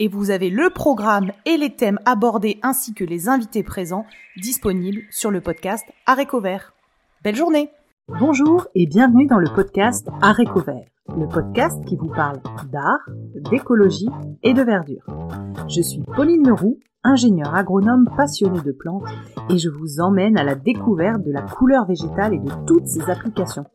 et 0.00 0.08
vous 0.08 0.30
avez 0.30 0.50
le 0.50 0.70
programme 0.70 1.30
et 1.44 1.56
les 1.56 1.76
thèmes 1.76 2.00
abordés 2.06 2.58
ainsi 2.62 2.94
que 2.94 3.04
les 3.04 3.28
invités 3.28 3.62
présents 3.62 4.06
disponibles 4.38 5.02
sur 5.10 5.30
le 5.30 5.40
podcast 5.40 5.84
Aréco 6.06 6.40
Vert. 6.40 6.72
Belle 7.22 7.36
journée 7.36 7.70
Bonjour 8.18 8.66
et 8.74 8.86
bienvenue 8.86 9.26
dans 9.26 9.38
le 9.38 9.48
podcast 9.54 10.08
Aréco 10.20 10.60
Vert, 10.60 10.86
le 11.16 11.28
podcast 11.28 11.84
qui 11.84 11.94
vous 11.94 12.08
parle 12.08 12.40
d'art, 12.72 13.08
d'écologie 13.50 14.08
et 14.42 14.52
de 14.52 14.62
verdure. 14.62 15.04
Je 15.68 15.82
suis 15.82 16.02
Pauline 16.16 16.48
Leroux, 16.48 16.80
ingénieure 17.04 17.54
agronome 17.54 18.08
passionnée 18.16 18.62
de 18.62 18.72
plantes 18.72 19.04
et 19.48 19.58
je 19.58 19.68
vous 19.68 20.00
emmène 20.00 20.38
à 20.38 20.42
la 20.42 20.56
découverte 20.56 21.22
de 21.22 21.30
la 21.30 21.42
couleur 21.42 21.86
végétale 21.86 22.34
et 22.34 22.38
de 22.38 22.50
toutes 22.66 22.88
ses 22.88 23.02
applications. 23.08 23.66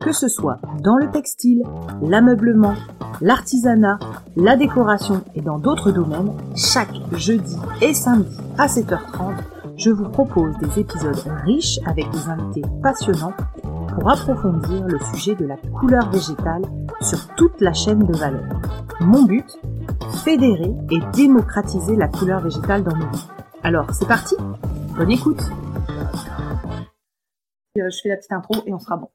Que 0.00 0.12
ce 0.12 0.28
soit 0.28 0.58
dans 0.82 0.96
le 0.96 1.10
textile, 1.10 1.62
l'ameublement, 2.02 2.74
l'artisanat, 3.20 3.98
la 4.36 4.56
décoration 4.56 5.22
et 5.34 5.40
dans 5.40 5.58
d'autres 5.58 5.92
domaines, 5.92 6.32
chaque 6.56 6.94
jeudi 7.12 7.56
et 7.80 7.94
samedi 7.94 8.36
à 8.58 8.66
7h30, 8.66 9.34
je 9.76 9.90
vous 9.90 10.08
propose 10.08 10.56
des 10.58 10.80
épisodes 10.80 11.22
riches 11.44 11.78
avec 11.86 12.10
des 12.10 12.28
invités 12.28 12.62
passionnants 12.82 13.34
pour 13.94 14.10
approfondir 14.10 14.86
le 14.86 14.98
sujet 15.12 15.34
de 15.34 15.46
la 15.46 15.56
couleur 15.56 16.10
végétale 16.10 16.62
sur 17.00 17.26
toute 17.36 17.60
la 17.60 17.72
chaîne 17.72 18.04
de 18.04 18.16
valeur. 18.16 18.44
Mon 19.00 19.22
but 19.24 19.46
Fédérer 20.24 20.74
et 20.90 21.00
démocratiser 21.12 21.96
la 21.96 22.08
couleur 22.08 22.40
végétale 22.40 22.84
dans 22.84 22.96
nos 22.96 23.08
vies. 23.10 23.28
Alors, 23.62 23.86
c'est 23.92 24.06
parti? 24.06 24.36
Bonne 24.96 25.10
écoute 25.10 25.42
euh, 27.78 27.88
Je 27.90 28.00
fais 28.02 28.08
la 28.10 28.16
petite 28.16 28.32
intro 28.32 28.54
et 28.66 28.72
on 28.72 28.78
sera 28.78 28.96
bon. 28.96 29.08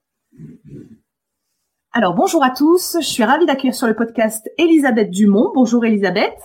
Alors 1.91 2.13
bonjour 2.13 2.43
à 2.43 2.51
tous, 2.51 2.97
je 3.01 3.05
suis 3.05 3.23
ravie 3.23 3.45
d'accueillir 3.45 3.73
sur 3.73 3.87
le 3.87 3.95
podcast 3.95 4.47
Elisabeth 4.57 5.09
Dumont. 5.09 5.51
Bonjour 5.55 5.83
Elisabeth. 5.85 6.37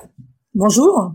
Bonjour. 0.54 1.12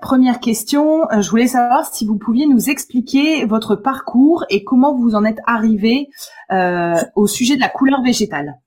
Première 0.00 0.40
question, 0.40 1.08
euh, 1.12 1.20
je 1.20 1.30
voulais 1.30 1.46
savoir 1.46 1.86
si 1.86 2.04
vous 2.04 2.18
pouviez 2.18 2.46
nous 2.46 2.70
expliquer 2.70 3.44
votre 3.44 3.76
parcours 3.76 4.44
et 4.50 4.64
comment 4.64 4.96
vous 4.96 5.14
en 5.14 5.24
êtes 5.24 5.38
arrivé 5.46 6.08
euh, 6.50 7.00
au 7.14 7.28
sujet 7.28 7.54
de 7.54 7.60
la 7.60 7.68
couleur 7.68 8.02
végétale. 8.02 8.58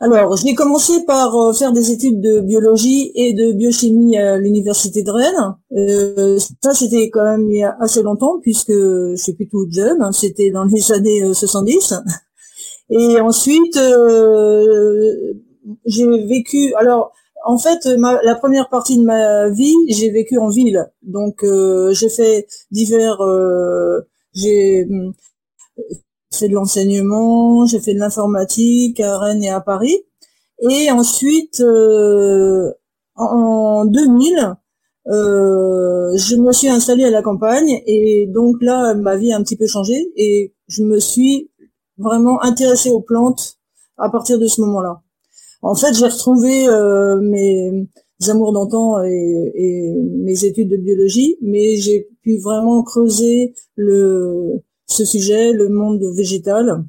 Alors, 0.00 0.36
j'ai 0.36 0.54
commencé 0.54 1.04
par 1.06 1.34
euh, 1.36 1.52
faire 1.52 1.72
des 1.72 1.92
études 1.92 2.20
de 2.20 2.40
biologie 2.40 3.12
et 3.14 3.32
de 3.32 3.52
biochimie 3.52 4.18
à 4.18 4.36
l'université 4.36 5.02
de 5.02 5.10
Rennes. 5.10 5.54
Euh, 5.76 6.38
ça, 6.62 6.74
c'était 6.74 7.10
quand 7.10 7.24
même 7.24 7.48
il 7.50 7.58
y 7.58 7.62
a 7.62 7.76
assez 7.80 8.02
longtemps 8.02 8.38
puisque 8.42 8.72
je 8.72 9.14
suis 9.16 9.34
plutôt 9.34 9.64
jeune. 9.70 10.02
Hein, 10.02 10.12
c'était 10.12 10.50
dans 10.50 10.64
les 10.64 10.92
années 10.92 11.32
70. 11.32 11.94
Et 12.90 13.20
ensuite, 13.20 13.76
euh, 13.76 15.34
j'ai 15.86 16.06
vécu. 16.26 16.74
Alors, 16.74 17.12
en 17.44 17.58
fait, 17.58 17.84
la 17.86 18.34
première 18.34 18.68
partie 18.68 18.98
de 18.98 19.04
ma 19.04 19.48
vie, 19.50 19.74
j'ai 19.88 20.10
vécu 20.10 20.38
en 20.38 20.48
ville. 20.48 20.90
Donc, 21.02 21.42
euh, 21.44 21.92
j'ai 21.92 22.08
fait 22.08 22.46
divers. 22.70 23.20
Euh, 23.22 24.00
j'ai 24.34 24.86
fait 26.32 26.48
de 26.48 26.54
l'enseignement, 26.54 27.66
j'ai 27.66 27.80
fait 27.80 27.94
de 27.94 27.98
l'informatique 28.00 29.00
à 29.00 29.18
Rennes 29.18 29.44
et 29.44 29.50
à 29.50 29.60
Paris. 29.60 29.96
Et 30.70 30.90
ensuite, 30.90 31.62
en 33.16 33.84
2000, 33.84 34.56
je 35.06 36.36
me 36.36 36.52
suis 36.52 36.68
installée 36.68 37.04
à 37.04 37.10
la 37.10 37.22
campagne 37.22 37.82
et 37.86 38.26
donc 38.28 38.56
là, 38.62 38.94
ma 38.94 39.16
vie 39.16 39.32
a 39.32 39.36
un 39.36 39.42
petit 39.42 39.56
peu 39.56 39.66
changé 39.66 39.94
et 40.16 40.54
je 40.66 40.82
me 40.82 40.98
suis 40.98 41.50
vraiment 41.98 42.42
intéressée 42.42 42.90
aux 42.90 43.00
plantes 43.00 43.58
à 43.96 44.08
partir 44.10 44.38
de 44.38 44.46
ce 44.46 44.60
moment-là. 44.62 45.02
En 45.62 45.74
fait, 45.74 45.94
j'ai 45.94 46.06
retrouvé 46.06 46.68
euh, 46.68 47.20
mes 47.20 47.88
amours 48.28 48.52
d'antan 48.52 49.02
et, 49.02 49.94
mes 50.24 50.44
études 50.44 50.70
de 50.70 50.76
biologie, 50.76 51.36
mais 51.42 51.76
j'ai 51.76 52.08
pu 52.22 52.38
vraiment 52.38 52.82
creuser 52.82 53.54
le, 53.76 54.62
ce 54.86 55.04
sujet, 55.04 55.52
le 55.52 55.68
monde 55.68 56.02
végétal, 56.16 56.84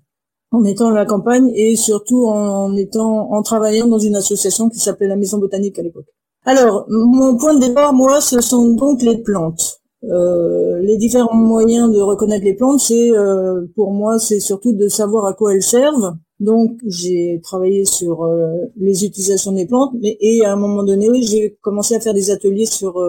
en 0.52 0.64
étant 0.64 0.90
à 0.90 0.94
la 0.94 1.06
campagne 1.06 1.52
et 1.56 1.76
surtout 1.76 2.26
en 2.26 2.76
étant 2.76 3.32
en 3.32 3.42
travaillant 3.42 3.88
dans 3.88 4.00
une 4.00 4.16
association 4.16 4.70
qui 4.70 4.80
s'appelait 4.80 5.08
la 5.08 5.16
Maison 5.16 5.38
botanique 5.38 5.78
à 5.80 5.84
l'époque. 5.84 6.08
Alors, 6.46 6.86
mon 6.90 7.38
point 7.38 7.56
de 7.56 7.66
départ, 7.66 7.94
moi, 7.94 8.22
ce 8.22 8.40
sont 8.40 8.74
donc 8.74 9.02
les 9.02 9.18
plantes. 9.18 9.82
Euh, 10.12 10.80
les 10.82 10.98
différents 10.98 11.36
moyens 11.36 11.92
de 11.92 12.00
reconnaître 12.00 12.46
les 12.46 12.54
plantes, 12.54 12.80
c'est 12.80 13.12
euh, 13.12 13.66
pour 13.76 13.92
moi, 13.92 14.20
c'est 14.20 14.40
surtout 14.40 14.74
de 14.74 14.88
savoir 14.88 15.26
à 15.26 15.34
quoi 15.34 15.54
elles 15.54 15.64
servent. 15.64 16.16
Donc, 16.40 16.80
j'ai 16.86 17.40
travaillé 17.42 17.86
sur 17.86 18.24
euh, 18.24 18.48
les 18.76 19.06
utilisations 19.06 19.54
des 19.54 19.66
plantes, 19.66 19.94
mais 20.00 20.18
et 20.20 20.46
à 20.46 20.54
un 20.54 20.58
moment 20.58 20.84
donné, 20.84 21.22
j'ai 21.22 21.58
commencé 21.62 21.96
à 21.96 22.00
faire 22.00 22.14
des 22.14 22.30
ateliers 22.30 22.66
sur 22.66 23.02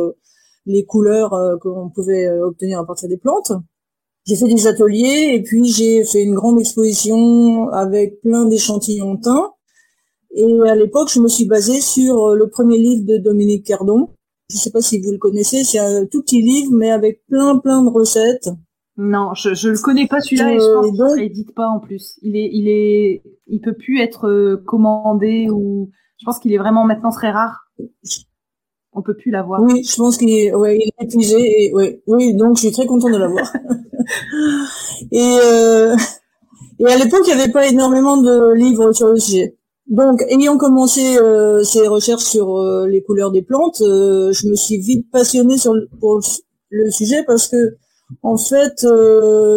les 0.65 0.85
couleurs 0.85 1.35
qu'on 1.61 1.91
pouvait 1.91 2.29
obtenir 2.41 2.81
à 2.81 2.87
partir 2.87 3.09
des 3.09 3.19
plantes. 3.19 3.53
J'ai 4.27 4.37
fait 4.37 4.53
des 4.53 4.67
ateliers 4.67 5.35
et 5.35 5.43
puis 5.43 5.65
j'ai 5.67 6.05
fait 6.05 6.23
une 6.23 6.35
grande 6.35 6.59
exposition 6.59 7.69
avec 7.71 8.21
plein 8.23 8.47
d'échantillons 8.47 9.17
teints. 9.19 9.53
Et 10.35 10.45
à 10.69 10.75
l'époque, 10.75 11.11
je 11.12 11.21
me 11.21 11.29
suis 11.29 11.47
basée 11.47 11.81
sur 11.81 12.35
le 12.35 12.49
premier 12.49 12.79
livre 12.79 13.05
de 13.06 13.19
Dominique 13.19 13.67
Cardon, 13.67 14.09
je 14.51 14.57
ne 14.57 14.61
sais 14.61 14.71
pas 14.71 14.81
si 14.81 15.01
vous 15.01 15.12
le 15.12 15.19
connaissez, 15.19 15.65
c'est 15.65 15.79
un 15.79 16.07
tout 16.07 16.23
petit 16.23 16.41
livre, 16.43 16.73
mais 16.73 16.91
avec 16.91 17.25
plein 17.27 17.59
plein 17.59 17.83
de 17.83 17.91
recettes. 17.91 18.49
Non, 18.97 19.34
je, 19.34 19.55
je 19.55 19.69
le 19.69 19.79
connais 19.79 20.07
pas 20.07 20.21
celui-là 20.21 20.53
et 20.53 20.59
je 20.59 20.73
pense 20.73 21.15
qu'il 21.15 21.23
n'édite 21.23 21.55
pas 21.55 21.69
en 21.69 21.81
plus. 21.81 22.19
Il 22.23 22.37
est, 22.37 22.49
il 22.51 22.69
est, 22.69 23.23
il 23.47 23.61
peut 23.61 23.75
plus 23.75 24.01
être 24.01 24.29
euh, 24.29 24.62
commandé 24.65 25.49
ou 25.51 25.91
je 26.19 26.25
pense 26.25 26.39
qu'il 26.39 26.55
est 26.55 26.59
vraiment 26.59 26.85
maintenant 26.85 27.11
très 27.11 27.31
rare. 27.31 27.71
On 28.93 29.03
peut 29.03 29.15
plus 29.15 29.31
l'avoir. 29.31 29.61
Oui, 29.61 29.85
je 29.85 29.97
pense 29.97 30.17
qu'il 30.17 30.31
est, 30.31 30.55
ouais, 30.55 30.79
il 30.79 30.89
est 30.89 31.05
épuisé 31.05 31.65
et 31.65 31.75
ouais, 31.75 32.03
oui, 32.06 32.35
donc 32.35 32.56
je 32.56 32.62
suis 32.62 32.73
très 32.73 32.87
content 32.87 33.11
de 33.11 33.19
l'avoir. 33.19 33.53
et 35.12 35.39
euh, 35.45 35.95
et 36.79 36.87
à 36.87 36.97
l'époque, 36.97 37.23
il 37.27 37.35
n'y 37.35 37.43
avait 37.43 37.53
pas 37.53 37.67
énormément 37.67 38.17
de 38.17 38.55
livres 38.55 38.93
sur 38.93 39.09
le 39.09 39.17
sujet. 39.17 39.56
Donc, 39.89 40.23
ayant 40.29 40.59
commencé 40.59 41.17
euh, 41.17 41.63
ces 41.63 41.87
recherches 41.87 42.25
sur 42.25 42.57
euh, 42.57 42.89
les 42.89 43.03
couleurs 43.03 43.31
des 43.31 43.43
plantes, 43.43 43.81
euh, 43.83 44.33
je 44.33 44.49
me 44.49 44.57
suis 44.57 44.79
vite 44.79 45.09
passionnée 45.13 45.59
sur 45.59 45.75
le, 45.75 45.89
pour 46.01 46.21
le 46.71 46.91
sujet 46.91 47.23
parce 47.25 47.47
que, 47.47 47.77
en 48.23 48.37
fait, 48.37 48.87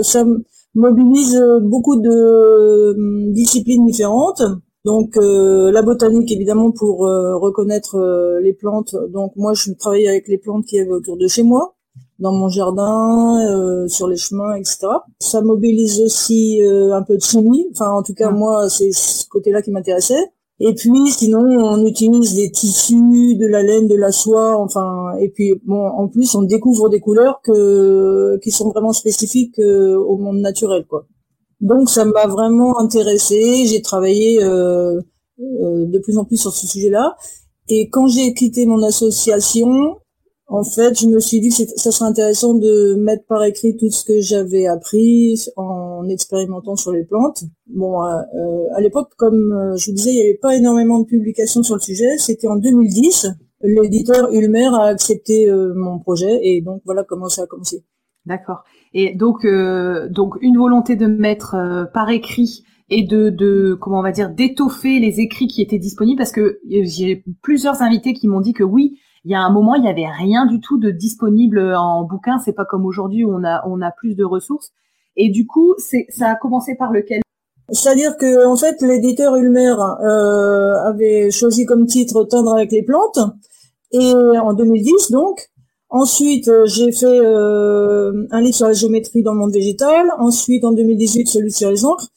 ça 0.04 0.26
mobilise 0.76 1.40
beaucoup 1.62 2.00
de 2.00 3.32
disciplines 3.32 3.86
différentes. 3.86 4.42
Donc, 4.86 5.18
la 5.18 5.82
botanique, 5.84 6.32
évidemment, 6.32 6.72
pour 6.72 7.00
reconnaître 7.00 8.40
les 8.42 8.54
plantes. 8.54 8.96
Donc, 9.12 9.34
moi, 9.36 9.54
je 9.54 9.72
travaille 9.74 10.08
avec 10.08 10.28
les 10.28 10.40
plantes 10.40 10.66
qui 10.66 10.78
y 10.78 10.80
avait 10.80 10.90
autour 10.90 11.18
de 11.18 11.28
chez 11.28 11.44
moi 11.44 11.76
dans 12.20 12.34
mon 12.34 12.50
jardin, 12.50 13.40
euh, 13.50 13.88
sur 13.88 14.08
les 14.08 14.18
chemins, 14.18 14.56
etc. 14.56 14.88
Ça 15.20 15.42
mobilise 15.42 16.02
aussi 16.02 16.62
euh, 16.62 16.94
un 16.94 17.02
peu 17.02 17.16
de 17.16 17.22
chimie. 17.22 17.68
Enfin, 17.72 17.92
en 17.92 18.04
tout 18.04 18.14
cas, 18.14 18.30
moi, 18.32 18.70
c'est 18.70 18.92
ce 18.92 19.28
côté-là 19.28 19.62
qui 19.62 19.72
m'intéressait. 19.72 20.32
Et 20.60 20.74
puis, 20.74 21.10
sinon, 21.12 21.40
on 21.40 21.86
utilise 21.86 22.36
des 22.36 22.52
tissus, 22.52 23.36
de 23.38 23.48
la 23.48 23.64
laine, 23.64 23.88
de 23.88 23.96
la 23.96 24.12
soie, 24.12 24.58
enfin, 24.58 25.14
et 25.22 25.30
puis, 25.30 25.54
bon, 25.66 25.88
en 25.88 26.10
plus, 26.10 26.36
on 26.36 26.42
découvre 26.44 26.90
des 26.90 27.00
couleurs 27.00 27.40
que, 27.42 28.38
qui 28.44 28.52
sont 28.52 28.70
vraiment 28.70 28.92
spécifiques 28.92 29.58
euh, 29.60 29.96
au 29.96 30.18
monde 30.18 30.40
naturel, 30.40 30.86
quoi. 30.86 31.06
Donc, 31.62 31.90
ça 31.90 32.04
m'a 32.04 32.28
vraiment 32.28 32.80
intéressé. 32.80 33.66
J'ai 33.66 33.82
travaillé 33.82 34.40
de 34.40 36.00
plus 36.00 36.18
en 36.18 36.24
plus 36.24 36.38
sur 36.38 36.54
ce 36.54 36.68
sujet-là. 36.68 37.16
Et 37.68 37.90
quand 37.90 38.08
j'ai 38.08 38.34
quitté 38.34 38.66
mon 38.66 38.82
association, 38.82 39.98
en 40.52 40.64
fait, 40.64 41.00
je 41.00 41.08
me 41.08 41.20
suis 41.20 41.40
dit 41.40 41.50
que 41.50 41.80
ça 41.80 41.92
serait 41.92 42.10
intéressant 42.10 42.56
de 42.56 42.96
mettre 42.96 43.24
par 43.28 43.44
écrit 43.44 43.78
tout 43.78 43.92
ce 43.92 44.04
que 44.04 44.20
j'avais 44.20 44.66
appris 44.66 45.46
en 45.56 46.08
expérimentant 46.10 46.76
sur 46.76 46.92
les 46.92 47.04
plantes. 47.04 47.44
Bon, 47.68 48.04
euh, 48.04 48.18
euh, 48.36 48.66
à 48.76 48.82
l'époque, 48.82 49.12
comme 49.16 49.54
euh, 49.54 49.78
je 49.78 49.92
vous 49.92 49.96
disais, 49.96 50.10
il 50.10 50.16
n'y 50.16 50.24
avait 50.24 50.40
pas 50.42 50.56
énormément 50.56 51.00
de 51.00 51.06
publications 51.06 51.62
sur 51.62 51.76
le 51.76 51.82
sujet. 51.82 52.18
C'était 52.18 52.48
en 52.48 52.56
2010. 52.56 53.28
L'éditeur 53.62 54.34
Ulmer 54.34 54.70
a 54.74 54.86
accepté 54.86 55.52
mon 55.76 56.00
projet 56.00 56.40
et 56.42 56.62
donc 56.62 56.82
voilà 56.86 57.04
comment 57.04 57.28
ça 57.28 57.44
a 57.44 57.46
commencé. 57.46 57.84
D'accord. 58.26 58.64
Et 58.94 59.14
donc, 59.16 59.46
donc 59.46 60.36
une 60.42 60.58
volonté 60.58 60.96
de 60.96 61.08
mettre 61.08 61.58
par 61.94 62.10
écrit 62.10 62.64
et 62.90 63.04
de, 63.04 63.30
de 63.30 63.78
comment 63.80 64.00
on 64.00 64.02
va 64.02 64.14
dire 64.14 64.30
d'étoffer 64.30 65.00
les 65.00 65.20
écrits 65.20 65.48
qui 65.48 65.62
étaient 65.62 65.78
disponibles 65.78 66.18
parce 66.18 66.32
que 66.32 66.62
j'ai 66.70 67.26
plusieurs 67.42 67.82
invités 67.82 68.14
qui 68.14 68.30
m'ont 68.30 68.40
dit 68.40 68.54
que 68.54 68.64
oui 68.64 68.98
il 69.26 69.32
y 69.32 69.36
a 69.36 69.42
un 69.42 69.50
moment, 69.50 69.76
il 69.76 69.84
y 69.84 69.88
avait 69.88 70.08
rien 70.08 70.46
du 70.46 70.60
tout 70.60 70.78
de 70.78 70.92
disponible 70.92 71.60
en 71.76 72.04
bouquin. 72.04 72.40
C'est 72.40 72.54
pas 72.54 72.66
comme 72.66 72.86
aujourd'hui 72.86 73.24
où 73.24 73.34
on 73.34 73.44
a 73.44 73.62
on 73.68 73.82
a 73.82 73.92
plus 73.92 74.16
de 74.16 74.24
ressources. 74.24 74.72
Et 75.16 75.30
du 75.30 75.46
coup, 75.46 75.76
c'est 75.78 76.06
ça 76.10 76.30
a 76.30 76.36
commencé 76.36 76.76
par 76.76 76.92
lequel? 76.92 77.22
C'est-à-dire 77.72 78.18
que 78.18 78.48
en 78.48 78.56
fait, 78.56 78.82
l'éditeur 78.82 79.36
Ulmer 79.36 79.76
euh, 80.02 80.74
avait 80.86 81.30
choisi 81.32 81.66
comme 81.66 81.86
titre 81.86 82.24
Tendre 82.24 82.54
avec 82.54 82.72
les 82.72 82.84
plantes, 82.84 83.20
et 83.92 84.14
en 84.14 84.54
2010 84.54 85.12
donc. 85.12 85.50
Ensuite, 85.92 86.48
euh, 86.48 86.66
j'ai 86.68 86.92
fait 86.92 87.08
euh, 87.08 88.28
un 88.30 88.42
livre 88.42 88.56
sur 88.56 88.68
la 88.68 88.74
géométrie 88.74 89.24
dans 89.24 89.34
le 89.34 89.40
monde 89.40 89.54
végétal. 89.54 90.12
Ensuite, 90.20 90.64
en 90.64 90.72
2018, 90.72 91.28
celui 91.28 91.52
sur 91.52 91.72
les 91.72 91.84
encres. 91.84 92.08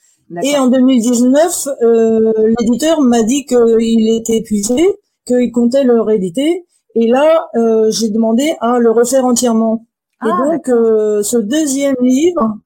Et 0.43 0.57
en 0.57 0.69
2019, 0.69 1.69
euh, 1.83 2.33
l'éditeur 2.61 3.01
m'a 3.01 3.23
dit 3.23 3.45
qu'il 3.45 4.15
était 4.15 4.39
épuisé, 4.39 4.83
qu'il 5.27 5.51
comptait 5.53 5.85
le 5.85 6.01
rééditer. 6.01 6.65
Et 6.95 7.07
là, 7.09 7.49
euh, 7.55 7.91
j'ai 7.91 8.11
demandé 8.11 8.55
à 8.61 8.79
le 8.79 8.91
refaire 8.91 9.25
entièrement. 9.25 9.87
et 10.25 10.29
ah, 10.31 10.37
donc, 10.39 10.69
euh, 10.69 11.23
ce 11.23 11.39
deuxième 11.39 11.97
livre, 12.01 12.59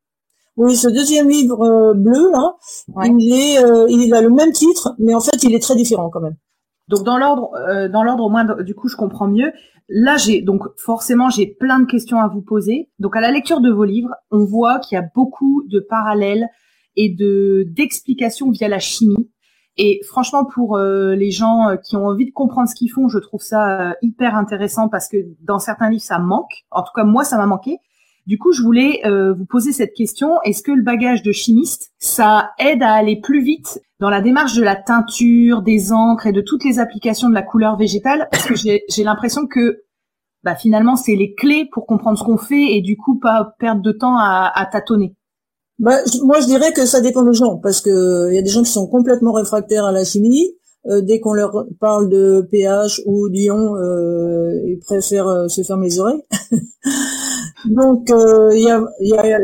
oui, 0.57 0.77
ce 0.77 0.89
deuxième 0.89 1.29
livre 1.29 1.63
euh, 1.63 1.95
bleu 1.95 2.31
là, 2.33 2.57
il 3.05 3.33
est, 3.33 3.63
il 3.89 4.15
a 4.15 4.21
le 4.21 4.31
même 4.31 4.53
titre, 4.53 4.95
mais 4.99 5.15
en 5.15 5.21
fait, 5.21 5.43
il 5.43 5.55
est 5.55 5.63
très 5.63 5.77
différent 5.77 6.11
quand 6.11 6.21
même. 6.21 6.37
Donc 6.89 7.03
dans 7.03 7.19
l'ordre, 7.19 7.51
dans 7.93 8.05
l'ordre 8.05 8.25
au 8.25 8.31
moins, 8.31 8.45
du 8.45 8.75
coup, 8.75 8.89
je 8.89 8.97
comprends 8.97 9.27
mieux. 9.27 9.53
Là, 9.89 10.17
j'ai 10.17 10.41
donc 10.41 10.63
forcément 10.77 11.31
j'ai 11.31 11.47
plein 11.47 11.81
de 11.81 11.87
questions 11.87 12.19
à 12.19 12.29
vous 12.29 12.43
poser. 12.43 12.91
Donc 12.99 13.17
à 13.17 13.21
la 13.21 13.31
lecture 13.31 13.61
de 13.61 13.71
vos 13.71 13.85
livres, 13.85 14.15
on 14.31 14.45
voit 14.45 14.79
qu'il 14.79 14.97
y 14.97 14.99
a 14.99 15.05
beaucoup 15.15 15.65
de 15.69 15.81
parallèles 15.81 16.49
et 16.97 17.09
de 17.09 17.65
d'explications 17.69 18.51
via 18.51 18.69
la 18.69 18.79
chimie 18.79 19.31
et 19.79 20.01
franchement, 20.05 20.45
pour 20.45 20.77
euh, 20.77 21.15
les 21.15 21.31
gens 21.31 21.69
euh, 21.69 21.77
qui 21.77 21.97
ont 21.97 22.07
envie 22.07 22.25
de 22.27 22.31
comprendre 22.31 22.69
ce 22.69 22.75
qu'ils 22.75 22.91
font, 22.91 23.09
je 23.09 23.19
trouve 23.19 23.43
ça 23.43 23.91
euh, 23.91 23.93
hyper 24.01 24.35
intéressant 24.35 24.89
parce 24.89 25.09
que 25.09 25.19
dans 25.43 25.59
certains 25.59 25.91
livres, 25.91 26.03
ça 26.03 26.19
manque. 26.19 26.65
En 26.71 26.83
tout 26.83 26.93
cas, 26.95 27.05
moi, 27.05 27.25
ça 27.25 27.37
m'a 27.37 27.47
manqué. 27.47 27.79
Du 28.27 28.39
coup, 28.39 28.53
je 28.53 28.61
voulais 28.61 29.03
vous 29.39 29.45
poser 29.45 29.71
cette 29.71 29.95
question. 29.95 30.43
Est-ce 30.43 30.61
que 30.61 30.73
le 30.73 30.83
bagage 30.83 31.23
de 31.23 31.31
chimiste, 31.31 31.93
ça 32.01 32.51
aide 32.59 32.83
à 32.83 32.93
aller 32.93 33.21
plus 33.21 33.41
vite 33.41 33.81
dans 34.01 34.11
la 34.11 34.21
démarche 34.21 34.57
de 34.57 34.65
la 34.65 34.75
teinture, 34.75 35.63
des 35.63 35.93
encres 35.93 36.27
et 36.27 36.33
de 36.33 36.41
toutes 36.41 36.65
les 36.65 36.81
applications 36.81 37.29
de 37.29 37.35
la 37.35 37.43
couleur 37.43 37.77
végétale? 37.77 38.27
Parce 38.33 38.47
que 38.47 38.57
j'ai 38.57 39.05
l'impression 39.05 39.47
que 39.47 39.85
bah, 40.43 40.57
finalement, 40.57 40.97
c'est 40.97 41.15
les 41.15 41.35
clés 41.35 41.69
pour 41.71 41.87
comprendre 41.87 42.19
ce 42.19 42.25
qu'on 42.25 42.37
fait 42.37 42.73
et 42.73 42.81
du 42.81 42.97
coup, 42.97 43.17
pas 43.17 43.55
perdre 43.61 43.83
de 43.83 43.93
temps 43.93 44.19
à, 44.19 44.51
à 44.53 44.67
tâtonner. 44.67 45.15
Bah, 45.79 45.99
moi, 46.23 46.41
je 46.41 46.47
dirais 46.47 46.73
que 46.73 46.87
ça 46.87 47.01
dépend 47.01 47.23
des 47.23 47.35
gens, 47.35 47.59
parce 47.59 47.81
que 47.81 48.31
il 48.31 48.35
y 48.35 48.39
a 48.39 48.43
des 48.43 48.51
gens 48.51 48.63
qui 48.63 48.71
sont 48.71 48.87
complètement 48.87 49.33
réfractaires 49.33 49.85
à 49.85 49.93
la 49.93 50.05
chimie. 50.05 50.57
Euh, 50.89 51.01
dès 51.01 51.19
qu'on 51.19 51.33
leur 51.33 51.67
parle 51.81 52.09
de 52.09 52.47
pH 52.49 53.03
ou 53.07 53.29
d'ion, 53.29 53.77
euh, 53.77 54.53
ils 54.67 54.79
préfèrent 54.79 55.27
euh, 55.27 55.49
se 55.49 55.63
fermer 55.63 55.89
les 55.89 55.99
oreilles. 55.99 56.23
Donc, 57.65 58.09
euh, 58.11 58.51
il 58.55 58.63
y 58.63 58.71
a, 58.71 58.85
y, 59.01 59.19
a, 59.19 59.41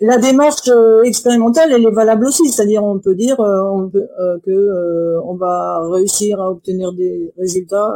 la 0.00 0.16
démarche 0.16 0.70
expérimentale, 1.04 1.70
elle 1.72 1.84
est 1.84 1.90
valable 1.90 2.26
aussi. 2.26 2.48
C'est-à-dire, 2.48 2.82
on 2.82 2.98
peut 2.98 3.14
dire 3.14 3.36
on 3.38 3.90
peut, 3.90 4.08
que 4.46 5.18
on 5.26 5.36
va 5.36 5.80
réussir 5.90 6.40
à 6.40 6.50
obtenir 6.50 6.94
des 6.94 7.34
résultats 7.36 7.92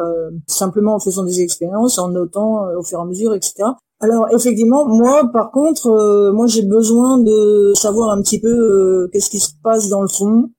simplement 0.46 0.96
en 0.96 1.00
faisant 1.00 1.24
des 1.24 1.40
expériences, 1.40 1.98
en 1.98 2.10
notant 2.10 2.66
au 2.78 2.82
fur 2.82 2.98
et 2.98 3.02
à 3.02 3.06
mesure, 3.06 3.34
etc. 3.34 3.70
Alors 4.04 4.26
effectivement, 4.34 4.86
moi 4.86 5.30
par 5.32 5.50
contre, 5.50 5.86
euh, 5.86 6.30
moi 6.30 6.46
j'ai 6.46 6.60
besoin 6.66 7.16
de 7.16 7.72
savoir 7.74 8.10
un 8.10 8.20
petit 8.20 8.38
peu 8.38 8.48
euh, 8.48 9.08
qu'est-ce 9.10 9.30
qui 9.30 9.38
se 9.38 9.52
passe 9.62 9.88
dans 9.88 10.02
le 10.02 10.08
fond 10.08 10.50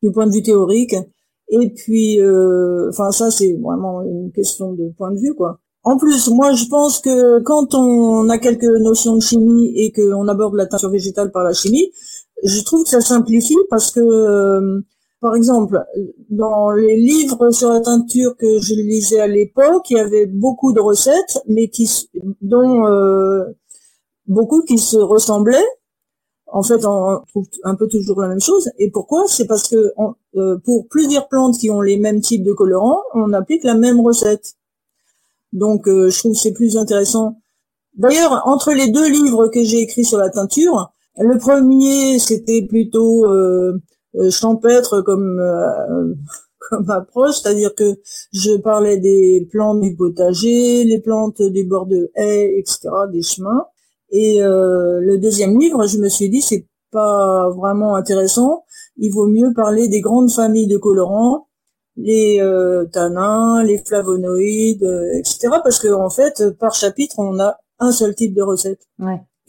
du 0.00 0.12
point 0.12 0.28
de 0.28 0.32
vue 0.32 0.44
théorique. 0.44 0.94
Et 1.48 1.72
puis, 1.74 2.20
euh, 2.20 2.88
enfin 2.90 3.10
ça 3.10 3.32
c'est 3.32 3.58
vraiment 3.60 4.02
une 4.02 4.30
question 4.30 4.74
de 4.74 4.92
point 4.96 5.10
de 5.10 5.18
vue 5.18 5.34
quoi. 5.34 5.58
En 5.82 5.96
plus, 5.96 6.28
moi 6.28 6.52
je 6.52 6.66
pense 6.66 7.00
que 7.00 7.40
quand 7.40 7.74
on 7.74 8.28
a 8.28 8.38
quelques 8.38 8.62
notions 8.62 9.16
de 9.16 9.22
chimie 9.22 9.72
et 9.74 9.90
qu'on 9.90 10.28
aborde 10.28 10.54
la 10.54 10.66
teinture 10.66 10.90
végétale 10.90 11.32
par 11.32 11.42
la 11.42 11.54
chimie, 11.54 11.90
je 12.44 12.62
trouve 12.62 12.84
que 12.84 12.90
ça 12.90 13.00
simplifie 13.00 13.58
parce 13.70 13.90
que 13.90 14.84
par 15.20 15.34
exemple, 15.34 15.84
dans 16.30 16.70
les 16.70 16.96
livres 16.96 17.50
sur 17.50 17.70
la 17.70 17.80
teinture 17.80 18.36
que 18.36 18.60
je 18.60 18.74
lisais 18.74 19.20
à 19.20 19.26
l'époque, 19.26 19.90
il 19.90 19.96
y 19.96 20.00
avait 20.00 20.26
beaucoup 20.26 20.72
de 20.72 20.80
recettes, 20.80 21.38
mais 21.48 21.68
qui, 21.68 21.90
dont 22.40 22.86
euh, 22.86 23.44
beaucoup 24.26 24.62
qui 24.62 24.78
se 24.78 24.96
ressemblaient. 24.96 25.66
En 26.46 26.62
fait, 26.62 26.84
on 26.86 27.20
trouve 27.28 27.46
un 27.64 27.74
peu 27.74 27.88
toujours 27.88 28.20
la 28.20 28.28
même 28.28 28.40
chose. 28.40 28.70
Et 28.78 28.90
pourquoi? 28.90 29.24
C'est 29.26 29.46
parce 29.46 29.68
que 29.68 29.92
euh, 30.36 30.56
pour 30.64 30.86
plusieurs 30.88 31.28
plantes 31.28 31.58
qui 31.58 31.68
ont 31.68 31.80
les 31.80 31.98
mêmes 31.98 32.20
types 32.20 32.44
de 32.44 32.52
colorants, 32.52 33.02
on 33.14 33.32
applique 33.32 33.64
la 33.64 33.74
même 33.74 34.00
recette. 34.00 34.54
Donc, 35.52 35.88
euh, 35.88 36.10
je 36.10 36.18
trouve 36.18 36.32
que 36.32 36.38
c'est 36.38 36.52
plus 36.52 36.76
intéressant. 36.76 37.40
D'ailleurs, 37.96 38.42
entre 38.46 38.72
les 38.72 38.90
deux 38.90 39.08
livres 39.08 39.48
que 39.48 39.64
j'ai 39.64 39.80
écrits 39.80 40.04
sur 40.04 40.18
la 40.18 40.30
teinture, 40.30 40.92
le 41.18 41.36
premier, 41.38 42.18
c'était 42.20 42.62
plutôt 42.62 43.26
euh, 43.26 43.82
champêtre 44.30 45.02
comme 45.02 45.38
euh, 45.40 46.14
comme 46.70 46.90
approche, 46.90 47.36
c'est-à-dire 47.36 47.74
que 47.74 47.98
je 48.32 48.56
parlais 48.58 48.98
des 48.98 49.48
plantes 49.50 49.80
du 49.80 49.96
potager, 49.96 50.84
les 50.84 51.00
plantes 51.00 51.40
des 51.40 51.64
bords 51.64 51.86
de 51.86 52.10
haies, 52.14 52.58
etc., 52.58 52.88
des 53.10 53.22
chemins. 53.22 53.66
Et 54.10 54.42
euh, 54.42 55.00
le 55.00 55.18
deuxième 55.18 55.58
livre, 55.58 55.86
je 55.86 55.98
me 55.98 56.08
suis 56.08 56.28
dit, 56.28 56.42
c'est 56.42 56.66
pas 56.90 57.48
vraiment 57.50 57.94
intéressant. 57.94 58.64
Il 58.96 59.12
vaut 59.12 59.26
mieux 59.26 59.52
parler 59.54 59.88
des 59.88 60.00
grandes 60.00 60.30
familles 60.30 60.66
de 60.66 60.76
colorants, 60.76 61.48
les 61.96 62.42
tanins, 62.92 63.62
les 63.62 63.78
flavonoïdes, 63.78 64.88
etc. 65.18 65.48
Parce 65.62 65.78
que 65.78 65.88
en 65.88 66.10
fait, 66.10 66.50
par 66.58 66.74
chapitre, 66.74 67.16
on 67.18 67.38
a 67.38 67.58
un 67.78 67.92
seul 67.92 68.14
type 68.14 68.34
de 68.34 68.42
recette. 68.42 68.80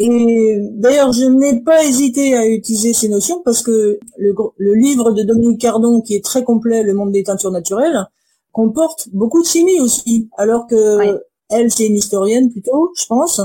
Et 0.02 0.58
d'ailleurs, 0.72 1.12
je 1.12 1.26
n'ai 1.26 1.62
pas 1.62 1.84
hésité 1.84 2.36
à 2.36 2.48
utiliser 2.48 2.94
ces 2.94 3.10
notions 3.10 3.42
parce 3.44 3.62
que 3.62 4.00
le, 4.18 4.74
livre 4.74 5.12
de 5.12 5.24
Dominique 5.24 5.60
Cardon, 5.60 6.00
qui 6.00 6.16
est 6.16 6.24
très 6.24 6.46
complet, 6.46 6.84
Le 6.84 6.94
monde 6.94 7.12
des 7.12 7.24
teintures 7.24 7.52
naturelles, 7.52 8.06
comporte 8.54 9.10
beaucoup 9.12 9.42
de 9.42 9.48
chimie 9.48 9.82
aussi, 9.82 10.30
alors 10.38 10.68
que 10.68 11.20
elle, 11.50 11.72
c'est 11.72 11.88
une 11.88 11.96
historienne 11.96 12.50
plutôt, 12.50 12.92
je 12.98 13.06
pense. 13.08 13.42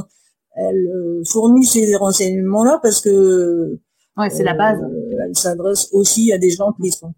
Elle 0.56 0.86
euh, 0.86 1.22
fournit 1.26 1.64
ces 1.64 1.96
renseignements-là 1.96 2.78
parce 2.80 3.00
que 3.00 3.78
ouais, 4.16 4.30
c'est 4.30 4.44
la 4.44 4.54
base. 4.54 4.78
Euh, 5.34 5.40
s'adresse 5.40 5.88
aussi 5.92 6.32
à 6.32 6.38
des 6.38 6.50
gens 6.50 6.72
qui 6.80 6.90
sont. 6.90 7.14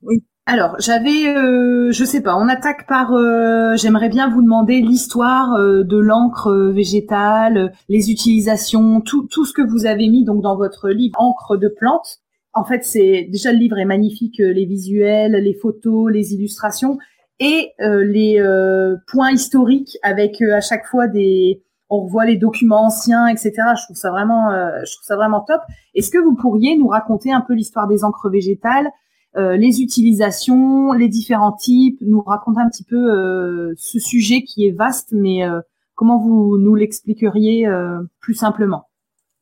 Alors, 0.49 0.77
j'avais, 0.79 1.27
euh, 1.37 1.91
je 1.91 2.05
sais 2.05 2.21
pas, 2.21 2.37
on 2.37 2.49
attaque 2.49 2.87
par, 2.87 3.13
euh, 3.13 3.75
j'aimerais 3.75 4.09
bien 4.09 4.31
vous 4.31 4.43
demander 4.43 4.81
l'histoire 4.81 5.55
euh, 5.55 5.83
de 5.83 5.99
l'encre 5.99 6.71
végétale, 6.73 7.73
les 7.89 8.13
utilisations, 8.13 9.01
tout, 9.01 9.27
tout 9.27 9.45
ce 9.45 9.53
que 9.53 9.63
vous 9.63 9.87
avez 9.87 10.09
mis 10.09 10.25
donc 10.25 10.43
dans 10.43 10.57
votre 10.57 10.89
livre 10.89 11.17
Encre 11.19 11.57
de 11.59 11.67
plantes. 11.67 12.21
En 12.53 12.65
fait, 12.65 12.85
c'est 12.85 13.27
déjà 13.29 13.51
le 13.51 13.59
livre 13.59 13.77
est 13.79 13.85
magnifique, 13.85 14.39
les 14.39 14.67
visuels, 14.67 15.33
les 15.33 15.55
photos, 15.55 16.13
les 16.13 16.33
illustrations 16.33 16.97
et 17.39 17.73
les 17.79 18.43
points 19.09 19.33
historiques 19.33 19.99
avec 20.03 20.41
à 20.41 20.63
chaque 20.63 20.87
fois 20.87 21.07
des, 21.07 21.66
on 21.89 22.05
revoit 22.05 22.25
les 22.25 22.37
documents 22.37 22.87
anciens, 22.87 23.29
etc. 23.29 23.53
Je 23.79 23.85
trouve 23.85 23.97
ça 23.97 24.11
vraiment, 24.11 24.51
je 24.51 24.93
trouve 24.93 25.05
ça 25.05 25.17
vraiment 25.17 25.41
top. 25.41 25.61
Est-ce 25.95 26.11
que 26.11 26.19
vous 26.19 26.35
pourriez 26.35 26.77
nous 26.77 26.89
raconter 26.89 27.33
un 27.33 27.41
peu 27.41 27.55
l'histoire 27.55 27.87
des 27.87 28.05
encres 28.05 28.29
végétales? 28.29 28.91
Euh, 29.37 29.57
les 29.57 29.83
utilisations, 29.83 30.93
les 30.93 31.09
différents 31.09 31.53
types, 31.53 31.99
nous 32.01 32.23
raconter 32.23 32.61
un 32.61 32.71
petit 32.71 32.85
peu 32.85 32.97
euh, 32.97 33.75
ce 33.77 33.99
sujet 33.99 34.43
qui 34.43 34.67
est 34.67 34.71
vaste, 34.71 35.11
mais 35.13 35.45
euh, 35.45 35.61
comment 35.95 36.19
vous 36.19 36.57
nous 36.59 36.75
l'expliqueriez 36.75 37.69
plus 38.21 38.35
simplement? 38.35 38.89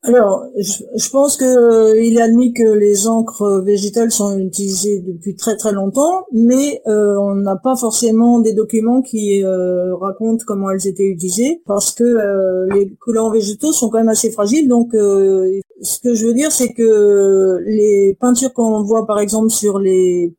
Alors, 0.05 0.45
je, 0.57 1.11
pense 1.11 1.37
que 1.37 1.99
il 1.99 2.19
est 2.19 2.21
admis 2.21 2.53
que 2.53 2.63
les 2.63 3.09
encres 3.09 3.63
végétales 3.65 4.11
sont 4.11 4.39
utilisées 4.39 5.01
depuis 5.01 5.35
très 5.35 5.57
très 5.57 5.73
longtemps, 5.73 6.27
mais 6.33 6.83
on 6.87 7.35
n'a 7.35 7.57
pas 7.57 7.75
forcément 7.75 8.41
des 8.41 8.53
documents 8.53 9.01
qui 9.03 9.43
racontent 9.45 10.45
comment 10.47 10.71
elles 10.71 10.87
étaient 10.87 11.07
utilisées, 11.07 11.63
parce 11.67 11.91
que 11.93 12.75
les 12.75 12.91
couleurs 12.97 13.31
végétaux 13.31 13.73
sont 13.73 13.89
quand 13.89 13.99
même 13.99 14.09
assez 14.09 14.31
fragiles, 14.31 14.69
donc 14.69 14.91
ce 14.93 16.01
que 16.03 16.15
je 16.15 16.27
veux 16.27 16.35
dire, 16.35 16.53
c'est 16.53 16.73
que 16.73 17.59
les 17.65 18.17
peintures 18.21 18.53
qu'on 18.53 18.83
voit 18.83 19.07
par 19.07 19.19
exemple 19.21 19.51
sur 19.51 19.79
les 19.79 20.35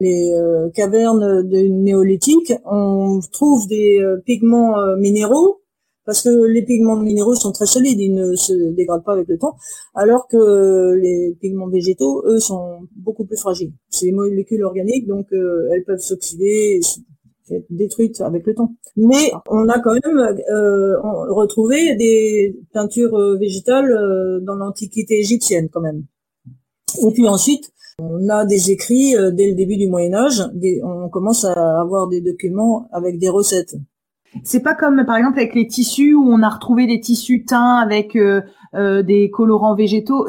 les 0.00 0.32
euh, 0.32 0.68
cavernes 0.70 1.42
de 1.48 1.58
néolithique, 1.68 2.52
on 2.64 3.20
trouve 3.32 3.66
des 3.68 3.98
euh, 4.00 4.20
pigments 4.24 4.78
euh, 4.78 4.96
minéraux 4.96 5.60
parce 6.08 6.22
que 6.22 6.46
les 6.46 6.62
pigments 6.62 6.96
minéraux 6.96 7.34
sont 7.34 7.52
très 7.52 7.66
solides, 7.66 8.00
ils 8.00 8.14
ne 8.14 8.34
se 8.34 8.70
dégradent 8.70 9.04
pas 9.04 9.12
avec 9.12 9.28
le 9.28 9.36
temps, 9.36 9.56
alors 9.94 10.26
que 10.26 10.94
les 10.94 11.36
pigments 11.38 11.68
végétaux, 11.68 12.22
eux, 12.24 12.40
sont 12.40 12.88
beaucoup 12.96 13.26
plus 13.26 13.36
fragiles. 13.36 13.72
C'est 13.90 14.06
des 14.06 14.12
molécules 14.12 14.64
organiques, 14.64 15.06
donc 15.06 15.26
elles 15.32 15.84
peuvent 15.84 16.00
s'oxyder, 16.00 16.80
être 17.54 17.66
détruite 17.70 18.20
avec 18.20 18.46
le 18.46 18.54
temps. 18.54 18.74
Mais 18.96 19.30
on 19.48 19.68
a 19.68 19.78
quand 19.80 19.92
même 19.92 20.18
euh, 20.18 21.00
retrouvé 21.30 21.94
des 21.96 22.56
peintures 22.72 23.14
euh, 23.14 23.36
végétales 23.38 23.90
euh, 23.90 24.40
dans 24.40 24.54
l'Antiquité 24.54 25.18
égyptienne 25.18 25.68
quand 25.70 25.80
même. 25.80 26.04
Et 27.02 27.12
puis 27.12 27.28
ensuite, 27.28 27.70
on 28.00 28.28
a 28.28 28.44
des 28.44 28.70
écrits 28.70 29.14
dès 29.32 29.48
le 29.48 29.54
début 29.54 29.76
du 29.76 29.88
Moyen 29.88 30.14
Âge. 30.14 30.42
on 30.84 31.08
commence 31.08 31.44
à 31.44 31.80
avoir 31.80 32.08
des 32.08 32.20
documents 32.20 32.88
avec 32.92 33.18
des 33.18 33.28
recettes. 33.28 33.74
C'est 34.44 34.60
pas 34.60 34.74
comme 34.74 35.04
par 35.06 35.16
exemple 35.16 35.38
avec 35.38 35.54
les 35.54 35.66
tissus 35.66 36.14
où 36.14 36.26
on 36.30 36.42
a 36.42 36.48
retrouvé 36.48 36.86
des 36.86 37.00
tissus 37.00 37.44
teints 37.44 37.76
avec 37.76 38.14
euh, 38.14 38.42
euh, 38.74 39.02
des 39.02 39.30
colorants 39.30 39.74
végétaux. 39.74 40.26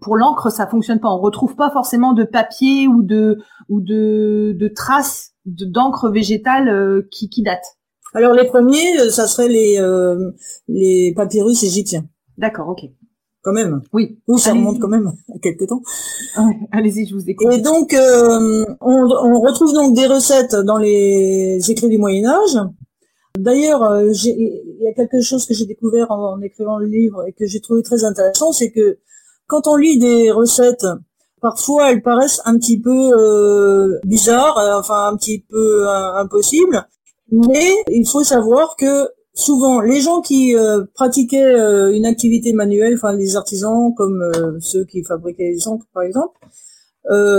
pour 0.00 0.16
l'encre, 0.16 0.50
ça 0.50 0.66
fonctionne 0.66 1.00
pas. 1.00 1.08
On 1.08 1.18
retrouve 1.18 1.54
pas 1.54 1.70
forcément 1.70 2.12
de 2.12 2.24
papier 2.24 2.88
ou 2.88 3.02
de 3.02 3.38
ou 3.68 3.80
de, 3.80 4.56
de 4.58 4.68
traces 4.68 5.32
d'encre 5.44 6.10
végétale 6.10 6.68
euh, 6.68 7.08
qui, 7.10 7.28
qui 7.28 7.42
datent. 7.42 7.76
Alors 8.14 8.34
les 8.34 8.44
premiers, 8.44 9.10
ça 9.10 9.26
serait 9.26 9.48
les 9.48 9.78
les 10.68 11.12
papyrus 11.14 11.62
égyptiens. 11.62 12.04
D'accord, 12.38 12.68
ok. 12.68 12.80
Quand 13.44 13.52
même. 13.52 13.80
Oui. 13.92 14.20
Ou 14.28 14.38
ça 14.38 14.52
remonte 14.52 14.78
quand 14.78 14.88
même 14.88 15.12
à 15.34 15.38
quelques 15.40 15.66
temps. 15.66 15.82
Allez-y, 16.70 17.06
je 17.06 17.14
vous 17.14 17.28
écoute. 17.28 17.48
Et 17.52 17.60
donc, 17.60 17.92
on, 17.92 18.66
on 18.80 19.40
retrouve 19.40 19.72
donc 19.72 19.96
des 19.96 20.06
recettes 20.06 20.54
dans 20.54 20.78
les 20.78 21.58
écrits 21.68 21.88
du 21.88 21.98
Moyen 21.98 22.28
Âge 22.28 22.58
D'ailleurs, 23.38 23.82
euh, 23.82 24.12
il 24.12 24.76
y 24.80 24.88
a 24.88 24.92
quelque 24.92 25.22
chose 25.22 25.46
que 25.46 25.54
j'ai 25.54 25.64
découvert 25.64 26.10
en, 26.10 26.40
écrivant 26.42 26.78
le 26.78 26.86
livre 26.86 27.26
et 27.26 27.32
que 27.32 27.46
j'ai 27.46 27.60
trouvé 27.60 27.82
très 27.82 28.04
intéressant, 28.04 28.52
c'est 28.52 28.70
que 28.70 28.98
quand 29.46 29.66
on 29.66 29.76
lit 29.76 29.98
des 29.98 30.30
recettes, 30.30 30.86
parfois 31.40 31.90
elles 31.90 32.02
paraissent 32.02 32.42
un 32.44 32.58
petit 32.58 32.78
peu 32.78 33.10
euh, 33.18 33.98
bizarres, 34.04 34.58
euh, 34.58 34.78
enfin 34.78 35.08
un 35.08 35.16
petit 35.16 35.44
peu 35.48 35.88
impossibles, 35.88 36.86
mais 37.30 37.72
il 37.90 38.06
faut 38.06 38.22
savoir 38.22 38.76
que 38.76 39.08
souvent 39.34 39.80
les 39.80 40.02
gens 40.02 40.20
qui 40.20 40.54
pratiquaient 40.94 41.54
une 41.94 42.04
activité 42.04 42.52
manuelle, 42.52 42.94
enfin 42.94 43.14
les 43.14 43.34
artisans 43.36 43.94
comme 43.96 44.22
ceux 44.60 44.84
qui 44.84 45.02
fabriquaient 45.04 45.52
les 45.54 45.68
encres 45.68 45.86
par 45.94 46.02
exemple, 46.02 46.38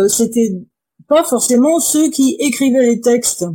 c'était 0.09 0.59
pas 1.07 1.23
forcément 1.23 1.79
ceux 1.79 2.09
qui 2.09 2.35
écrivaient 2.39 2.87
les 2.87 2.99
textes 2.99 3.45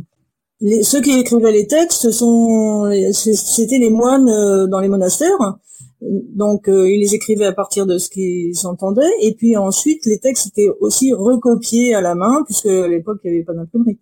ceux 0.61 1.01
qui 1.01 1.17
écrivaient 1.17 1.51
les 1.51 1.67
textes 1.67 2.11
sont, 2.11 2.91
c'était 3.13 3.77
les 3.77 3.89
moines 3.89 4.29
euh, 4.29 4.67
dans 4.67 4.79
les 4.79 4.89
monastères. 4.89 5.57
Donc 6.01 6.67
euh, 6.69 6.89
ils 6.89 6.99
les 6.99 7.15
écrivaient 7.15 7.45
à 7.45 7.53
partir 7.53 7.85
de 7.85 7.97
ce 7.97 8.09
qu'ils 8.09 8.65
entendaient, 8.65 9.11
et 9.21 9.35
puis 9.35 9.57
ensuite 9.57 10.05
les 10.05 10.19
textes 10.19 10.47
étaient 10.47 10.69
aussi 10.79 11.13
recopiés 11.13 11.93
à 11.93 12.01
la 12.01 12.15
main, 12.15 12.43
puisque 12.45 12.67
à 12.67 12.87
l'époque 12.87 13.19
il 13.23 13.31
n'y 13.31 13.37
avait 13.37 13.45
pas 13.45 13.53
d'imprimerie. 13.53 13.99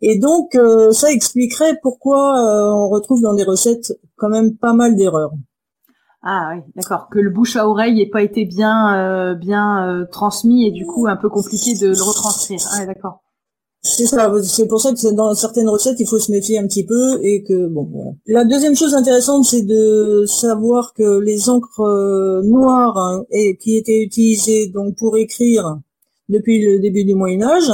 Et 0.00 0.18
donc 0.18 0.54
euh, 0.54 0.90
ça 0.90 1.10
expliquerait 1.10 1.78
pourquoi 1.82 2.34
on 2.74 2.88
retrouve 2.88 3.22
dans 3.22 3.34
des 3.34 3.44
recettes 3.44 3.92
quand 4.16 4.28
même 4.28 4.56
pas 4.56 4.74
mal 4.74 4.96
d'erreurs. 4.96 5.32
Ah 6.22 6.52
oui, 6.54 6.62
d'accord. 6.74 7.08
Que 7.08 7.20
le 7.20 7.30
bouche 7.30 7.54
à 7.54 7.68
oreille 7.68 7.94
n'ait 7.94 8.10
pas 8.10 8.22
été 8.22 8.44
bien 8.44 9.34
bien 9.34 10.06
transmis 10.10 10.66
et 10.66 10.72
du 10.72 10.84
coup 10.84 11.06
un 11.06 11.16
peu 11.16 11.28
compliqué 11.28 11.74
de 11.74 11.88
le 11.88 12.02
retranscrire. 12.02 12.60
Ah 12.72 12.86
d'accord. 12.86 13.22
C'est 13.88 14.06
ça, 14.06 14.32
c'est 14.42 14.66
pour 14.66 14.80
ça 14.80 14.92
que 14.92 15.14
dans 15.14 15.32
certaines 15.34 15.68
recettes, 15.68 16.00
il 16.00 16.08
faut 16.08 16.18
se 16.18 16.32
méfier 16.32 16.58
un 16.58 16.66
petit 16.66 16.84
peu 16.84 17.20
et 17.22 17.44
que 17.44 17.68
bon. 17.68 17.88
Voilà. 17.92 18.10
La 18.26 18.44
deuxième 18.44 18.74
chose 18.74 18.94
intéressante, 18.94 19.44
c'est 19.44 19.62
de 19.62 20.24
savoir 20.26 20.92
que 20.92 21.20
les 21.20 21.48
encres 21.48 21.80
euh, 21.80 22.42
noires 22.42 22.98
hein, 22.98 23.24
et 23.30 23.56
qui 23.56 23.76
étaient 23.76 24.02
utilisées 24.02 24.68
donc 24.68 24.96
pour 24.96 25.16
écrire 25.16 25.78
depuis 26.28 26.66
le 26.66 26.80
début 26.80 27.04
du 27.04 27.14
Moyen 27.14 27.42
Âge 27.42 27.70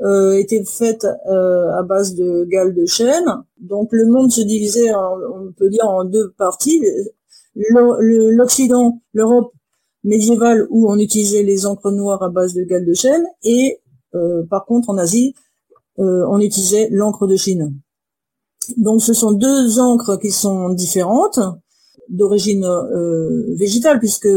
euh, 0.00 0.38
étaient 0.38 0.62
faites 0.64 1.04
euh, 1.28 1.76
à 1.76 1.82
base 1.82 2.14
de 2.14 2.44
galles 2.44 2.74
de 2.74 2.86
chêne. 2.86 3.26
Donc 3.60 3.88
le 3.90 4.06
monde 4.06 4.30
se 4.30 4.42
divisait, 4.42 4.94
on 4.94 5.52
peut 5.58 5.70
dire, 5.70 5.88
en 5.88 6.04
deux 6.04 6.32
parties. 6.38 6.80
L'Occident, 7.56 9.00
l'Europe 9.12 9.52
médiévale 10.04 10.68
où 10.70 10.88
on 10.88 10.98
utilisait 10.98 11.42
les 11.42 11.66
encres 11.66 11.90
noires 11.90 12.22
à 12.22 12.28
base 12.28 12.54
de 12.54 12.62
galles 12.62 12.86
de 12.86 12.94
chêne 12.94 13.24
et 13.42 13.80
par 14.48 14.64
contre 14.64 14.90
en 14.90 14.96
Asie 14.96 15.34
euh, 15.34 15.47
on 15.98 16.40
utilisait 16.40 16.88
l'encre 16.90 17.26
de 17.26 17.36
Chine. 17.36 17.74
Donc 18.76 19.02
ce 19.02 19.14
sont 19.14 19.32
deux 19.32 19.78
encres 19.80 20.18
qui 20.20 20.30
sont 20.30 20.68
différentes, 20.70 21.40
d'origine 22.08 22.64
euh, 22.64 23.54
végétale, 23.56 23.98
puisque 23.98 24.28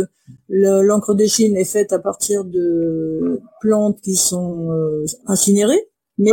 l'encre 0.49 1.13
de 1.13 1.25
Chine 1.25 1.57
est 1.57 1.65
faite 1.65 1.91
à 1.91 1.99
partir 1.99 2.45
de 2.45 3.41
plantes 3.59 3.99
qui 4.01 4.15
sont 4.15 4.71
euh, 4.71 5.05
incinérées. 5.27 5.87
Mais 6.17 6.31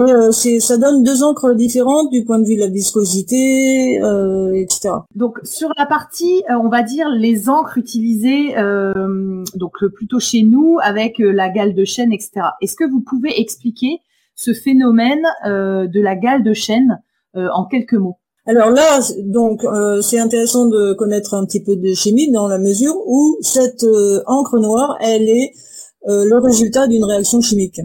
ça 0.60 0.76
donne 0.76 1.02
deux 1.02 1.22
encres 1.22 1.54
différentes 1.54 2.10
du 2.10 2.22
point 2.22 2.38
de 2.38 2.44
vue 2.44 2.56
de 2.56 2.60
la 2.60 2.66
viscosité, 2.66 3.94
etc. 4.54 4.90
Donc 5.14 5.38
sur 5.44 5.70
la 5.78 5.86
partie, 5.86 6.42
on 6.50 6.68
va 6.68 6.82
dire 6.82 7.08
les 7.08 7.48
encres 7.48 7.78
utilisées, 7.78 8.54
donc 9.54 9.72
plutôt 9.94 10.18
chez 10.18 10.42
nous 10.42 10.76
avec 10.82 11.14
la 11.18 11.48
gale 11.48 11.74
de 11.74 11.86
chêne, 11.86 12.12
etc. 12.12 12.48
Est-ce 12.60 12.74
que 12.74 12.84
vous 12.84 13.00
pouvez 13.00 13.40
expliquer 13.40 14.02
ce 14.38 14.54
phénomène 14.54 15.26
euh, 15.46 15.88
de 15.88 16.00
la 16.00 16.14
gale 16.14 16.44
de 16.44 16.54
chêne 16.54 17.02
euh, 17.36 17.48
en 17.52 17.66
quelques 17.66 17.94
mots 17.94 18.18
alors 18.46 18.70
là, 18.70 19.00
donc, 19.24 19.62
euh, 19.62 20.00
c'est 20.00 20.18
intéressant 20.18 20.68
de 20.68 20.94
connaître 20.94 21.34
un 21.34 21.44
petit 21.44 21.62
peu 21.62 21.76
de 21.76 21.92
chimie 21.92 22.32
dans 22.32 22.48
la 22.48 22.56
mesure 22.56 22.94
où 23.06 23.36
cette 23.42 23.84
encre 24.24 24.58
noire, 24.58 24.96
elle 25.02 25.28
est 25.28 25.52
le 26.06 26.38
résultat 26.38 26.86
d'une 26.86 27.04
réaction 27.04 27.42
chimique. 27.42 27.78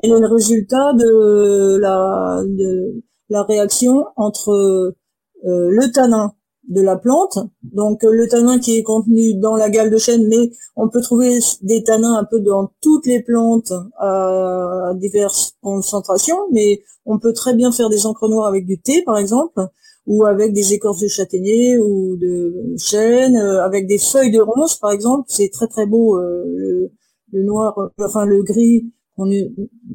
Elle 0.00 0.12
est 0.12 0.20
le 0.20 0.28
résultat 0.28 0.92
de 0.92 1.78
la, 1.78 2.44
de 2.46 3.02
la 3.28 3.42
réaction 3.42 4.04
entre 4.14 4.94
le 5.42 5.92
tanin 5.92 6.32
de 6.68 6.82
la 6.82 6.96
plante. 6.96 7.38
Donc 7.62 8.02
le 8.02 8.28
tanin 8.28 8.58
qui 8.58 8.76
est 8.76 8.82
contenu 8.82 9.34
dans 9.34 9.56
la 9.56 9.70
gale 9.70 9.90
de 9.90 9.96
chêne, 9.96 10.26
mais 10.28 10.50
on 10.76 10.88
peut 10.88 11.00
trouver 11.00 11.38
des 11.62 11.82
tanins 11.82 12.14
un 12.14 12.24
peu 12.24 12.40
dans 12.40 12.70
toutes 12.80 13.06
les 13.06 13.22
plantes 13.22 13.72
à 13.98 14.92
diverses 14.96 15.56
concentrations, 15.62 16.38
mais 16.52 16.82
on 17.06 17.18
peut 17.18 17.32
très 17.32 17.54
bien 17.54 17.72
faire 17.72 17.88
des 17.88 18.06
encres 18.06 18.28
noires 18.28 18.46
avec 18.46 18.66
du 18.66 18.78
thé 18.78 19.02
par 19.02 19.18
exemple, 19.18 19.60
ou 20.06 20.24
avec 20.24 20.52
des 20.52 20.72
écorces 20.72 21.00
de 21.00 21.08
châtaignier 21.08 21.78
ou 21.78 22.16
de 22.16 22.74
chêne, 22.78 23.36
euh, 23.36 23.62
avec 23.62 23.86
des 23.86 23.98
feuilles 23.98 24.30
de 24.30 24.40
ronce 24.40 24.76
par 24.76 24.92
exemple, 24.92 25.24
c'est 25.28 25.50
très 25.50 25.68
très 25.68 25.86
beau 25.86 26.18
euh, 26.18 26.90
le, 27.32 27.42
noir, 27.44 27.78
enfin 28.00 28.24
le 28.24 28.42
gris 28.42 28.90
qu'on 29.16 29.30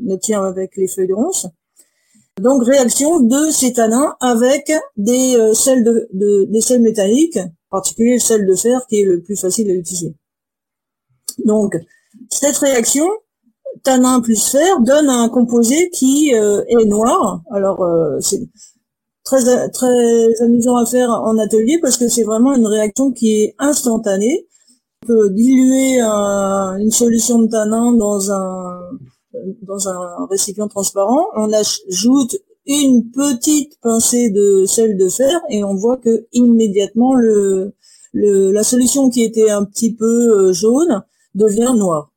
obtient 0.10 0.44
avec 0.44 0.76
les 0.78 0.88
feuilles 0.88 1.08
de 1.08 1.14
ronce. 1.14 1.48
Donc 2.42 2.66
réaction 2.66 3.20
de 3.20 3.52
ces 3.52 3.74
tanins 3.74 4.16
avec 4.20 4.72
des 4.98 5.36
euh, 5.36 5.54
sels 5.54 5.84
de, 5.84 6.60
sels 6.60 6.82
métalliques, 6.82 7.38
en 7.38 7.52
particulier 7.70 8.14
le 8.14 8.20
sel 8.20 8.48
de 8.48 8.56
fer 8.56 8.82
qui 8.90 9.02
est 9.02 9.06
le 9.06 9.22
plus 9.22 9.40
facile 9.40 9.70
à 9.70 9.74
utiliser. 9.74 10.16
Donc 11.46 11.78
cette 12.30 12.58
réaction 12.58 13.06
tanin 13.84 14.20
plus 14.22 14.44
fer 14.50 14.80
donne 14.82 15.10
un 15.10 15.30
composé 15.30 15.90
qui 15.92 16.34
euh, 16.34 16.64
est 16.68 16.86
noir. 16.86 17.44
Alors 17.52 17.84
euh, 17.84 18.18
c'est 18.20 18.42
très 19.24 19.70
très 19.70 20.42
amusant 20.42 20.78
à 20.78 20.88
faire 20.88 21.12
en 21.12 21.38
atelier 21.38 21.78
parce 21.82 21.98
que 21.98 22.08
c'est 22.08 22.24
vraiment 22.24 22.56
une 22.56 22.66
réaction 22.66 23.12
qui 23.12 23.44
est 23.44 23.56
instantanée. 23.60 24.48
On 25.04 25.08
peut 25.08 25.30
diluer 25.30 26.00
une 26.02 26.92
solution 26.92 27.40
de 27.40 27.48
tanin 27.48 27.92
dans 27.94 28.32
un 28.32 28.80
dans 29.62 29.90
un 29.90 30.28
récipient 30.30 30.68
transparent, 30.68 31.28
on 31.36 31.52
ajoute 31.52 32.36
une 32.66 33.12
petite 33.12 33.80
pincée 33.82 34.30
de 34.30 34.66
sel 34.66 34.98
de 34.98 35.10
fer 35.10 35.42
et 35.50 35.64
on 35.64 35.76
voit 35.76 35.98
que 35.98 36.28
immédiatement 36.32 37.16
le, 37.16 37.74
la 38.14 38.64
solution 38.64 39.10
qui 39.10 39.24
était 39.24 39.50
un 39.50 39.66
petit 39.66 39.94
peu 39.94 40.06
euh, 40.06 40.54
jaune 40.54 41.04
devient 41.36 41.74
noire. 41.76 42.12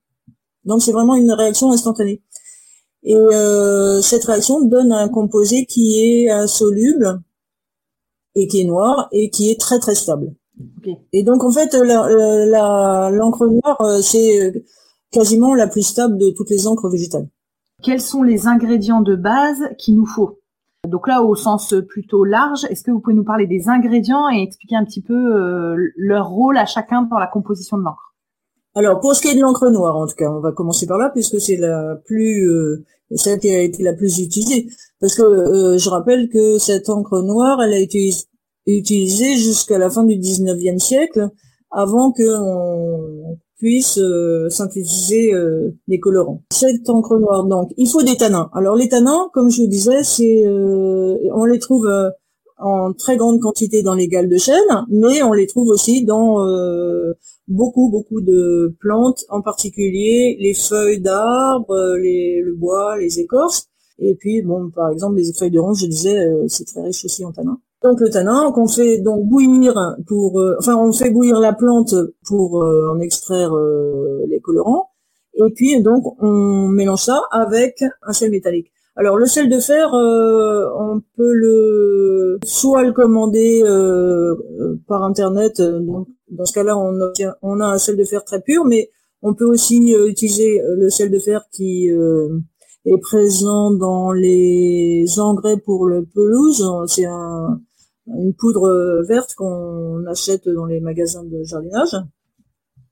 Donc 0.64 0.82
c'est 0.82 0.92
vraiment 0.92 1.14
une 1.14 1.32
réaction 1.32 1.73
instantanée. 1.73 2.23
Et 3.02 3.14
euh, 3.14 4.00
cette 4.02 4.25
réaction 4.25 4.62
donne 4.62 4.92
un 4.92 5.08
composé 5.08 5.64
qui 5.64 6.00
est 6.00 6.30
insoluble 6.30 7.23
et 8.35 8.46
qui 8.49 8.61
est 8.61 8.64
noir 8.64 9.08
et 9.12 9.30
qui 9.30 9.50
est 9.50 9.61
très 9.61 9.78
très 9.78 9.94
stable. 9.94 10.35
Et 11.12 11.23
donc 11.23 11.44
en 11.44 11.50
fait 11.50 11.75
l'encre 11.75 13.46
noire 13.46 13.80
euh, 13.80 14.00
c'est 14.00 14.52
quasiment 15.11 15.55
la 15.55 15.67
plus 15.67 15.83
stable 15.83 16.19
de 16.19 16.31
toutes 16.31 16.51
les 16.51 16.67
encres 16.67 16.89
végétales. 16.89 17.29
Quels 17.83 18.01
sont 18.01 18.23
les 18.23 18.47
ingrédients 18.47 19.03
de 19.03 19.17
base 19.17 19.63
qu'il 19.79 19.97
nous 19.97 20.07
faut? 20.07 20.41
Donc 20.87 21.09
là, 21.09 21.23
au 21.23 21.35
sens 21.35 21.75
plutôt 21.89 22.25
large, 22.25 22.65
est-ce 22.71 22.83
que 22.83 22.91
vous 22.91 23.01
pouvez 23.01 23.15
nous 23.15 23.25
parler 23.25 23.47
des 23.47 23.69
ingrédients 23.69 24.29
et 24.31 24.43
expliquer 24.43 24.77
un 24.77 24.85
petit 24.85 25.03
peu 25.03 25.15
euh, 25.15 25.77
leur 25.97 26.29
rôle 26.29 26.59
à 26.59 26.67
chacun 26.67 27.03
dans 27.03 27.19
la 27.19 27.27
composition 27.27 27.77
de 27.77 27.83
l'encre? 27.83 28.15
Alors, 28.75 29.01
pour 29.01 29.15
ce 29.15 29.23
qui 29.23 29.29
est 29.29 29.35
de 29.35 29.41
l'encre 29.41 29.69
noire, 29.71 29.97
en 29.97 30.07
tout 30.07 30.15
cas, 30.15 30.31
on 30.31 30.41
va 30.41 30.53
commencer 30.53 30.87
par 30.87 30.99
là 30.99 31.11
puisque 31.11 31.41
c'est 31.41 31.57
la 31.57 31.97
plus, 32.05 32.49
euh, 32.49 32.85
celle 33.15 33.41
qui 33.41 33.51
a 33.51 33.63
été 33.63 33.83
la 33.83 33.95
plus 33.95 34.19
utilisée. 34.19 34.69
Parce 35.01 35.15
que 35.15 35.23
euh, 35.23 35.79
je 35.79 35.89
rappelle 35.89 36.29
que 36.29 36.59
cette 36.59 36.89
encre 36.89 37.23
noire, 37.23 37.63
elle 37.63 37.73
a 37.73 37.79
été 37.79 38.11
utilisée 38.67 39.37
jusqu'à 39.37 39.79
la 39.79 39.91
fin 39.91 40.05
du 40.05 40.15
19e 40.15 40.79
siècle, 40.79 41.31
avant 41.71 42.13
que 42.13 42.23
on 42.23 43.39
puisse 43.57 43.99
euh, 43.99 44.49
synthétiser 44.51 45.33
euh, 45.33 45.71
des 45.89 45.99
colorants. 45.99 46.43
Cette 46.53 46.89
encre 46.89 47.19
noire, 47.19 47.45
donc, 47.45 47.73
il 47.77 47.89
faut 47.89 48.03
des 48.03 48.17
tanins. 48.17 48.51
Alors 48.53 48.77
les 48.77 48.89
tanins, 48.89 49.31
comme 49.33 49.51
je 49.51 49.63
vous 49.63 49.69
disais, 49.69 50.03
c'est, 50.03 50.47
euh, 50.47 51.17
on 51.35 51.45
les 51.45 51.59
trouve 51.59 51.89
en 52.59 52.93
très 52.93 53.17
grande 53.17 53.41
quantité 53.41 53.83
dans 53.83 53.95
les 53.95 54.09
galles 54.09 54.29
de 54.29 54.39
chêne, 54.39 54.85
mais 54.89 55.23
on 55.23 55.33
les 55.33 55.47
trouve 55.47 55.69
aussi 55.69 56.05
dans 56.05 56.39
beaucoup 57.49 57.91
beaucoup 57.91 58.23
de 58.23 58.75
plantes, 58.81 59.25
en 59.29 59.43
particulier 59.43 60.39
les 60.41 60.55
feuilles 60.55 61.01
d'arbres, 61.01 61.97
le 61.99 62.55
bois, 62.55 62.97
les 62.99 63.21
écorces. 63.21 63.69
Et 63.99 64.15
puis 64.15 64.41
bon, 64.41 64.71
par 64.71 64.91
exemple, 64.91 65.17
les 65.17 65.33
feuilles 65.35 65.51
de 65.51 65.59
ronce, 65.59 65.81
je 65.81 65.87
disais, 65.87 66.31
c'est 66.49 66.65
très 66.65 66.81
riche 66.81 67.05
aussi 67.05 67.27
en 67.27 67.33
tanins. 67.33 67.61
Donc 67.83 68.00
le 68.00 68.09
tanin 68.09 68.50
qu'on 68.52 68.66
fait 68.66 68.99
donc 68.99 69.26
bouillir 69.26 69.75
pour, 70.06 70.40
euh, 70.40 70.56
enfin 70.59 70.76
on 70.76 70.92
fait 70.92 71.11
bouillir 71.11 71.38
la 71.38 71.52
plante 71.52 71.95
pour 72.26 72.62
euh, 72.62 72.88
en 72.90 73.00
extraire 73.00 73.52
les 74.28 74.40
colorants. 74.40 74.90
Et 75.35 75.52
puis 75.54 75.83
donc 75.83 76.02
on 76.23 76.68
mélange 76.68 77.02
ça 77.02 77.23
avec 77.30 77.85
un 78.02 78.12
sel 78.12 78.30
métallique. 78.30 78.73
Alors 78.97 79.16
le 79.16 79.26
sel 79.26 79.50
de 79.50 79.61
fer, 79.61 79.90
on 79.92 81.02
peut 81.16 81.33
le 81.35 82.38
soit 82.45 82.83
le 82.83 82.92
commander 82.92 83.62
par 84.88 85.02
internet. 85.02 85.61
Donc 85.61 86.09
dans 86.30 86.47
ce 86.47 86.54
cas-là, 86.54 86.78
on 86.78 86.99
obtient, 87.02 87.35
on 87.42 87.61
a 87.61 87.66
un 87.66 87.76
sel 87.76 87.99
de 87.99 88.04
fer 88.04 88.25
très 88.25 88.40
pur, 88.40 88.64
mais 88.64 88.88
on 89.21 89.35
peut 89.35 89.45
aussi 89.45 89.92
utiliser 89.92 90.62
le 90.78 90.88
sel 90.88 91.11
de 91.11 91.18
fer 91.18 91.42
qui 91.52 91.90
est 92.87 92.99
présent 92.99 93.71
dans 93.71 94.12
les 94.12 95.19
engrais 95.19 95.59
pour 95.59 95.87
le 95.87 96.05
pelouse. 96.05 96.64
C'est 96.87 97.05
un, 97.07 97.61
une 98.07 98.35
poudre 98.35 99.02
verte 99.09 99.35
qu'on 99.35 100.05
achète 100.07 100.49
dans 100.49 100.66
les 100.66 100.81
magasins 100.81 101.25
de 101.25 101.43
jardinage. 101.43 101.97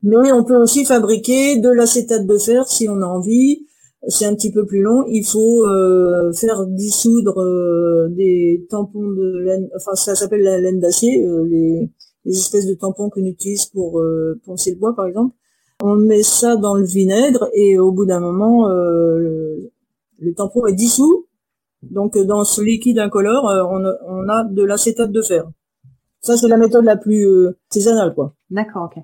Mais 0.04 0.32
on 0.32 0.44
peut 0.44 0.56
aussi 0.56 0.84
fabriquer 0.84 1.58
de 1.58 1.70
l'acétate 1.70 2.26
de 2.26 2.36
fer 2.36 2.68
si 2.68 2.88
on 2.90 3.00
a 3.00 3.06
envie. 3.06 3.66
C'est 4.06 4.26
un 4.26 4.34
petit 4.34 4.52
peu 4.52 4.66
plus 4.66 4.82
long. 4.82 5.04
Il 5.08 5.24
faut 5.24 5.66
euh, 5.66 6.30
faire 6.32 6.66
dissoudre 6.66 7.40
euh, 7.40 8.08
des 8.10 8.66
tampons 8.68 9.08
de 9.08 9.38
laine. 9.38 9.70
Enfin, 9.74 9.94
ça 9.94 10.14
s'appelle 10.14 10.42
la 10.42 10.60
laine 10.60 10.78
d'acier, 10.78 11.24
euh, 11.24 11.46
les, 11.48 11.90
les, 12.26 12.38
espèces 12.38 12.66
de 12.66 12.74
tampons 12.74 13.08
qu'on 13.08 13.24
utilise 13.24 13.64
pour 13.64 14.02
poncer 14.44 14.72
le 14.72 14.76
bois, 14.76 14.94
par 14.94 15.06
exemple. 15.06 15.34
On 15.82 15.96
met 15.96 16.22
ça 16.22 16.56
dans 16.56 16.74
le 16.74 16.84
vinaigre 16.84 17.48
et 17.54 17.78
au 17.78 17.90
bout 17.90 18.04
d'un 18.04 18.20
moment, 18.20 18.68
le 18.68 19.70
tampon 20.37 20.66
est 20.66 20.75
dissous. 20.75 21.26
Donc 21.90 22.18
dans 22.18 22.44
ce 22.44 22.62
liquide 22.62 22.99
incolore, 22.99 23.49
euh, 23.49 23.62
on, 24.06 24.28
a 24.28 24.44
de 24.44 24.62
l'acétate 24.62 25.12
de 25.12 25.23
fer. 25.23 25.44
Ça 26.21 26.37
c'est 26.37 26.49
la 26.49 26.56
méthode 26.56 26.85
la 26.85 26.97
plus 26.97 27.26
euh, 27.26 27.59
artisanale 27.68 28.14
quoi. 28.14 28.35
D'accord, 28.50 28.90
ok. 28.94 29.02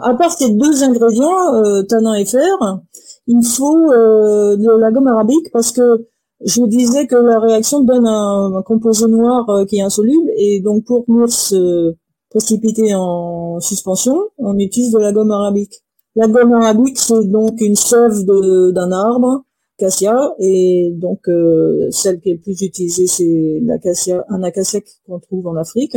À 0.00 0.14
part 0.14 0.30
ces 0.32 0.50
deux 0.54 0.82
ingrédients, 0.82 1.54
euh, 1.54 1.82
tanin 1.82 2.14
et 2.14 2.24
fer, 2.24 2.80
il 3.26 3.44
faut 3.44 3.90
de 3.90 4.80
la 4.80 4.90
gomme 4.90 5.06
arabique 5.06 5.50
parce 5.52 5.70
que 5.70 6.08
je 6.44 6.60
vous 6.60 6.66
disais 6.66 7.06
que 7.06 7.14
la 7.14 7.38
réaction 7.38 7.84
donne 7.84 8.06
un, 8.06 8.62
composé 8.62 9.06
noir 9.06 9.46
qui 9.68 9.76
est 9.76 9.82
insoluble 9.82 10.30
et 10.36 10.60
donc 10.60 10.84
pour 10.84 11.04
venir 11.06 11.30
se 11.30 11.94
précipiter 12.30 12.94
en 12.94 13.60
suspension, 13.60 14.18
on 14.38 14.58
utilise 14.58 14.92
de 14.92 14.98
la 14.98 15.12
gomme 15.12 15.30
arabique. 15.30 15.82
La 16.16 16.26
gomme 16.26 16.54
arabique, 16.54 16.98
c'est 16.98 17.30
donc 17.30 17.60
une 17.60 17.76
sève 17.76 18.24
d'un 18.24 18.92
arbre 18.92 19.44
acacia 19.82 20.34
et 20.38 20.92
donc 20.94 21.28
euh, 21.28 21.88
celle 21.90 22.20
qui 22.20 22.30
est 22.30 22.34
le 22.34 22.40
plus 22.40 22.60
utilisée 22.62 23.06
c'est 23.06 23.60
l'acacia 23.62 24.24
un 24.28 24.42
acacia 24.42 24.80
qu'on 25.06 25.18
trouve 25.18 25.46
en 25.46 25.56
Afrique 25.56 25.96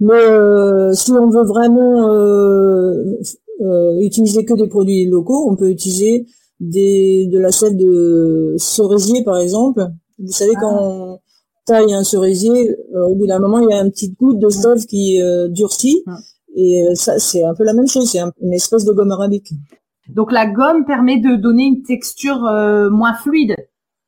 mais 0.00 0.14
euh, 0.14 0.92
si 0.92 1.12
on 1.12 1.30
veut 1.30 1.44
vraiment 1.44 2.08
euh, 2.08 3.98
utiliser 4.00 4.44
que 4.44 4.54
des 4.54 4.68
produits 4.68 5.06
locaux 5.06 5.48
on 5.48 5.56
peut 5.56 5.70
utiliser 5.70 6.26
des 6.58 7.28
de 7.30 7.38
la 7.38 7.52
sève 7.52 7.76
de 7.76 8.54
cerisier 8.58 9.22
par 9.24 9.38
exemple 9.38 9.86
vous 10.18 10.32
savez 10.32 10.54
quand 10.60 10.76
ah. 10.76 10.82
on 10.82 11.18
taille 11.64 11.94
un 11.94 12.04
cerisier 12.04 12.76
au 12.94 13.14
bout 13.14 13.26
d'un 13.26 13.38
moment 13.38 13.60
il 13.60 13.70
y 13.70 13.72
a 13.72 13.82
une 13.82 13.92
petite 13.92 14.18
goutte 14.18 14.40
de 14.40 14.48
sève 14.48 14.84
qui 14.86 15.20
durcit 15.50 16.02
ah. 16.08 16.18
et 16.56 16.84
ça 16.94 17.18
c'est 17.18 17.44
un 17.44 17.54
peu 17.54 17.64
la 17.64 17.74
même 17.74 17.88
chose 17.88 18.10
c'est 18.10 18.20
une 18.40 18.52
espèce 18.52 18.84
de 18.84 18.92
gomme 18.92 19.12
arabique 19.12 19.52
donc 20.08 20.32
la 20.32 20.46
gomme 20.46 20.84
permet 20.84 21.18
de 21.18 21.36
donner 21.36 21.64
une 21.64 21.82
texture 21.82 22.44
euh, 22.46 22.90
moins 22.90 23.14
fluide 23.14 23.56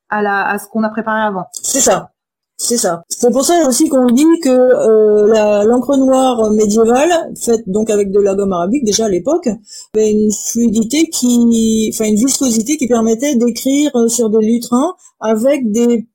à, 0.09 0.23
la, 0.23 0.49
à 0.49 0.59
ce 0.59 0.69
qu'on 0.69 0.83
a 0.83 0.91
préparé 0.91 1.21
avant. 1.21 1.45
C'est 1.53 1.81
ça. 1.81 2.11
C'est 2.57 2.77
ça. 2.77 3.03
C'est 3.09 3.33
pour 3.33 3.45
ça 3.45 3.67
aussi 3.67 3.89
qu'on 3.89 4.07
dit 4.07 4.25
que 4.41 4.49
euh, 4.49 5.65
l'encre 5.65 5.97
noire 5.97 6.53
médiévale, 6.53 7.33
faite 7.37 7.69
donc 7.69 7.91
avec 7.91 8.13
de 8.13 8.21
la 8.21 8.37
gomme 8.37 8.53
arabique 8.53 8.85
déjà 8.85 9.07
à 9.07 9.09
l'époque, 9.09 9.49
avait 9.95 10.13
une 10.13 10.31
fluidité 10.31 11.09
qui, 11.09 11.91
enfin 11.93 12.05
une 12.05 12.15
viscosité 12.15 12.77
qui 12.77 12.87
permettait 12.87 13.35
d'écrire 13.35 13.91
sur 14.09 14.31
des 14.31 14.47
lutrins 14.47 14.95
avec 15.19 15.71
des 15.73 16.07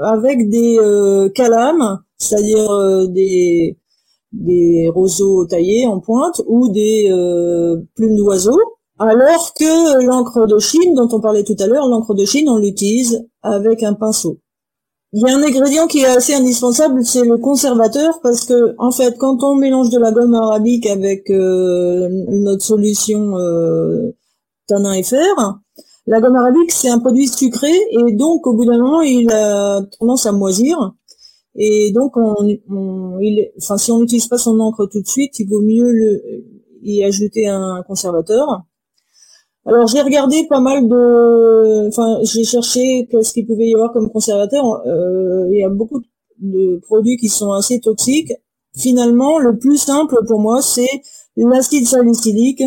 avec 0.00 0.50
des 0.50 0.76
euh, 0.80 1.28
calames, 1.30 2.00
c'est-à-dire 2.18 2.70
euh, 2.72 3.06
des 3.06 3.78
des 4.32 4.90
roseaux 4.92 5.46
taillés 5.46 5.86
en 5.86 6.00
pointe 6.00 6.42
ou 6.48 6.68
des 6.68 7.08
plumes 7.94 8.16
d'oiseaux 8.16 8.58
alors 8.98 9.52
que 9.54 10.04
l'encre 10.06 10.46
de 10.46 10.58
Chine, 10.58 10.94
dont 10.94 11.08
on 11.12 11.20
parlait 11.20 11.44
tout 11.44 11.56
à 11.58 11.66
l'heure, 11.66 11.88
l'encre 11.88 12.14
de 12.14 12.24
Chine, 12.24 12.48
on 12.48 12.58
l'utilise 12.58 13.26
avec 13.42 13.82
un 13.82 13.94
pinceau. 13.94 14.38
Il 15.12 15.22
y 15.22 15.30
a 15.30 15.36
un 15.36 15.42
ingrédient 15.42 15.86
qui 15.86 16.00
est 16.00 16.06
assez 16.06 16.34
indispensable, 16.34 17.04
c'est 17.04 17.24
le 17.24 17.38
conservateur, 17.38 18.20
parce 18.20 18.44
que 18.46 18.74
en 18.78 18.90
fait, 18.90 19.16
quand 19.18 19.44
on 19.44 19.54
mélange 19.54 19.90
de 19.90 19.98
la 19.98 20.10
gomme 20.10 20.34
arabique 20.34 20.86
avec 20.86 21.30
euh, 21.30 22.08
notre 22.28 22.64
solution 22.64 23.38
euh, 23.38 24.10
tanin 24.66 24.92
et 24.92 25.04
fer, 25.04 25.60
la 26.06 26.20
gomme 26.20 26.36
arabique 26.36 26.72
c'est 26.72 26.88
un 26.88 26.98
produit 26.98 27.28
sucré 27.28 27.72
et 27.90 28.12
donc 28.12 28.46
au 28.46 28.54
bout 28.54 28.64
d'un 28.66 28.78
moment 28.78 29.00
il 29.02 29.30
a 29.30 29.82
tendance 29.98 30.26
à 30.26 30.32
moisir. 30.32 30.94
Et 31.56 31.92
donc, 31.92 32.16
on, 32.16 32.34
enfin, 33.58 33.78
si 33.78 33.92
on 33.92 34.00
n'utilise 34.00 34.26
pas 34.26 34.38
son 34.38 34.58
encre 34.58 34.88
tout 34.90 35.00
de 35.00 35.06
suite, 35.06 35.38
il 35.38 35.48
vaut 35.48 35.62
mieux 35.62 35.92
y 36.82 37.04
ajouter 37.04 37.46
un 37.46 37.82
conservateur. 37.86 38.64
Alors 39.66 39.86
j'ai 39.86 40.02
regardé 40.02 40.46
pas 40.46 40.60
mal 40.60 40.88
de, 40.88 41.88
enfin 41.88 42.18
j'ai 42.22 42.44
cherché 42.44 43.08
ce 43.10 43.32
qu'il 43.32 43.46
pouvait 43.46 43.68
y 43.68 43.74
avoir 43.74 43.92
comme 43.92 44.10
conservateur. 44.10 44.64
Euh, 44.86 45.46
il 45.50 45.58
y 45.58 45.64
a 45.64 45.70
beaucoup 45.70 46.02
de 46.40 46.80
produits 46.82 47.16
qui 47.16 47.28
sont 47.28 47.52
assez 47.52 47.80
toxiques. 47.80 48.32
Finalement, 48.76 49.38
le 49.38 49.56
plus 49.56 49.78
simple 49.78 50.16
pour 50.26 50.40
moi, 50.40 50.60
c'est 50.60 50.88
l'acide 51.36 51.86
salicylique 51.86 52.62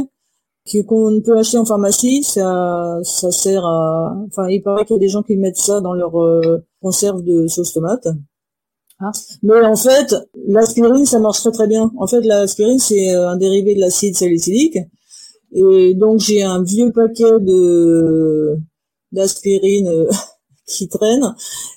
qu'on 0.88 1.21
peut 1.21 1.38
acheter 1.38 1.57
en 1.57 1.65
pharmacie. 1.65 2.23
Ça, 2.23 2.99
ça 3.03 3.31
sert 3.31 3.63
à, 3.63 4.15
enfin 4.27 4.47
il 4.49 4.63
paraît 4.63 4.83
qu'il 4.86 4.95
y 4.95 4.97
a 4.97 4.99
des 4.99 5.10
gens 5.10 5.21
qui 5.21 5.38
mettent 5.38 5.57
ça 5.57 5.81
dans 5.81 5.93
leur 5.93 6.19
euh, 6.19 6.65
conserve 6.81 7.23
de 7.23 7.45
sauce 7.47 7.73
tomate. 7.73 8.07
Ah. 8.99 9.12
Mais 9.43 9.63
en 9.63 9.75
fait, 9.75 10.15
l'aspirine, 10.47 11.05
ça 11.05 11.19
marche 11.19 11.41
très 11.41 11.51
très 11.51 11.67
bien. 11.67 11.91
En 11.97 12.07
fait, 12.07 12.21
l'aspirine, 12.21 12.79
c'est 12.79 13.13
un 13.13 13.38
dérivé 13.38 13.75
de 13.75 13.79
l'acide 13.79 14.15
salicylique. 14.15 14.79
Et 15.51 15.93
donc 15.95 16.19
j'ai 16.19 16.43
un 16.43 16.62
vieux 16.63 16.91
paquet 16.91 17.39
de 17.39 18.57
d'aspirine 19.12 19.88
euh, 19.88 20.10
qui 20.67 20.88
traîne. 20.89 21.23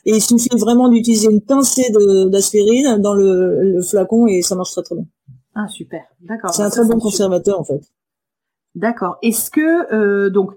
Et 0.04 0.12
il 0.12 0.22
suffit 0.22 0.56
vraiment 0.58 0.88
d'utiliser 0.88 1.28
une 1.30 1.40
pincée 1.40 1.90
d'aspirine 2.30 2.98
dans 2.98 3.14
le, 3.14 3.80
flacon 3.88 4.26
et 4.26 4.42
ça 4.42 4.56
marche 4.56 4.72
très 4.72 4.82
très 4.82 4.96
bien. 4.96 5.06
Ah 5.54 5.68
super, 5.68 6.02
d'accord. 6.20 6.52
C'est 6.52 6.62
un 6.62 6.70
très 6.70 6.84
bon 6.84 6.98
conservateur 6.98 7.58
en 7.60 7.64
fait. 7.64 7.80
D'accord. 8.74 9.18
Est-ce 9.22 9.50
que 9.50 9.92
euh, 9.94 10.30
donc 10.30 10.52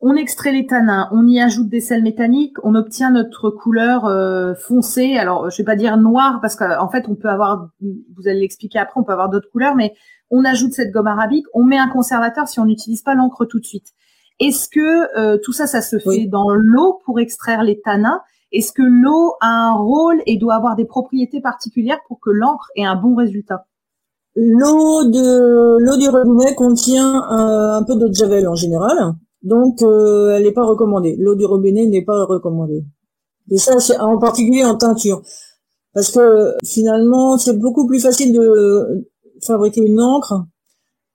on 0.00 0.14
extrait 0.14 0.52
les 0.52 0.66
tanins, 0.66 1.08
on 1.10 1.26
y 1.26 1.40
ajoute 1.40 1.68
des 1.68 1.80
sels 1.80 2.04
métalliques, 2.04 2.56
on 2.62 2.76
obtient 2.76 3.10
notre 3.10 3.50
couleur 3.50 4.04
euh, 4.04 4.54
foncée. 4.54 5.16
Alors 5.16 5.50
je 5.50 5.56
vais 5.58 5.64
pas 5.64 5.74
dire 5.74 5.96
noire 5.96 6.38
parce 6.40 6.54
qu'en 6.54 6.88
fait 6.88 7.08
on 7.08 7.16
peut 7.16 7.28
avoir, 7.28 7.70
vous 7.80 8.28
allez 8.28 8.40
l'expliquer 8.40 8.78
après, 8.78 9.00
on 9.00 9.04
peut 9.04 9.12
avoir 9.12 9.28
d'autres 9.28 9.50
couleurs, 9.50 9.74
mais 9.74 9.94
on 10.30 10.44
ajoute 10.44 10.72
cette 10.72 10.92
gomme 10.92 11.06
arabique, 11.06 11.46
on 11.54 11.64
met 11.64 11.78
un 11.78 11.88
conservateur 11.88 12.48
si 12.48 12.60
on 12.60 12.66
n'utilise 12.66 13.02
pas 13.02 13.14
l'encre 13.14 13.44
tout 13.44 13.60
de 13.60 13.64
suite. 13.64 13.88
Est-ce 14.40 14.68
que 14.68 15.18
euh, 15.18 15.38
tout 15.42 15.52
ça, 15.52 15.66
ça 15.66 15.82
se 15.82 15.98
fait 15.98 16.26
dans 16.26 16.50
l'eau 16.50 17.00
pour 17.04 17.18
extraire 17.18 17.62
les 17.62 17.80
tanins? 17.80 18.20
Est-ce 18.52 18.72
que 18.72 18.82
l'eau 18.82 19.34
a 19.40 19.48
un 19.48 19.74
rôle 19.74 20.22
et 20.26 20.36
doit 20.36 20.54
avoir 20.54 20.76
des 20.76 20.84
propriétés 20.84 21.40
particulières 21.40 21.98
pour 22.06 22.20
que 22.20 22.30
l'encre 22.30 22.70
ait 22.76 22.84
un 22.84 22.96
bon 22.96 23.14
résultat? 23.14 23.66
L'eau 24.36 25.04
de 25.04 25.78
l'eau 25.80 25.96
du 25.96 26.08
robinet 26.08 26.54
contient 26.54 27.16
euh, 27.32 27.78
un 27.78 27.82
peu 27.82 27.96
d'eau 27.96 28.08
de 28.08 28.14
javel 28.14 28.46
en 28.46 28.54
général, 28.54 29.14
donc 29.42 29.82
euh, 29.82 30.36
elle 30.36 30.44
n'est 30.44 30.52
pas 30.52 30.64
recommandée. 30.64 31.16
L'eau 31.18 31.34
du 31.34 31.44
robinet 31.44 31.86
n'est 31.86 32.04
pas 32.04 32.24
recommandée. 32.24 32.84
Et 33.50 33.58
ça, 33.58 33.80
c'est 33.80 33.98
en 33.98 34.18
particulier 34.18 34.64
en 34.64 34.76
teinture, 34.76 35.22
parce 35.92 36.12
que 36.12 36.54
finalement, 36.64 37.36
c'est 37.36 37.58
beaucoup 37.58 37.86
plus 37.88 37.98
facile 37.98 38.32
de 38.32 39.08
fabriquer 39.42 39.82
une 39.82 40.00
encre, 40.00 40.44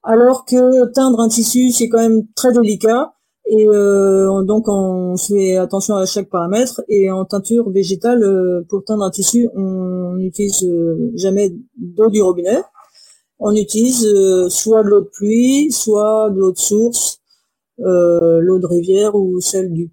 alors 0.04 0.46
que 0.46 0.92
teindre 0.92 1.22
un 1.22 1.30
tissu, 1.30 1.72
c'est 1.72 1.88
quand 1.90 2.00
même 2.00 2.28
très 2.36 2.52
délicat. 2.52 3.14
Et 3.46 3.68
euh, 3.68 4.44
donc 4.44 4.68
on 4.68 5.18
fait 5.18 5.58
attention 5.58 5.96
à 5.96 6.06
chaque 6.06 6.30
paramètre. 6.30 6.82
Et 6.90 7.10
en 7.10 7.26
teinture 7.26 7.70
végétale, 7.70 8.24
euh, 8.24 8.64
pour 8.70 8.84
teindre 8.84 9.04
un 9.04 9.12
tissu, 9.12 9.50
on 9.56 10.16
n'utilise 10.16 10.64
euh, 10.64 11.12
jamais 11.16 11.52
d'eau 11.78 12.10
du 12.10 12.22
robinet. 12.22 12.62
On 13.40 13.54
utilise 13.56 14.08
soit 14.50 14.84
de 14.84 14.90
l'eau 14.90 15.02
de 15.02 15.10
pluie, 15.12 15.72
soit 15.72 16.30
de 16.30 16.40
l'eau 16.40 16.52
de 16.54 16.58
source, 16.58 17.20
l'eau 17.78 18.60
de 18.60 18.66
rivière 18.66 19.16
ou 19.16 19.42
celle 19.42 19.74
du 19.74 19.92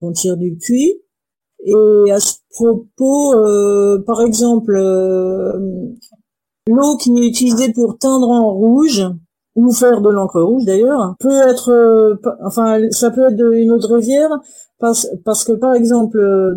qu'on 0.00 0.12
tire 0.12 0.36
du 0.36 0.54
puits. 0.56 1.00
Et 1.64 2.12
à 2.12 2.20
ce 2.20 2.34
propos, 2.50 3.34
par 4.06 4.22
exemple, 4.22 4.78
L'eau 6.68 6.96
qui 6.96 7.10
est 7.18 7.26
utilisée 7.26 7.72
pour 7.72 7.98
teindre 7.98 8.30
en 8.30 8.52
rouge, 8.52 9.02
ou 9.56 9.72
faire 9.72 10.00
de 10.00 10.08
l'encre 10.08 10.40
rouge 10.40 10.64
d'ailleurs, 10.64 11.14
peut 11.18 11.40
être, 11.48 11.70
euh, 11.70 12.14
enfin, 12.44 12.78
ça 12.90 13.10
peut 13.10 13.26
être 13.30 13.52
une 13.52 13.72
eau 13.72 13.78
de 13.78 13.86
rivière, 13.86 14.30
parce, 14.78 15.06
que 15.44 15.52
par 15.52 15.74
exemple, 15.74 16.18
euh, 16.18 16.54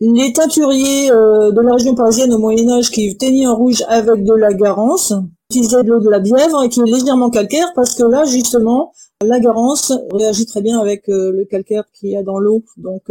les 0.00 0.32
teinturiers 0.32 1.10
euh, 1.10 1.50
de 1.50 1.60
la 1.60 1.72
région 1.72 1.94
parisienne 1.94 2.32
au 2.32 2.38
Moyen 2.38 2.70
Âge 2.70 2.90
qui 2.90 3.16
teignaient 3.16 3.46
en 3.46 3.56
rouge 3.56 3.84
avec 3.88 4.24
de 4.24 4.34
la 4.34 4.52
garance 4.52 5.12
utilisaient 5.50 5.82
de 5.82 5.88
l'eau 5.88 6.00
de 6.00 6.10
la 6.10 6.20
Bièvre 6.20 6.62
et 6.62 6.68
qui 6.68 6.80
est 6.80 6.84
légèrement 6.84 7.30
calcaire 7.30 7.72
parce 7.74 7.94
que 7.94 8.02
là 8.02 8.24
justement 8.24 8.92
la 9.24 9.40
garance 9.40 9.94
réagit 10.12 10.44
très 10.44 10.60
bien 10.60 10.78
avec 10.78 11.04
le 11.08 11.42
calcaire 11.46 11.84
qu'il 11.94 12.10
y 12.10 12.16
a 12.16 12.22
dans 12.22 12.38
l'eau. 12.38 12.62
Donc 12.76 13.04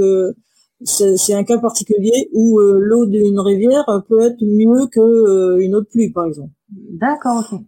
c'est 0.84 1.34
un 1.34 1.44
cas 1.44 1.58
particulier 1.58 2.30
où 2.34 2.60
l'eau 2.60 3.06
d'une 3.08 3.40
rivière 3.40 3.86
peut 4.08 4.22
être 4.22 4.42
mieux 4.42 4.88
que 4.88 5.60
une 5.60 5.76
eau 5.76 5.82
de 5.82 5.88
pluie 5.88 6.12
par 6.12 6.26
exemple. 6.26 6.52
D'accord, 6.70 7.44
ok. 7.52 7.60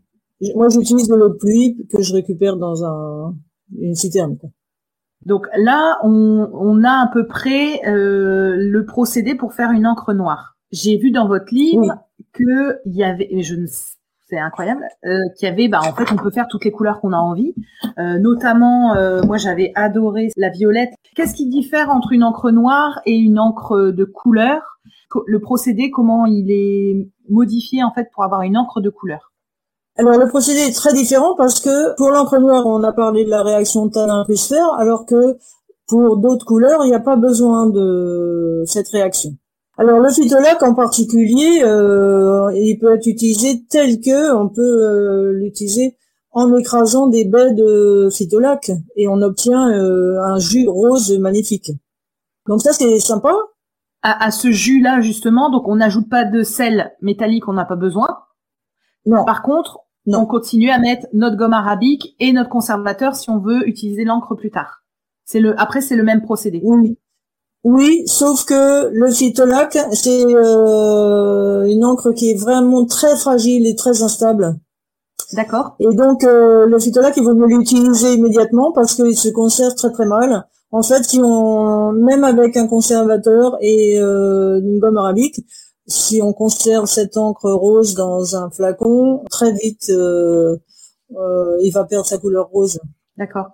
Moi 0.55 0.69
j'utilise 0.69 1.07
de 1.07 1.15
l'eau 1.15 1.29
de 1.29 1.37
pluie 1.37 1.87
que 1.91 2.01
je 2.01 2.13
récupère 2.13 2.57
dans 2.57 2.85
un, 2.85 3.35
une 3.77 3.95
citerne. 3.95 4.37
Quoi. 4.37 4.49
Donc 5.25 5.47
là, 5.57 5.97
on, 6.03 6.83
a 6.83 7.03
à 7.03 7.09
peu 7.11 7.27
près 7.27 7.85
euh, 7.87 8.55
le 8.57 8.85
procédé 8.85 9.35
pour 9.35 9.53
faire 9.53 9.71
une 9.71 9.85
encre 9.85 10.13
noire. 10.13 10.57
J'ai 10.71 10.97
vu 10.97 11.11
dans 11.11 11.27
votre 11.27 11.53
livre 11.53 11.99
que 12.31 12.79
il 12.85 12.95
y 12.95 13.03
avait, 13.03 13.41
je 13.41 13.55
ne 13.55 13.65
c'est 14.29 14.37
incroyable, 14.37 14.83
euh, 15.05 15.17
qu'il 15.37 15.47
y 15.47 15.51
avait, 15.51 15.67
bah 15.67 15.79
en 15.83 15.93
fait, 15.93 16.11
on 16.11 16.15
peut 16.15 16.31
faire 16.31 16.47
toutes 16.47 16.63
les 16.65 16.71
couleurs 16.71 17.01
qu'on 17.01 17.13
a 17.13 17.17
envie. 17.17 17.53
Euh, 17.97 18.19
notamment, 18.19 18.95
euh, 18.95 19.21
moi, 19.23 19.37
j'avais 19.37 19.71
adoré 19.75 20.29
la 20.37 20.49
violette. 20.49 20.91
Qu'est-ce 21.15 21.33
qui 21.33 21.47
diffère 21.47 21.89
entre 21.89 22.11
une 22.11 22.23
encre 22.23 22.51
noire 22.51 22.99
et 23.05 23.15
une 23.15 23.39
encre 23.39 23.91
de 23.91 24.05
couleur? 24.05 24.61
Le 25.25 25.39
procédé, 25.39 25.89
comment 25.89 26.25
il 26.27 26.51
est 26.51 27.09
modifié 27.29 27.83
en 27.83 27.91
fait 27.91 28.09
pour 28.13 28.23
avoir 28.23 28.43
une 28.43 28.57
encre 28.57 28.79
de 28.79 28.89
couleur? 28.89 29.31
Alors 29.97 30.17
le 30.17 30.27
procédé 30.27 30.59
est 30.59 30.75
très 30.75 30.93
différent 30.93 31.35
parce 31.35 31.59
que 31.59 31.95
pour 31.95 32.09
l'encre 32.09 32.37
noire, 32.37 32.65
on 32.67 32.83
a 32.83 32.93
parlé 32.93 33.25
de 33.25 33.29
la 33.29 33.41
réaction 33.41 33.89
tannin 33.89 34.23
plus 34.23 34.53
alors 34.77 35.05
que 35.05 35.37
pour 35.87 36.17
d'autres 36.17 36.45
couleurs, 36.45 36.85
il 36.85 36.89
n'y 36.89 36.95
a 36.95 36.99
pas 36.99 37.15
besoin 37.15 37.67
de 37.67 38.61
cette 38.65 38.87
réaction. 38.89 39.31
Alors 39.79 40.01
le 40.01 40.09
phytolac 40.09 40.61
en 40.61 40.73
particulier, 40.73 41.61
euh, 41.63 42.51
il 42.53 42.77
peut 42.81 42.93
être 42.95 43.07
utilisé 43.07 43.63
tel 43.69 44.01
que 44.01 44.35
on 44.35 44.49
peut 44.49 44.61
euh, 44.61 45.31
l'utiliser 45.31 45.95
en 46.31 46.53
écrasant 46.57 47.07
des 47.07 47.23
baies 47.23 47.53
de 47.53 48.09
phytolac 48.11 48.71
et 48.97 49.07
on 49.07 49.21
obtient 49.21 49.69
euh, 49.71 50.21
un 50.21 50.37
jus 50.37 50.67
rose 50.67 51.17
magnifique. 51.17 51.71
Donc 52.45 52.61
ça 52.61 52.73
c'est 52.73 52.99
sympa. 52.99 53.33
À, 54.01 54.25
à 54.25 54.31
ce 54.31 54.51
jus-là 54.51 54.99
justement, 54.99 55.49
donc 55.49 55.69
on 55.69 55.77
n'ajoute 55.77 56.09
pas 56.09 56.25
de 56.25 56.43
sel 56.43 56.93
métallique, 57.01 57.47
on 57.47 57.53
n'a 57.53 57.63
pas 57.63 57.77
besoin. 57.77 58.19
Non. 59.05 59.23
Par 59.23 59.41
contre, 59.43 59.79
on 60.07 60.25
continue 60.25 60.71
à 60.71 60.77
mettre 60.77 61.07
notre 61.13 61.37
gomme 61.37 61.53
arabique 61.53 62.17
et 62.19 62.33
notre 62.33 62.49
conservateur 62.49 63.15
si 63.15 63.29
on 63.29 63.39
veut 63.39 63.65
utiliser 63.65 64.03
l'encre 64.03 64.35
plus 64.35 64.51
tard. 64.51 64.83
C'est 65.23 65.39
le 65.39 65.57
après 65.57 65.79
c'est 65.79 65.95
le 65.95 66.03
même 66.03 66.21
procédé. 66.21 66.59
Oui. 66.65 66.97
Oui, 67.63 68.03
sauf 68.05 68.45
que 68.45 68.89
le 68.91 69.11
phytolac, 69.11 69.77
c'est 69.93 70.25
euh, 70.25 71.65
une 71.65 71.83
encre 71.83 72.13
qui 72.13 72.31
est 72.31 72.39
vraiment 72.39 72.85
très 72.85 73.17
fragile 73.17 73.67
et 73.67 73.75
très 73.75 74.01
instable. 74.01 74.55
D'accord. 75.33 75.75
Et 75.79 75.93
donc 75.93 76.23
euh, 76.23 76.65
le 76.65 76.79
phytolac, 76.79 77.15
il 77.17 77.23
vaut 77.23 77.35
mieux 77.35 77.47
l'utiliser 77.47 78.13
immédiatement 78.13 78.71
parce 78.71 78.95
qu'il 78.95 79.17
se 79.17 79.29
conserve 79.29 79.75
très 79.75 79.91
très 79.91 80.05
mal. 80.05 80.45
En 80.71 80.83
fait, 80.83 81.03
si 81.03 81.19
on 81.21 81.91
même 81.91 82.23
avec 82.23 82.55
un 82.55 82.67
conservateur 82.67 83.57
et 83.61 83.99
euh, 83.99 84.59
une 84.61 84.79
gomme 84.79 84.97
arabique, 84.97 85.41
si 85.87 86.21
on 86.21 86.33
conserve 86.33 86.85
cette 86.85 87.17
encre 87.17 87.51
rose 87.51 87.95
dans 87.95 88.35
un 88.35 88.49
flacon, 88.51 89.23
très 89.29 89.51
vite, 89.53 89.89
euh, 89.89 90.57
euh, 91.17 91.57
il 91.63 91.71
va 91.71 91.85
perdre 91.85 92.05
sa 92.05 92.19
couleur 92.19 92.49
rose. 92.49 92.79
D'accord. 93.17 93.47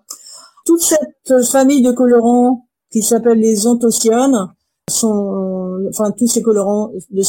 Toute 0.65 0.81
cette 0.81 1.43
famille 1.45 1.81
de 1.81 1.91
colorants 1.91 2.64
qui 3.01 3.01
s'appelle 3.01 3.39
les 3.39 3.67
anthocyanes 3.67 4.53
sont, 4.89 5.85
enfin 5.89 6.11
tous 6.11 6.27
ces 6.27 6.41
colorants 6.41 6.91
de, 7.11 7.21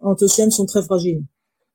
anthocyanes 0.00 0.50
sont 0.50 0.66
très 0.66 0.82
fragiles. 0.82 1.22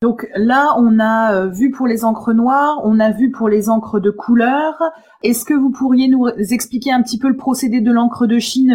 Donc 0.02 0.30
là, 0.36 0.76
on 0.78 1.00
a 1.00 1.34
euh, 1.34 1.48
vu 1.50 1.72
pour 1.72 1.88
les 1.88 2.06
encres 2.06 2.34
noires, 2.34 2.80
on 2.84 3.00
a 3.00 3.12
vu 3.12 3.32
pour 3.32 3.50
les 3.50 3.70
encres 3.70 4.00
de 4.00 4.12
couleur. 4.12 4.76
Est-ce 5.24 5.44
que 5.44 5.54
vous 5.54 5.72
pourriez 5.72 6.08
nous 6.08 6.28
expliquer 6.28 6.92
un 6.92 7.02
petit 7.02 7.18
peu 7.18 7.28
le 7.28 7.36
procédé 7.36 7.82
de 7.82 7.92
l'encre 7.92 8.28
de 8.28 8.40
Chine 8.40 8.72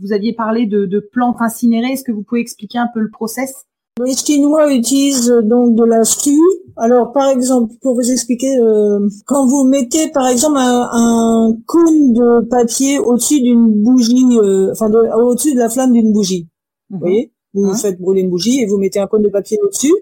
vous 0.00 0.12
aviez 0.12 0.32
parlé 0.32 0.66
de, 0.66 1.08
plantes 1.12 1.40
incinérées. 1.40 1.92
Est-ce 1.92 2.04
que 2.04 2.12
vous 2.12 2.22
pouvez 2.22 2.40
expliquer 2.40 2.78
un 2.78 2.88
peu 2.92 3.00
le 3.00 3.10
process? 3.10 3.66
Les 4.04 4.16
Chinois 4.16 4.72
utilisent 4.72 5.30
euh, 5.30 5.42
donc 5.42 5.74
de 5.74 5.84
la 5.84 6.04
scie. 6.04 6.38
Alors, 6.76 7.12
par 7.12 7.28
exemple, 7.28 7.74
pour 7.82 7.94
vous 7.94 8.10
expliquer, 8.10 8.56
euh, 8.58 9.06
quand 9.26 9.46
vous 9.46 9.64
mettez, 9.64 10.08
par 10.08 10.28
exemple, 10.28 10.56
un, 10.58 10.88
un 10.92 11.56
cône 11.66 12.12
de 12.12 12.46
papier 12.46 12.98
au-dessus 12.98 13.40
d'une 13.40 13.82
bougie, 13.82 14.38
euh, 14.38 14.70
enfin, 14.72 14.90
au-dessus 14.90 15.54
de 15.54 15.58
la 15.58 15.68
flamme 15.68 15.92
d'une 15.92 16.12
bougie, 16.12 16.48
vous 16.88 16.96
mhm. 16.96 17.00
voyez, 17.00 17.32
vous 17.52 17.66
hein 17.66 17.76
faites 17.76 18.00
brûler 18.00 18.22
une 18.22 18.30
bougie 18.30 18.60
et 18.60 18.66
vous 18.66 18.78
mettez 18.78 19.00
un 19.00 19.06
cône 19.06 19.22
de 19.22 19.28
papier 19.28 19.58
au-dessus, 19.62 19.92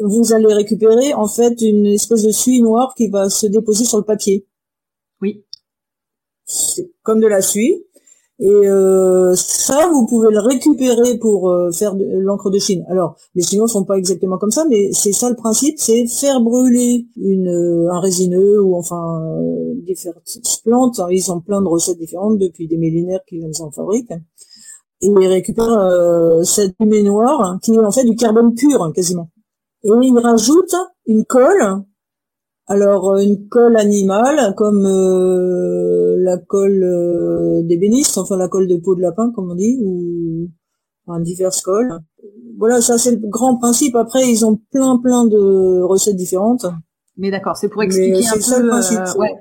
vous 0.00 0.32
allez 0.32 0.52
récupérer 0.52 1.12
en 1.14 1.26
fait 1.26 1.60
une 1.60 1.86
espèce 1.86 2.22
de 2.22 2.30
suie 2.30 2.62
noire 2.62 2.94
qui 2.96 3.08
va 3.08 3.28
se 3.28 3.46
déposer 3.46 3.84
sur 3.84 3.98
le 3.98 4.04
papier. 4.04 4.46
Oui. 5.20 5.44
C'est 6.44 6.90
comme 7.02 7.20
de 7.20 7.26
la 7.26 7.42
suie. 7.42 7.84
Et 8.40 8.68
euh, 8.68 9.34
ça, 9.34 9.88
vous 9.88 10.06
pouvez 10.06 10.30
le 10.30 10.38
récupérer 10.38 11.18
pour 11.18 11.50
euh, 11.50 11.72
faire 11.72 11.96
de 11.96 12.04
l'encre 12.20 12.50
de 12.50 12.58
Chine. 12.58 12.84
Alors, 12.88 13.16
les 13.34 13.42
Chinois 13.42 13.66
font 13.66 13.84
pas 13.84 13.98
exactement 13.98 14.38
comme 14.38 14.52
ça, 14.52 14.64
mais 14.68 14.92
c'est 14.92 15.10
ça 15.10 15.28
le 15.28 15.34
principe, 15.34 15.78
c'est 15.78 16.06
faire 16.06 16.40
brûler 16.40 17.08
une, 17.16 17.48
euh, 17.48 17.90
un 17.90 17.98
résineux 17.98 18.62
ou 18.62 18.76
enfin 18.76 19.20
différentes 19.84 20.22
plantes. 20.64 21.00
Ils 21.10 21.32
ont 21.32 21.40
plein 21.40 21.60
de 21.62 21.66
recettes 21.66 21.98
différentes 21.98 22.38
depuis 22.38 22.68
des 22.68 22.76
millénaires 22.76 23.24
qu'ils 23.26 23.50
en 23.60 23.72
fabriquent. 23.72 24.12
Et 25.00 25.06
ils 25.06 25.28
récupèrent 25.28 26.44
cette 26.44 26.74
fumée 26.76 27.04
noire 27.04 27.58
qui 27.62 27.72
est 27.72 27.78
en 27.78 27.90
fait 27.92 28.04
du 28.04 28.16
carbone 28.16 28.54
pur 28.54 28.92
quasiment. 28.94 29.30
Et 29.84 29.90
ils 30.02 30.18
rajoutent 30.18 30.74
une 31.06 31.24
colle 31.24 31.84
alors 32.68 33.12
euh, 33.12 33.22
une 33.22 33.48
colle 33.48 33.76
animale 33.76 34.54
comme 34.54 34.84
euh, 34.86 36.07
la 36.28 36.38
colle 36.38 36.82
euh, 36.82 37.62
d'ébéniste, 37.62 38.18
enfin 38.18 38.36
la 38.36 38.48
colle 38.48 38.68
de 38.68 38.76
peau 38.76 38.94
de 38.94 39.00
lapin 39.00 39.32
comme 39.34 39.50
on 39.50 39.54
dit, 39.54 39.78
ou 39.82 40.48
enfin, 41.06 41.20
diverses 41.20 41.60
colles. 41.62 41.98
Voilà, 42.58 42.80
ça 42.80 42.98
c'est 42.98 43.12
le 43.12 43.20
grand 43.22 43.56
principe. 43.56 43.96
Après, 43.96 44.28
ils 44.28 44.44
ont 44.44 44.60
plein 44.70 44.98
plein 44.98 45.26
de 45.26 45.80
recettes 45.82 46.16
différentes. 46.16 46.66
Mais 47.16 47.30
d'accord, 47.30 47.56
c'est 47.56 47.68
pour 47.68 47.82
expliquer 47.82 48.26
un 48.26 48.32
peu. 48.32 48.62
Le 48.62 48.68
principe, 48.68 49.18
ouais. 49.18 49.34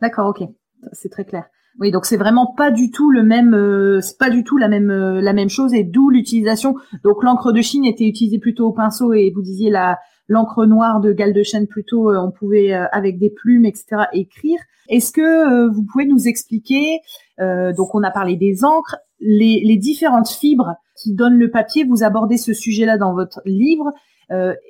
D'accord, 0.00 0.28
ok, 0.28 0.48
c'est 0.92 1.10
très 1.10 1.24
clair. 1.24 1.44
Oui, 1.78 1.90
donc 1.90 2.06
c'est 2.06 2.16
vraiment 2.16 2.54
pas 2.56 2.70
du 2.70 2.90
tout 2.90 3.10
le 3.10 3.22
même, 3.22 4.00
c'est 4.00 4.18
pas 4.18 4.30
du 4.30 4.44
tout 4.44 4.56
la 4.56 4.68
même 4.68 4.88
la 4.88 5.32
même 5.32 5.50
chose 5.50 5.74
et 5.74 5.84
d'où 5.84 6.08
l'utilisation. 6.10 6.74
Donc 7.04 7.22
l'encre 7.22 7.52
de 7.52 7.60
Chine 7.60 7.84
était 7.84 8.06
utilisée 8.06 8.38
plutôt 8.38 8.68
au 8.68 8.72
pinceau 8.72 9.12
et 9.12 9.30
vous 9.34 9.42
disiez 9.42 9.70
la 9.70 9.98
l'encre 10.28 10.66
noire 10.66 11.00
de 11.00 11.12
Gal 11.12 11.32
de 11.32 11.42
Chêne 11.42 11.66
plutôt, 11.66 12.10
euh, 12.10 12.18
on 12.18 12.30
pouvait 12.30 12.72
euh, 12.72 12.86
avec 12.92 13.18
des 13.18 13.30
plumes, 13.30 13.64
etc. 13.64 14.04
écrire. 14.12 14.58
Est-ce 14.88 15.12
que 15.12 15.20
euh, 15.20 15.70
vous 15.70 15.84
pouvez 15.84 16.06
nous 16.06 16.28
expliquer, 16.28 17.00
donc 17.38 17.94
on 17.94 18.02
a 18.02 18.10
parlé 18.10 18.36
des 18.36 18.64
encres, 18.64 18.96
les, 19.20 19.76
différentes 19.76 20.28
fibres 20.28 20.74
qui 21.00 21.14
donnent 21.14 21.38
le 21.38 21.50
papier, 21.50 21.84
vous 21.84 22.02
abordez 22.02 22.38
ce 22.38 22.54
sujet-là 22.54 22.96
dans 22.96 23.12
votre 23.12 23.42
livre. 23.44 23.92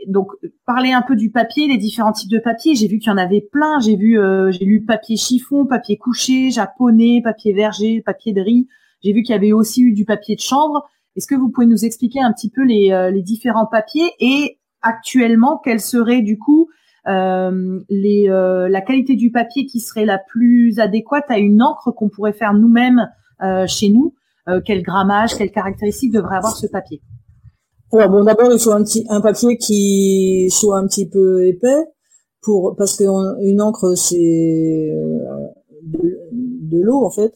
donc, 0.08 0.32
parlez 0.66 0.92
un 0.92 1.02
peu 1.02 1.14
du 1.14 1.30
papier, 1.30 1.68
les 1.68 1.78
différents 1.78 2.12
types 2.12 2.30
de 2.30 2.40
papier. 2.40 2.74
J'ai 2.74 2.88
vu 2.88 2.98
qu'il 2.98 3.10
y 3.10 3.14
en 3.14 3.18
avait 3.18 3.40
plein. 3.40 3.78
J'ai 3.78 3.94
vu, 3.96 4.18
j'ai 4.50 4.64
lu 4.64 4.84
papier 4.84 5.16
chiffon, 5.16 5.64
papier 5.64 5.96
couché, 5.96 6.50
japonais, 6.50 7.20
papier 7.22 7.52
verger, 7.52 8.02
papier 8.04 8.32
de 8.32 8.40
riz. 8.40 8.66
J'ai 9.04 9.12
vu 9.12 9.22
qu'il 9.22 9.32
y 9.32 9.38
avait 9.38 9.52
aussi 9.52 9.82
eu 9.82 9.92
du 9.92 10.04
papier 10.04 10.34
de 10.34 10.40
chambre. 10.40 10.88
Est-ce 11.14 11.28
que 11.28 11.36
vous 11.36 11.50
pouvez 11.50 11.66
nous 11.66 11.84
expliquer 11.84 12.20
un 12.20 12.32
petit 12.32 12.50
peu 12.50 12.64
les, 12.64 13.10
les 13.12 13.22
différents 13.22 13.66
papiers 13.66 14.10
et 14.18 14.58
actuellement, 14.86 15.60
quelle 15.62 15.80
serait 15.80 16.22
du 16.22 16.38
coup 16.38 16.68
euh, 17.08 17.80
les, 17.88 18.28
euh, 18.28 18.68
la 18.68 18.80
qualité 18.80 19.14
du 19.14 19.30
papier 19.30 19.66
qui 19.66 19.78
serait 19.80 20.04
la 20.04 20.18
plus 20.18 20.80
adéquate 20.80 21.24
à 21.28 21.38
une 21.38 21.62
encre 21.62 21.92
qu'on 21.94 22.08
pourrait 22.08 22.32
faire 22.32 22.52
nous-mêmes 22.52 23.08
euh, 23.42 23.66
chez 23.66 23.90
nous 23.90 24.14
Quel 24.64 24.82
grammage, 24.82 25.36
quelles 25.36 25.50
caractéristiques 25.50 26.12
devrait 26.12 26.36
avoir 26.36 26.56
ce 26.56 26.66
papier? 26.66 27.00
Bon, 27.92 28.24
d'abord, 28.24 28.52
il 28.52 28.58
faut 28.58 28.72
un, 28.72 28.82
petit, 28.82 29.04
un 29.08 29.20
papier 29.20 29.56
qui 29.56 30.48
soit 30.50 30.78
un 30.78 30.86
petit 30.86 31.08
peu 31.08 31.46
épais 31.46 31.84
pour 32.42 32.74
parce 32.76 32.96
qu'une 32.96 33.60
encre 33.60 33.96
c'est 33.96 34.92
de, 35.82 36.18
de 36.32 36.82
l'eau 36.82 37.04
en 37.04 37.10
fait. 37.10 37.32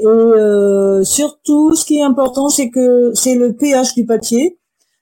Et 0.00 1.04
surtout, 1.04 1.74
ce 1.74 1.84
qui 1.84 1.98
est 1.98 2.02
important, 2.02 2.48
c'est 2.48 2.70
que 2.70 3.12
c'est 3.14 3.34
le 3.34 3.54
pH 3.54 3.94
du 3.94 4.06
papier. 4.06 4.57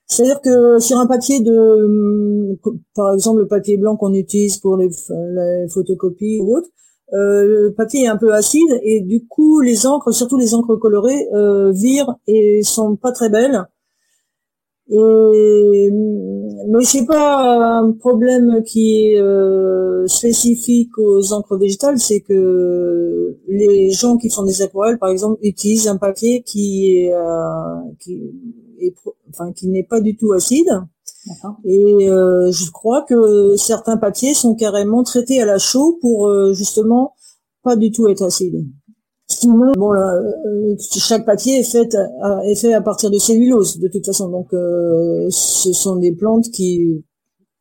C'est-à-dire 0.07 0.39
que 0.41 0.79
sur 0.79 0.97
un 0.97 1.05
papier 1.05 1.41
de, 1.41 2.57
par 2.95 3.13
exemple, 3.13 3.41
le 3.41 3.47
papier 3.47 3.77
blanc 3.77 3.97
qu'on 3.97 4.13
utilise 4.13 4.57
pour 4.57 4.77
les, 4.77 4.89
photocopies 5.69 6.39
ou 6.41 6.57
autre, 6.57 6.69
euh, 7.13 7.67
le 7.67 7.73
papier 7.73 8.03
est 8.03 8.07
un 8.07 8.17
peu 8.17 8.33
acide 8.33 8.79
et 8.83 9.01
du 9.01 9.25
coup 9.27 9.61
les 9.61 9.85
encres, 9.87 10.13
surtout 10.13 10.37
les 10.37 10.53
encres 10.53 10.77
colorées, 10.79 11.27
euh, 11.33 11.71
virent 11.71 12.15
et 12.27 12.61
sont 12.63 12.95
pas 12.95 13.11
très 13.11 13.29
belles. 13.29 13.65
Et 14.89 15.89
mais 16.69 16.83
c'est 16.83 17.05
pas 17.05 17.79
un 17.79 17.91
problème 17.93 18.63
qui 18.63 19.13
est 19.13 19.19
euh, 19.21 20.05
spécifique 20.07 20.97
aux 20.97 21.33
encres 21.33 21.57
végétales, 21.57 21.97
c'est 21.97 22.21
que 22.21 23.37
les 23.47 23.91
gens 23.91 24.17
qui 24.17 24.29
font 24.29 24.43
des 24.43 24.61
aquarelles, 24.61 24.97
par 24.97 25.09
exemple, 25.09 25.39
utilisent 25.43 25.87
un 25.87 25.97
papier 25.97 26.43
qui 26.45 27.09
euh, 27.11 27.75
qui 27.99 28.21
est 28.79 28.95
enfin 29.29 29.51
qui 29.53 29.67
n'est 29.67 29.83
pas 29.83 30.01
du 30.01 30.15
tout 30.15 30.33
acide. 30.33 30.69
Et 31.65 32.09
euh, 32.09 32.51
je 32.51 32.71
crois 32.71 33.01
que 33.01 33.55
certains 33.57 33.97
papiers 33.97 34.33
sont 34.33 34.55
carrément 34.55 35.03
traités 35.03 35.41
à 35.41 35.45
la 35.45 35.57
chaux 35.57 35.97
pour 36.01 36.31
justement 36.53 37.13
pas 37.63 37.75
du 37.75 37.91
tout 37.91 38.07
être 38.07 38.23
acides. 38.23 38.65
Sinon, 39.29 39.73
bon, 39.75 39.93
euh, 39.93 40.75
chaque 40.79 41.25
papier 41.25 41.59
est 41.59 41.69
fait, 41.69 41.93
à, 42.21 42.39
est 42.45 42.55
fait 42.55 42.73
à 42.73 42.81
partir 42.81 43.11
de 43.11 43.17
cellulose, 43.17 43.77
de 43.77 43.89
toute 43.89 44.05
façon. 44.05 44.29
Donc, 44.29 44.53
euh, 44.53 45.27
ce 45.29 45.73
sont 45.73 45.97
des 45.97 46.13
plantes 46.13 46.49
qui 46.49 47.03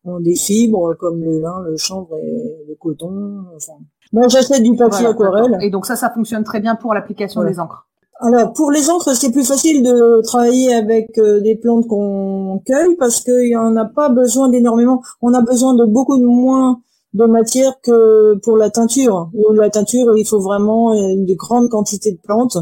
ont 0.05 0.21
des 0.21 0.37
fibres 0.37 0.95
comme 0.95 1.25
le 1.25 1.41
lin, 1.41 1.65
le 1.69 1.77
chanvre 1.77 2.17
et 2.19 2.67
le 2.69 2.75
coton. 2.77 3.43
Enfin. 3.57 3.73
Moi, 4.13 4.29
j'achète 4.29 4.63
du 4.63 4.77
papier 4.77 5.07
aquarelle. 5.07 5.59
Et 5.61 5.71
donc 5.71 5.87
ça, 5.87 5.97
ça 5.97 6.11
fonctionne 6.11 6.45
très 6.45 6.61
bien 6.61 6.77
pour 6.77 6.95
l'application 6.95 7.43
des 7.43 7.59
encres. 7.59 7.89
Alors, 8.19 8.55
pour 8.55 8.71
les 8.71 8.89
encres, 8.89 9.15
c'est 9.15 9.31
plus 9.31 9.47
facile 9.47 9.83
de 9.83 10.23
travailler 10.23 10.75
avec 10.75 11.19
euh, 11.19 11.41
des 11.41 11.55
plantes 11.55 11.87
qu'on 11.87 12.63
cueille 12.65 12.97
parce 12.99 13.21
qu'il 13.21 13.49
n'y 13.49 13.57
en 13.57 13.77
a 13.77 13.85
pas 13.85 14.09
besoin 14.09 14.49
d'énormément. 14.49 15.03
On 15.21 15.35
a 15.35 15.43
besoin 15.43 15.75
de 15.75 15.85
beaucoup 15.85 16.17
de 16.17 16.25
moins 16.25 16.81
de 17.13 17.27
matière 17.27 17.75
que 17.83 18.39
pour 18.43 18.57
la 18.57 18.71
teinture. 18.71 19.31
Ou 19.35 19.53
la 19.53 19.69
teinture, 19.69 20.17
il 20.17 20.25
faut 20.25 20.41
vraiment 20.41 20.95
une 20.95 21.27
grande 21.35 21.69
quantité 21.69 22.13
de 22.13 22.19
plantes. 22.19 22.57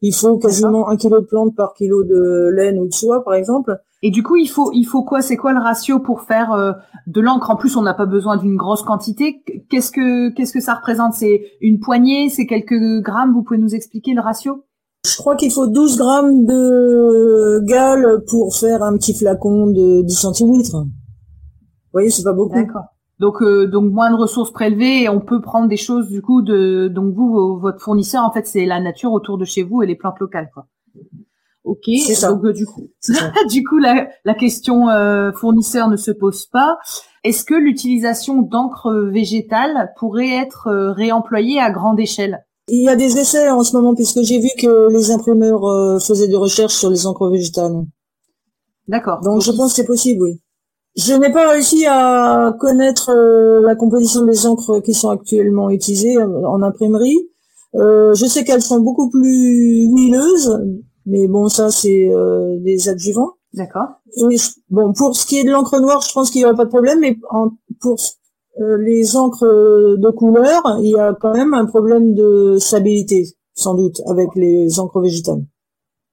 Il 0.00 0.12
faut 0.12 0.36
quasiment 0.38 0.88
un 0.88 0.96
kilo 0.96 1.20
de 1.20 1.26
plantes 1.26 1.54
par 1.56 1.74
kilo 1.74 2.02
de 2.02 2.50
laine 2.54 2.78
ou 2.78 2.86
de 2.86 2.94
soie, 2.94 3.24
par 3.24 3.34
exemple. 3.34 3.78
Et 4.02 4.10
du 4.10 4.22
coup, 4.22 4.36
il 4.36 4.46
faut, 4.46 4.70
il 4.72 4.84
faut 4.84 5.02
quoi? 5.02 5.22
C'est 5.22 5.36
quoi 5.36 5.52
le 5.52 5.60
ratio 5.60 5.98
pour 5.98 6.22
faire 6.22 6.52
euh, 6.52 6.72
de 7.06 7.20
l'encre? 7.20 7.50
En 7.50 7.56
plus, 7.56 7.76
on 7.76 7.82
n'a 7.82 7.94
pas 7.94 8.06
besoin 8.06 8.36
d'une 8.36 8.56
grosse 8.56 8.82
quantité. 8.82 9.42
Qu'est-ce 9.68 9.90
que, 9.90 10.30
qu'est-ce 10.30 10.52
que 10.52 10.60
ça 10.60 10.74
représente? 10.74 11.14
C'est 11.14 11.42
une 11.60 11.80
poignée? 11.80 12.28
C'est 12.28 12.46
quelques 12.46 13.02
grammes? 13.02 13.32
Vous 13.32 13.42
pouvez 13.42 13.58
nous 13.58 13.74
expliquer 13.74 14.14
le 14.14 14.20
ratio? 14.20 14.64
Je 15.08 15.16
crois 15.16 15.36
qu'il 15.36 15.50
faut 15.50 15.66
12 15.66 15.96
grammes 15.96 16.44
de 16.44 17.60
gale 17.64 18.24
pour 18.28 18.54
faire 18.54 18.82
un 18.82 18.96
petit 18.96 19.14
flacon 19.14 19.68
de 19.68 20.02
10 20.02 20.14
centilitres. 20.14 20.76
Vous 20.76 21.92
voyez, 21.92 22.10
c'est 22.10 22.24
pas 22.24 22.32
beaucoup. 22.32 22.54
D'accord. 22.54 22.84
Donc, 23.18 23.42
euh, 23.42 23.66
donc 23.66 23.90
moins 23.92 24.10
de 24.10 24.16
ressources 24.16 24.52
prélevées 24.52 25.02
et 25.02 25.08
on 25.08 25.20
peut 25.20 25.40
prendre 25.40 25.68
des 25.68 25.76
choses 25.76 26.08
du 26.08 26.22
coup 26.22 26.40
de 26.42 26.88
donc 26.88 27.14
vous 27.14 27.58
votre 27.58 27.80
fournisseur 27.80 28.22
en 28.22 28.30
fait 28.30 28.46
c'est 28.46 28.64
la 28.64 28.80
nature 28.80 29.12
autour 29.12 29.38
de 29.38 29.44
chez 29.44 29.64
vous 29.64 29.82
et 29.82 29.86
les 29.86 29.96
plantes 29.96 30.20
locales 30.20 30.50
quoi. 30.54 30.66
Ok. 31.64 31.82
C'est 32.06 32.14
ça. 32.14 32.32
Donc 32.32 32.44
euh, 32.44 32.52
du 32.52 32.64
coup, 32.64 32.88
du 33.50 33.64
coup 33.64 33.78
la, 33.78 34.08
la 34.24 34.34
question 34.34 34.88
euh, 34.88 35.32
fournisseur 35.32 35.88
ne 35.88 35.96
se 35.96 36.12
pose 36.12 36.46
pas. 36.46 36.78
Est-ce 37.24 37.44
que 37.44 37.54
l'utilisation 37.54 38.42
d'encre 38.42 38.92
végétale 39.10 39.92
pourrait 39.98 40.30
être 40.30 40.70
réemployée 40.96 41.60
à 41.60 41.70
grande 41.70 41.98
échelle? 41.98 42.44
Il 42.68 42.82
y 42.82 42.88
a 42.88 42.96
des 42.96 43.18
essais 43.18 43.48
en 43.48 43.62
ce 43.62 43.76
moment 43.76 43.94
puisque 43.94 44.22
j'ai 44.22 44.38
vu 44.38 44.48
que 44.58 44.90
les 44.92 45.10
imprimeurs 45.10 46.00
faisaient 46.02 46.28
des 46.28 46.36
recherches 46.36 46.74
sur 46.74 46.90
les 46.90 47.06
encres 47.06 47.30
végétales. 47.30 47.84
D'accord. 48.88 49.20
Donc, 49.22 49.34
Donc 49.34 49.42
je 49.42 49.52
pense 49.52 49.70
que 49.70 49.76
c'est 49.76 49.86
possible, 49.86 50.22
oui. 50.22 50.40
Je 50.96 51.14
n'ai 51.14 51.30
pas 51.30 51.50
réussi 51.50 51.86
à 51.86 52.56
connaître 52.58 53.10
euh, 53.10 53.60
la 53.60 53.76
composition 53.76 54.24
des 54.24 54.46
encres 54.46 54.82
qui 54.82 54.94
sont 54.94 55.10
actuellement 55.10 55.70
utilisées 55.70 56.16
euh, 56.16 56.48
en 56.48 56.60
imprimerie. 56.62 57.18
Euh, 57.76 58.14
je 58.14 58.26
sais 58.26 58.42
qu'elles 58.42 58.62
sont 58.62 58.80
beaucoup 58.80 59.08
plus 59.08 59.86
huileuses, 59.94 60.58
mais 61.06 61.28
bon, 61.28 61.48
ça 61.48 61.70
c'est 61.70 62.10
des 62.64 62.88
adjuvants. 62.88 63.34
D'accord. 63.54 63.88
bon, 64.70 64.92
pour 64.92 65.14
ce 65.14 65.24
qui 65.24 65.38
est 65.38 65.44
de 65.44 65.50
l'encre 65.50 65.78
noire, 65.78 66.00
je 66.00 66.12
pense 66.12 66.30
qu'il 66.30 66.40
n'y 66.40 66.46
aura 66.46 66.54
pas 66.54 66.64
de 66.64 66.70
problème, 66.70 66.98
mais 67.00 67.16
pour 67.80 67.96
les 68.58 69.16
encres 69.16 69.44
de 69.44 70.10
couleur, 70.10 70.62
il 70.82 70.90
y 70.90 70.98
a 70.98 71.14
quand 71.20 71.34
même 71.34 71.54
un 71.54 71.66
problème 71.66 72.14
de 72.14 72.56
stabilité, 72.58 73.24
sans 73.54 73.74
doute, 73.74 74.00
avec 74.06 74.28
les 74.34 74.80
encres 74.80 75.00
végétales. 75.00 75.44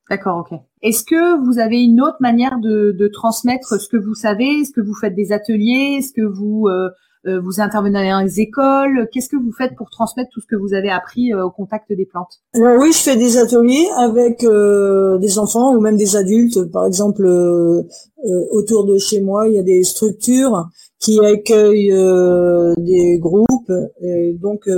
D'accord, 0.09 0.45
ok. 0.49 0.59
Est-ce 0.83 1.03
que 1.03 1.43
vous 1.43 1.57
avez 1.57 1.81
une 1.81 1.99
autre 2.01 2.17
manière 2.19 2.59
de, 2.59 3.09
transmettre 3.11 3.79
ce 3.79 3.89
que 3.89 3.97
vous 3.97 4.13
savez? 4.13 4.61
Est-ce 4.61 4.71
que 4.71 4.81
vous 4.81 4.93
faites 4.93 5.15
des 5.15 5.31
ateliers? 5.31 5.97
Est-ce 5.97 6.13
que 6.13 6.21
vous 6.21 6.67
euh, 6.67 6.71
euh, 6.71 6.89
vous 7.25 7.59
intervenez 7.59 8.09
dans 8.09 8.23
les 8.23 8.39
écoles 8.39 9.07
Qu'est-ce 9.11 9.29
que 9.29 9.35
vous 9.35 9.51
faites 9.51 9.75
pour 9.75 9.89
transmettre 9.89 10.29
tout 10.33 10.41
ce 10.41 10.47
que 10.47 10.55
vous 10.55 10.73
avez 10.73 10.89
appris 10.89 11.33
euh, 11.33 11.45
au 11.45 11.51
contact 11.51 11.91
des 11.91 12.05
plantes? 12.05 12.41
Alors 12.53 12.79
oui, 12.79 12.91
je 12.91 12.99
fais 12.99 13.15
des 13.15 13.37
ateliers 13.37 13.87
avec 13.97 14.41
des 14.41 15.39
enfants 15.39 15.73
ou 15.73 15.79
même 15.79 15.97
des 15.97 16.15
adultes. 16.15 16.71
Par 16.71 16.85
exemple, 16.85 17.25
autour 18.51 18.85
de 18.85 18.97
chez 18.97 19.21
moi, 19.21 19.47
il 19.47 19.55
y 19.55 19.59
a 19.59 19.63
des 19.63 19.83
structures 19.83 20.67
qui 20.99 21.19
accueillent 21.19 21.93
des 22.77 23.19
groupes, 23.19 23.71
et 24.01 24.37
donc 24.39 24.69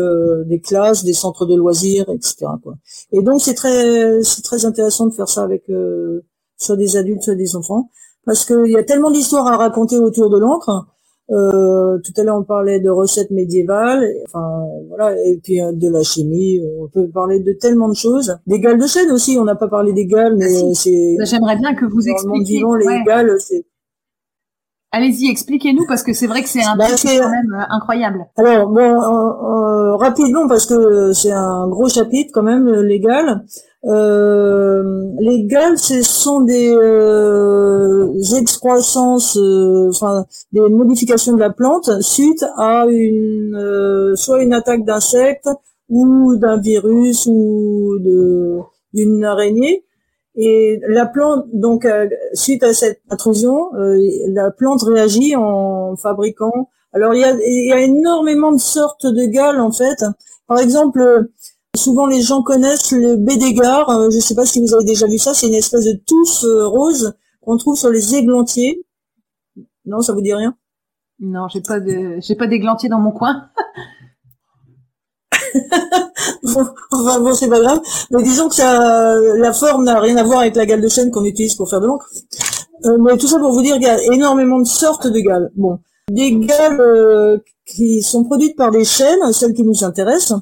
des 0.46 0.60
classes, 0.60 1.04
des 1.04 1.14
centres 1.14 1.46
de 1.46 1.56
loisirs, 1.56 2.10
etc. 2.10 2.48
Quoi. 2.62 2.76
Et 3.12 3.22
donc 3.22 3.42
c'est 3.42 3.54
très 3.54 4.22
c'est 4.24 4.42
très 4.42 4.66
intéressant 4.66 5.08
de 5.08 5.14
faire 5.14 5.30
ça 5.30 5.44
avec 5.44 5.64
soit 6.58 6.76
des 6.76 6.98
adultes, 6.98 7.24
soit 7.24 7.36
des 7.36 7.56
enfants, 7.56 7.90
parce 8.26 8.46
qu'il 8.46 8.72
y 8.72 8.78
a 8.78 8.84
tellement 8.84 9.12
d'histoires 9.12 9.48
à 9.48 9.58
raconter 9.58 9.98
autour 9.98 10.30
de 10.30 10.38
l'encre. 10.38 10.88
Euh, 11.30 11.98
tout 12.00 12.14
à 12.16 12.24
l'heure, 12.24 12.38
on 12.38 12.44
parlait 12.44 12.80
de 12.80 12.90
recettes 12.90 13.32
médiévales, 13.32 14.08
enfin 14.26 14.66
voilà, 14.88 15.14
et 15.26 15.38
puis 15.44 15.62
euh, 15.62 15.74
de 15.74 15.90
la 15.90 16.02
chimie. 16.02 16.62
On 16.80 16.88
peut 16.88 17.08
parler 17.10 17.40
de 17.40 17.52
tellement 17.52 17.90
de 17.90 17.96
choses. 17.96 18.38
Des 18.48 18.60
galles 18.60 18.80
de 18.80 18.88
chêne 18.88 19.12
aussi. 19.12 19.38
On 19.40 19.44
n'a 19.44 19.56
pas 19.56 19.68
parlé 19.68 19.92
des 19.92 20.06
galles, 20.06 20.38
mais 20.38 20.46
ah, 20.46 20.74
c'est. 20.74 21.16
Bah, 21.18 21.26
j'aimerais 21.26 21.58
bien 21.58 21.76
que 21.76 21.86
vous 21.86 22.08
expliquiez. 22.08 22.62
les 22.80 23.04
galles, 23.06 23.36
c'est. 23.40 23.66
Allez-y, 24.92 25.30
expliquez-nous 25.30 25.86
parce 25.88 26.02
que 26.02 26.14
c'est 26.14 26.28
vrai 26.28 26.42
que 26.44 26.50
c'est 26.50 26.64
un 26.64 26.76
bah, 26.78 26.86
truc 26.86 27.20
quand 27.20 27.30
même 27.30 27.54
euh, 27.54 27.64
incroyable. 27.70 28.26
Alors 28.38 28.70
bon, 28.70 29.98
rapidement 29.98 30.48
parce 30.48 30.66
que 30.66 31.12
c'est 31.14 31.32
un 31.32 31.68
gros 31.68 31.90
chapitre 31.90 32.32
quand 32.34 32.44
même 32.44 32.68
les 32.68 33.00
galles. 33.00 33.44
Euh, 33.86 34.84
les 35.20 35.46
galles, 35.46 35.78
ce 35.78 36.02
sont 36.02 36.42
des 36.42 36.74
euh, 36.74 38.12
excroissances, 38.38 39.38
euh, 39.38 39.90
enfin 39.90 40.26
des 40.52 40.60
modifications 40.60 41.34
de 41.34 41.40
la 41.40 41.52
plante 41.52 41.90
suite 42.02 42.44
à 42.58 42.86
une 42.90 43.56
euh, 43.56 44.16
soit 44.16 44.44
une 44.44 44.54
attaque 44.54 44.84
d'insectes 44.84 45.50
ou 45.90 46.36
d'un 46.36 46.60
virus 46.60 47.28
ou 47.28 47.98
de 48.00 48.58
d'une 48.94 49.24
araignée. 49.24 49.84
Et 50.38 50.80
la 50.88 51.08
plante, 51.08 51.46
donc 51.52 51.88
suite 52.34 52.64
à 52.64 52.74
cette 52.74 53.02
intrusion, 53.10 53.72
la 53.74 54.52
plante 54.52 54.84
réagit 54.84 55.36
en 55.36 55.96
fabriquant. 55.96 56.70
Alors 56.94 57.14
il 57.16 57.22
y 57.22 57.24
a, 57.24 57.34
il 57.34 57.68
y 57.68 57.74
a 57.74 57.82
énormément 57.82 58.52
de 58.52 58.60
sortes 58.60 59.06
de 59.08 59.26
galles 59.26 59.60
en 59.60 59.72
fait. 59.72 60.04
Par 60.48 60.60
exemple, 60.60 61.28
Souvent, 61.78 62.08
les 62.08 62.22
gens 62.22 62.42
connaissent 62.42 62.92
le 62.92 63.18
bédégard. 63.18 63.90
Euh, 63.90 64.10
je 64.10 64.16
ne 64.16 64.22
sais 64.22 64.34
pas 64.34 64.48
si 64.48 64.60
vous 64.60 64.74
avez 64.74 64.84
déjà 64.84 65.06
vu 65.06 65.20
ça. 65.20 65.36
C'est 65.36 65.48
une 65.48 65.54
espèce 65.54 65.86
de 65.86 65.94
touffe 65.94 66.44
euh, 66.44 66.68
rose 66.68 67.16
qu'on 67.42 67.56
trouve 67.58 67.78
sur 67.78 67.92
les 67.92 68.16
églantiers. 68.16 68.84
Non, 69.86 70.02
ça 70.02 70.14
vous 70.14 70.22
dit 70.22 70.34
rien? 70.34 70.58
Non, 71.20 71.48
j'ai 71.50 71.62
pas 71.62 71.80
de, 71.80 72.18
j'ai 72.20 72.36
pas 72.36 72.48
d'églantier 72.48 72.90
dans 72.90 73.00
mon 73.00 73.12
coin. 73.12 73.50
enfin 76.92 77.20
bon, 77.20 77.34
c'est 77.34 77.50
pas 77.50 77.60
grave. 77.60 77.80
Mais 78.12 78.24
disons 78.24 78.50
que 78.50 78.56
ça, 78.56 79.20
la 79.20 79.54
forme 79.54 79.86
n'a 79.86 80.00
rien 80.00 80.18
à 80.18 80.24
voir 80.24 80.42
avec 80.42 80.56
la 80.56 80.66
gale 80.66 80.82
de 80.82 80.90
chêne 80.90 81.12
qu'on 81.12 81.26
utilise 81.26 81.56
pour 81.56 81.70
faire 81.70 81.82
de 81.82 81.88
l'encre. 81.88 82.10
Euh, 82.86 82.98
mais 83.00 83.18
tout 83.18 83.28
ça 83.28 83.40
pour 83.40 83.52
vous 83.52 83.62
dire 83.62 83.76
qu'il 83.76 83.84
y 83.84 83.90
a 83.90 84.02
énormément 84.14 84.60
de 84.60 84.68
sortes 84.68 85.08
de 85.08 85.20
galles. 85.20 85.52
Bon, 85.56 85.80
des 86.10 86.36
galles 86.36 87.42
qui 87.66 88.02
sont 88.02 88.24
produites 88.24 88.56
par 88.56 88.72
des 88.72 88.86
chênes, 88.86 89.32
celles 89.34 89.54
qui 89.54 89.64
nous 89.64 89.84
intéressent. 89.84 90.40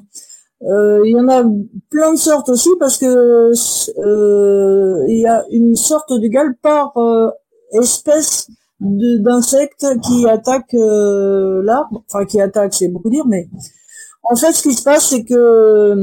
Euh, 0.62 1.02
il 1.04 1.12
y 1.12 1.20
en 1.20 1.28
a 1.28 1.44
plein 1.90 2.12
de 2.12 2.18
sortes 2.18 2.48
aussi 2.48 2.70
parce 2.80 2.96
que 2.96 3.52
euh, 3.98 5.04
il 5.06 5.18
y 5.18 5.26
a 5.26 5.44
une 5.50 5.76
sorte 5.76 6.12
de 6.12 6.26
gale 6.28 6.56
par 6.62 6.96
euh, 6.96 7.30
espèce 7.72 8.48
d'insectes 8.80 9.86
qui 10.02 10.26
attaquent 10.26 10.72
l'arbre. 10.72 12.04
Enfin, 12.08 12.24
qui 12.24 12.40
attaquent, 12.40 12.74
c'est 12.74 12.88
beaucoup 12.88 13.10
dire, 13.10 13.26
mais 13.26 13.48
en 14.28 14.36
fait, 14.36 14.52
ce 14.52 14.62
qui 14.62 14.74
se 14.74 14.82
passe, 14.82 15.10
c'est 15.10 15.24
que 15.24 15.94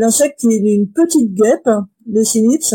l'insecte 0.00 0.40
qui 0.40 0.48
est 0.48 0.74
une 0.74 0.90
petite 0.90 1.34
guêpe, 1.34 1.68
le 2.06 2.24
cynips, 2.24 2.74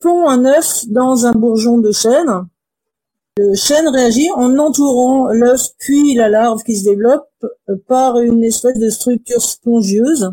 pond 0.00 0.28
un 0.28 0.44
œuf 0.44 0.86
dans 0.88 1.26
un 1.26 1.32
bourgeon 1.32 1.78
de 1.78 1.92
chêne 1.92 2.46
le 3.36 3.54
chêne 3.54 3.88
réagit 3.88 4.30
en 4.36 4.56
entourant 4.58 5.26
l'œuf 5.32 5.70
puis 5.80 6.14
la 6.14 6.28
larve 6.28 6.62
qui 6.62 6.76
se 6.76 6.84
développe 6.84 7.26
euh, 7.68 7.74
par 7.88 8.20
une 8.20 8.44
espèce 8.44 8.78
de 8.78 8.88
structure 8.88 9.42
spongieuse 9.42 10.30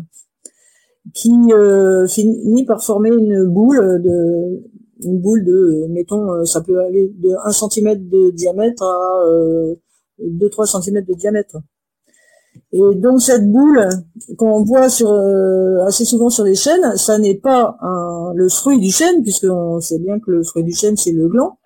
qui 1.12 1.32
euh, 1.52 2.06
finit 2.06 2.64
par 2.64 2.80
former 2.80 3.08
une 3.08 3.46
boule 3.46 4.00
de 4.02 4.62
une 5.04 5.20
boule 5.20 5.44
de 5.44 5.86
mettons 5.88 6.30
euh, 6.30 6.44
ça 6.44 6.60
peut 6.60 6.80
aller 6.80 7.12
de 7.18 7.30
1 7.44 7.50
cm 7.50 8.08
de 8.08 8.30
diamètre 8.30 8.84
à 8.84 9.24
2-3 10.20 10.80
cm 10.80 11.04
de 11.04 11.14
diamètre. 11.14 11.56
Et 12.72 12.80
donc 12.94 13.20
cette 13.20 13.50
boule 13.50 13.86
qu'on 14.38 14.62
voit 14.64 14.88
sur, 14.88 15.12
euh, 15.12 15.84
assez 15.84 16.04
souvent 16.04 16.30
sur 16.30 16.44
les 16.44 16.54
chênes, 16.54 16.96
ça 16.96 17.18
n'est 17.18 17.34
pas 17.34 17.76
le 18.34 18.48
fruit 18.48 18.80
du 18.80 18.90
chêne, 18.90 19.22
puisqu'on 19.22 19.80
sait 19.80 19.98
bien 19.98 20.18
que 20.20 20.30
le 20.30 20.42
fruit 20.42 20.64
du 20.64 20.72
chêne 20.72 20.96
c'est 20.96 21.12
le 21.12 21.28
gland. 21.28 21.58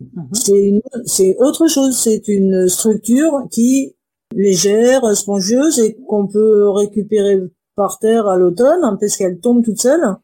Mhm. 0.00 0.80
C'est 1.06 1.36
autre 1.40 1.68
chose, 1.68 1.96
c'est 1.96 2.28
une 2.28 2.68
structure 2.68 3.46
qui 3.50 3.94
légère, 4.34 5.16
spongieuse 5.16 5.78
et 5.78 5.96
qu'on 6.06 6.26
peut 6.26 6.68
récupérer 6.68 7.40
par 7.76 7.98
terre 7.98 8.26
à 8.26 8.36
l'automne 8.36 8.80
hein, 8.82 8.96
parce 9.00 9.16
qu'elle 9.16 9.38
tombe 9.38 9.64
toute 9.64 9.80
seule. 9.80 10.16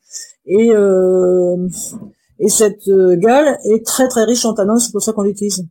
Et, 0.47 0.71
euh, 0.73 1.57
et 2.39 2.49
cette 2.49 2.89
euh, 2.89 3.17
gale 3.17 3.59
est 3.73 3.87
très 3.87 4.09
très 4.09 4.25
riche 4.25 4.45
en 4.45 4.55
tanins, 4.55 4.79
c'est 4.79 4.91
pour 4.91 5.03
ça 5.03 5.13
qu'on 5.13 5.23
l'utilise. 5.23 5.65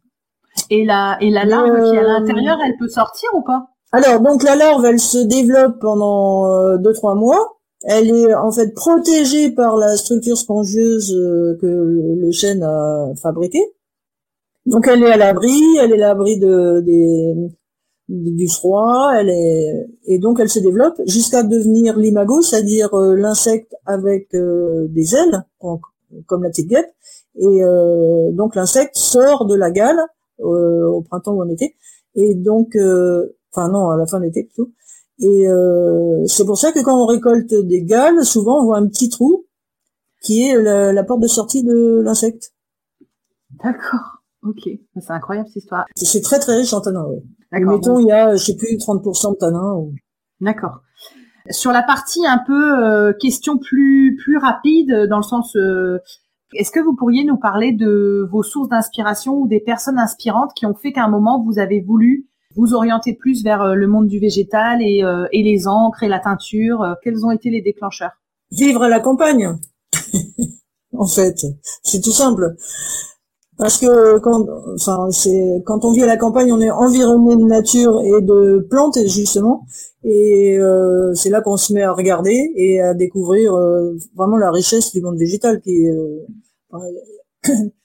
Et 0.70 0.86
la, 0.86 1.18
et 1.22 1.30
la 1.30 1.46
larve 1.46 1.90
qui 1.90 1.96
est 1.96 2.00
à 2.00 2.04
l'intérieur, 2.04 2.58
elle 2.66 2.78
peut 2.78 2.88
sortir 2.88 3.30
ou 3.34 3.42
pas? 3.42 3.68
Alors, 3.94 4.22
donc 4.22 4.44
la 4.44 4.56
larve, 4.56 4.86
elle 4.86 5.00
se 5.00 5.18
développe 5.18 5.80
pendant 5.82 6.50
euh, 6.50 6.78
deux 6.78 6.94
trois 6.94 7.16
mois. 7.16 7.58
Elle 7.84 8.10
est 8.10 8.34
en 8.34 8.52
fait 8.52 8.74
protégée 8.74 9.52
par 9.52 9.76
la 9.76 9.98
structure 9.98 10.38
spongieuse 10.38 11.14
euh, 11.14 11.58
que 11.60 11.66
le 11.68 12.32
chêne 12.32 12.64
a 12.64 13.12
fabriquée. 13.22 13.74
Donc 14.66 14.88
elle 14.88 15.04
est 15.04 15.12
à 15.12 15.18
l'abri, 15.18 15.60
elle 15.82 15.92
est 15.92 15.96
à 15.96 16.10
l'abri 16.10 16.40
de, 16.40 16.82
du 18.08 18.48
froid, 18.48 19.12
elle 19.16 19.30
est 19.30 19.88
et 20.06 20.20
donc 20.20 20.40
elle 20.40 20.50
se 20.50 20.60
développe 20.60 21.02
jusqu'à 21.06 21.44
devenir 21.44 21.98
l'imago, 21.98 22.42
c'est-à-dire 22.42 22.94
euh, 22.94 23.16
l'insecte 23.16 23.74
avec 23.86 24.30
des 24.32 25.16
ailes, 25.16 25.44
comme 25.60 26.44
la 26.44 26.50
petite 26.50 26.70
guêpe. 26.70 26.92
Et 27.36 27.62
donc 28.34 28.56
l'insecte 28.56 28.96
sort 28.96 29.46
de 29.46 29.56
la 29.56 29.72
gale 29.72 30.00
au 30.38 31.02
printemps 31.02 31.34
ou 31.34 31.42
en 31.42 31.50
été. 31.50 31.76
Et 32.14 32.36
donc 32.36 32.78
Enfin 33.54 33.70
non, 33.70 33.90
à 33.90 33.98
la 33.98 34.06
fin 34.06 34.20
de 34.20 34.26
l'été 34.26 34.44
plutôt. 34.44 34.72
Et 35.20 35.48
euh, 35.48 36.26
c'est 36.26 36.46
pour 36.46 36.58
ça 36.58 36.72
que 36.72 36.80
quand 36.80 37.02
on 37.02 37.06
récolte 37.06 37.54
des 37.54 37.84
gales, 37.84 38.26
souvent 38.26 38.62
on 38.62 38.66
voit 38.66 38.78
un 38.78 38.88
petit 38.88 39.10
trou 39.10 39.46
qui 40.22 40.44
est 40.44 40.56
la, 40.62 41.04
porte 41.04 41.22
de 41.22 41.28
sortie 41.28 41.64
de 41.64 42.02
l'insecte. 42.04 42.54
D'accord. 43.64 44.24
Ok. 44.44 44.70
C'est 45.00 45.12
incroyable 45.12 45.48
cette 45.48 45.64
histoire. 45.64 45.86
C'est 45.96 46.22
très 46.22 46.40
très 46.40 46.58
riche 46.58 46.74
en 46.74 46.82
tanins, 46.82 47.06
oui. 47.08 47.20
Mettons, 47.52 48.00
il 48.00 48.08
y 48.08 48.12
a, 48.12 48.36
je 48.36 48.44
sais 48.44 48.56
plus, 48.56 48.78
30% 48.78 49.34
de 49.34 49.38
tanins. 49.38 49.86
D'accord. 50.40 50.82
Sur 51.50 51.72
la 51.72 51.84
partie 51.84 52.26
un 52.26 52.40
peu 52.46 52.84
euh, 52.84 53.14
question 53.20 53.58
plus 53.58 54.16
plus 54.24 54.38
rapide, 54.38 55.08
dans 55.10 55.18
le 55.18 55.24
sens, 55.24 55.56
euh, 55.56 56.00
est-ce 56.54 56.72
que 56.72 56.80
vous 56.80 56.96
pourriez 56.96 57.24
nous 57.24 57.38
parler 57.38 57.74
de 57.74 58.28
vos 58.32 58.44
sources 58.44 58.70
d'inspiration 58.70 59.34
ou 59.40 59.48
des 59.48 59.60
personnes 59.60 60.00
inspirantes 60.00 60.54
qui 60.56 60.66
ont 60.66 60.76
fait 60.76 60.92
qu'à 60.92 61.04
un 61.04 61.10
moment 61.10 61.44
vous 61.44 61.60
avez 61.60 61.82
voulu 61.82 62.28
vous 62.56 62.74
orientez 62.74 63.14
plus 63.14 63.44
vers 63.44 63.62
euh, 63.62 63.76
le 63.76 63.88
monde 63.88 64.08
du 64.08 64.20
végétal 64.20 64.82
et, 64.82 65.04
euh, 65.04 65.28
et 65.32 65.44
les 65.44 65.68
encres 65.68 66.04
et 66.04 66.08
la 66.08 66.20
teinture. 66.20 66.82
Euh, 66.82 66.94
quels 67.04 67.26
ont 67.26 67.32
été 67.32 67.50
les 67.50 67.62
déclencheurs? 67.62 68.12
Vivre 68.52 68.84
à 68.84 68.90
la 68.90 69.00
campagne, 69.00 69.58
en 70.98 71.08
fait, 71.08 71.46
c'est 71.84 72.02
tout 72.02 72.12
simple. 72.12 72.56
Parce 73.58 73.78
que 73.78 74.20
quand, 74.20 74.46
enfin, 74.74 75.10
c'est 75.12 75.62
quand 75.66 75.86
on 75.86 75.92
vit 75.92 76.04
à 76.04 76.08
la 76.08 76.18
campagne, 76.18 76.52
on 76.52 76.60
est 76.60 76.72
environné 76.72 77.36
de 77.36 77.44
nature 77.46 78.02
et 78.02 78.22
de 78.22 78.66
plantes 78.70 78.98
justement, 79.06 79.66
et 80.04 80.58
c'est 81.14 81.30
là 81.30 81.42
qu'on 81.42 81.58
se 81.58 81.72
met 81.72 81.84
à 81.84 81.94
regarder 81.94 82.52
et 82.56 82.82
à 82.82 82.96
découvrir 82.96 83.54
vraiment 84.16 84.38
la 84.38 84.50
richesse 84.50 84.92
du 84.92 85.02
monde 85.02 85.20
végétal 85.20 85.62
qui 85.62 85.86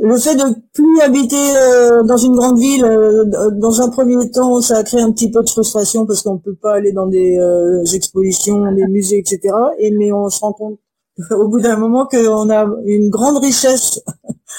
le 0.00 0.16
fait 0.16 0.36
de 0.36 0.44
plus 0.74 1.00
habiter 1.00 1.56
euh, 1.56 2.04
dans 2.04 2.16
une 2.16 2.36
grande 2.36 2.58
ville, 2.58 2.84
euh, 2.84 3.24
dans 3.52 3.80
un 3.80 3.90
premier 3.90 4.30
temps, 4.30 4.60
ça 4.60 4.78
a 4.78 4.84
créé 4.84 5.00
un 5.00 5.10
petit 5.10 5.30
peu 5.30 5.42
de 5.42 5.48
frustration 5.48 6.06
parce 6.06 6.22
qu'on 6.22 6.38
peut 6.38 6.54
pas 6.54 6.74
aller 6.74 6.92
dans 6.92 7.06
des 7.06 7.36
euh, 7.36 7.84
expositions, 7.92 8.72
des 8.72 8.86
musées, 8.86 9.18
etc. 9.18 9.40
Et 9.78 9.90
mais 9.90 10.12
on 10.12 10.28
se 10.28 10.40
rend 10.40 10.52
compte 10.52 10.78
au 11.32 11.48
bout 11.48 11.60
d'un 11.60 11.76
moment 11.76 12.06
qu'on 12.06 12.50
a 12.50 12.66
une 12.84 13.10
grande 13.10 13.38
richesse 13.38 14.00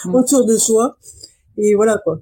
mm. 0.06 0.16
autour 0.16 0.46
de 0.46 0.58
soi. 0.58 0.98
Et 1.58 1.76
voilà 1.76 2.00
quoi. 2.04 2.20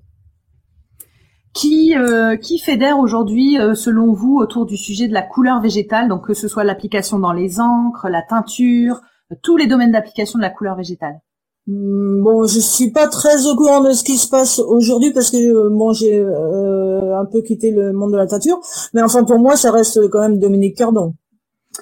Qui, 1.54 1.96
qui 2.44 2.60
fédère 2.60 3.00
aujourd'hui, 3.00 3.58
selon 3.74 4.14
vous, 4.14 4.38
autour 4.38 4.68
du 4.68 4.78
sujet 4.78 5.08
de 5.08 5.14
la 5.14 5.24
couleur 5.24 5.60
végétale, 5.60 6.08
donc 6.08 6.28
que 6.28 6.36
ce 6.36 6.48
soit 6.48 6.64
l'application 6.64 7.18
dans 7.18 7.34
les 7.34 7.60
encres, 7.60 8.10
la 8.10 8.22
teinture, 8.22 9.02
tous 9.42 9.58
les 9.58 9.66
domaines 9.66 9.92
d'application 9.92 10.38
de 10.38 10.44
la 10.44 10.52
couleur 10.52 10.76
végétale 10.76 11.20
bon, 11.68 12.48
je 12.48 12.60
suis 12.60 12.92
pas 12.92 13.08
très 13.08 13.46
au 13.46 13.56
courant 13.56 13.82
de 13.82 13.92
ce 13.92 14.04
qui 14.04 14.18
se 14.18 14.30
passe 14.30 14.60
aujourd'hui 14.60 15.12
parce 15.14 15.32
que 15.32 15.70
bon, 15.70 15.94
j'ai 15.94 16.20
euh, 16.20 17.18
un 17.18 17.26
peu 17.26 17.42
quitté 17.42 17.72
le 17.72 17.94
monde 17.94 18.14
de 18.14 18.18
la 18.18 18.28
teinture, 18.28 18.60
mais 18.94 19.02
enfin 19.02 19.24
pour 19.24 19.40
moi, 19.40 19.56
ça 19.56 19.72
reste 19.72 20.08
quand 20.10 20.22
même 20.22 20.40
Dominique 20.40 20.78
Cardon, 20.78 21.14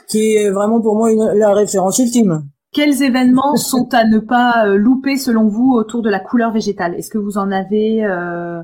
qui 0.08 0.36
est 0.36 0.50
vraiment 0.50 0.82
pour 0.82 0.95
moi 0.95 1.12
la 1.36 1.54
référence 1.54 2.00
ultime. 2.00 2.43
Quels 2.71 3.04
événements 3.04 3.56
sont 3.56 3.88
à 3.93 4.06
ne 4.06 4.19
pas 4.19 4.67
euh, 4.67 4.76
louper 4.76 5.17
selon 5.17 5.48
vous 5.48 5.71
autour 5.74 6.02
de 6.02 6.10
la 6.10 6.19
couleur 6.19 6.52
végétale? 6.52 6.95
Est-ce 6.95 7.10
que 7.10 7.17
vous 7.17 7.38
en 7.38 7.52
avez 7.52 8.04
euh, 8.04 8.62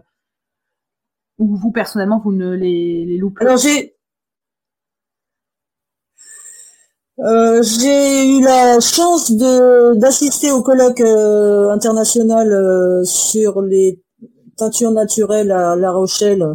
ou 1.37 1.55
vous 1.55 1.71
personnellement 1.71 2.19
vous 2.23 2.33
ne 2.33 2.51
les, 2.51 3.05
les 3.05 3.17
loupez 3.17 3.45
Alors 3.45 3.57
j'ai 3.57 3.95
Euh, 7.19 7.61
j'ai 7.61 8.37
eu 8.37 8.41
la 8.41 8.79
chance 8.79 9.31
de 9.31 9.95
d'assister 9.95 10.51
au 10.51 10.61
colloque 10.61 11.01
euh, 11.01 11.69
international 11.69 12.51
euh, 12.51 13.03
sur 13.03 13.61
les 13.61 14.01
teintures 14.57 14.91
naturelles 14.91 15.51
à 15.51 15.75
La 15.75 15.91
Rochelle. 15.91 16.45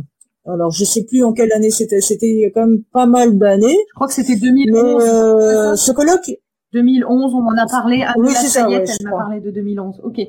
Alors 0.47 0.71
je 0.71 0.85
sais 0.85 1.05
plus 1.05 1.25
en 1.25 1.33
quelle 1.33 1.53
année 1.53 1.71
c'était, 1.71 2.01
c'était 2.01 2.51
quand 2.55 2.67
même 2.67 2.83
pas 2.85 3.07
mal 3.07 3.39
d'années. 3.39 3.77
Je 3.89 3.95
crois 3.95 4.07
que 4.07 4.15
c'était 4.15 4.37
2011. 4.37 5.79
ce 5.79 5.93
colloque 5.93 6.31
2011, 6.73 7.35
on 7.35 7.43
m'en 7.43 7.57
a 7.57 7.67
parlé. 7.67 8.03
à 8.03 8.15
oui, 8.17 8.33
c'est 8.35 8.49
ça. 8.49 8.67
elle 8.69 8.85
m'a 9.05 9.11
parlé 9.11 9.41
de 9.41 9.51
2011. 9.51 10.01
Ok. 10.05 10.21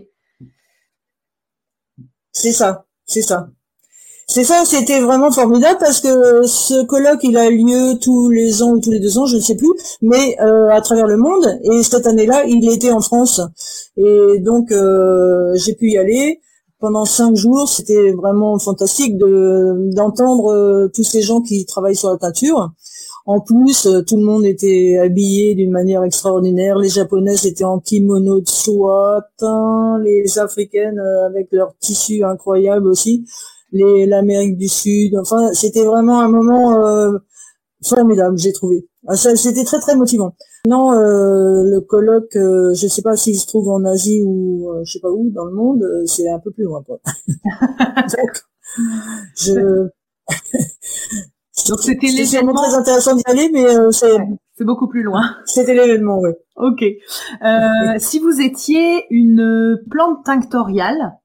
C'est 2.32 2.52
ça, 2.52 2.86
c'est 3.06 3.22
ça. 3.22 3.50
C'est 4.30 4.44
ça, 4.44 4.64
c'était 4.66 5.00
vraiment 5.00 5.32
formidable 5.32 5.78
parce 5.80 6.02
que 6.02 6.46
ce 6.46 6.84
colloque, 6.84 7.24
il 7.24 7.38
a 7.38 7.50
lieu 7.50 7.98
tous 7.98 8.30
les 8.30 8.62
ans 8.62 8.72
ou 8.72 8.82
tous 8.82 8.92
les 8.92 9.00
deux 9.00 9.18
ans, 9.18 9.26
je 9.26 9.38
ne 9.38 9.42
sais 9.42 9.56
plus, 9.56 9.72
mais 10.02 10.36
euh, 10.42 10.68
à 10.70 10.82
travers 10.82 11.08
le 11.08 11.16
monde. 11.16 11.48
Et 11.64 11.82
cette 11.82 12.06
année-là, 12.06 12.44
il 12.46 12.70
était 12.70 12.92
en 12.92 13.00
France. 13.00 13.40
Et 13.96 14.40
donc, 14.40 14.74
euh, 14.74 15.54
j'ai 15.56 15.76
pu 15.76 15.92
y 15.92 15.98
aller 15.98 16.42
pendant 16.82 17.06
cinq 17.06 17.38
jours. 17.38 17.70
C'était 17.70 18.12
vraiment 18.12 18.60
fantastique 18.60 19.18
de 19.18 19.94
d'entendre 19.96 20.52
euh, 20.52 20.92
tous 20.94 21.04
ces 21.04 21.22
gens 21.22 21.40
qui 21.40 21.66
travaillent 21.66 21.96
sur 21.96 22.10
la 22.10 22.18
teinture. 22.18 22.72
En 23.26 23.40
plus, 23.40 23.88
tout 24.08 24.18
le 24.18 24.24
monde 24.24 24.46
était 24.46 24.98
habillé 25.02 25.56
d'une 25.56 25.72
manière 25.72 26.04
extraordinaire. 26.04 26.78
Les 26.78 26.90
japonaises 26.90 27.46
étaient 27.46 27.64
en 27.64 27.80
kimono 27.80 28.42
de 28.42 28.48
soie, 28.48 29.22
les 30.02 30.38
africaines 30.38 31.00
avec 31.26 31.48
leurs 31.52 31.74
tissus 31.80 32.24
incroyables 32.26 32.88
aussi 32.88 33.26
l'Amérique 33.72 34.58
du 34.58 34.68
Sud. 34.68 35.16
Enfin, 35.20 35.54
c'était 35.54 35.86
vraiment 35.86 36.20
un 36.20 36.30
moment 36.30 36.86
euh, 36.86 37.18
formidable, 37.84 38.38
j'ai 38.38 38.54
trouvé. 38.54 38.88
Ah, 39.08 39.16
c'était 39.16 39.64
très 39.64 39.80
très 39.80 39.96
motivant. 39.96 40.36
Non, 40.68 40.92
euh, 40.92 41.64
le 41.64 41.80
colloque, 41.82 42.36
euh, 42.36 42.74
je 42.74 42.88
sais 42.88 43.02
pas 43.02 43.16
s'il 43.16 43.40
se 43.40 43.48
trouve 43.48 43.70
en 43.70 43.86
Asie 43.86 44.22
ou 44.26 44.70
je 44.84 44.92
sais 44.92 45.00
pas 45.00 45.12
où 45.12 45.32
dans 45.34 45.46
le 45.46 45.54
monde, 45.54 45.84
c'est 46.06 46.30
un 46.30 46.40
peu 46.40 46.52
plus 46.52 46.66
loin 46.66 46.84
quoi. 46.84 47.00
je 49.38 49.54
Donc 51.70 51.80
c'était 51.82 52.08
l'événement 52.08 52.54
très 52.54 52.76
intéressant 52.76 53.16
d'y 53.16 53.24
aller, 53.26 53.50
mais 53.52 53.66
c'est 53.92 54.18
c'est 54.56 54.66
beaucoup 54.66 54.88
plus 54.88 55.04
loin. 55.04 55.22
C'était 55.46 55.76
l'événement, 55.76 56.20
oui. 56.20 56.32
Ok. 56.56 56.84
si 58.00 58.20
vous 58.20 58.42
étiez 58.42 59.06
une 59.10 59.80
plante 59.90 60.24
tinctoriale, 60.26 61.18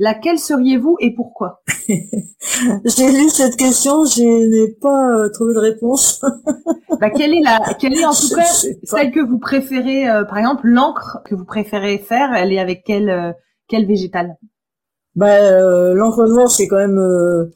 Laquelle 0.00 0.38
seriez-vous 0.38 0.96
et 1.00 1.12
pourquoi? 1.12 1.62
J'ai 1.88 3.10
lu 3.10 3.28
cette 3.30 3.56
question, 3.56 4.04
je 4.04 4.22
n'ai 4.22 4.72
pas 4.80 5.16
euh, 5.16 5.28
trouvé 5.28 5.54
de 5.54 5.58
réponse. 5.58 6.24
bah, 7.00 7.10
quelle 7.10 7.34
est 7.34 7.42
la, 7.42 7.74
quelle 7.80 7.94
est 7.94 8.04
en 8.04 8.12
tout 8.12 8.34
cas 8.34 8.44
celle 8.44 9.10
que 9.10 9.20
vous 9.20 9.38
préférez, 9.38 10.08
euh, 10.08 10.24
par 10.24 10.38
exemple, 10.38 10.68
l'encre 10.68 11.18
que 11.24 11.34
vous 11.34 11.44
préférez 11.44 11.98
faire, 11.98 12.32
elle 12.32 12.52
est 12.52 12.60
avec 12.60 12.84
quel 12.84 13.10
euh, 13.10 13.32
quel 13.68 13.86
végétal? 13.86 14.36
Bah, 15.16 15.50
l'encre 15.94 16.28
noire, 16.28 16.48
c'est 16.48 16.68
quand 16.68 16.76
même 16.76 17.00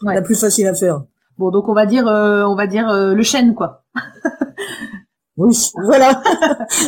la 0.02 0.22
plus 0.22 0.38
facile 0.38 0.66
à 0.66 0.74
faire. 0.74 1.04
Bon, 1.38 1.50
donc 1.50 1.68
on 1.68 1.74
va 1.74 1.86
dire, 1.86 2.06
on 2.06 2.56
va 2.56 2.66
dire 2.66 2.92
le 2.92 3.22
chêne, 3.22 3.54
quoi. 3.54 3.84
Oui, 5.38 5.56
voilà. 5.86 6.22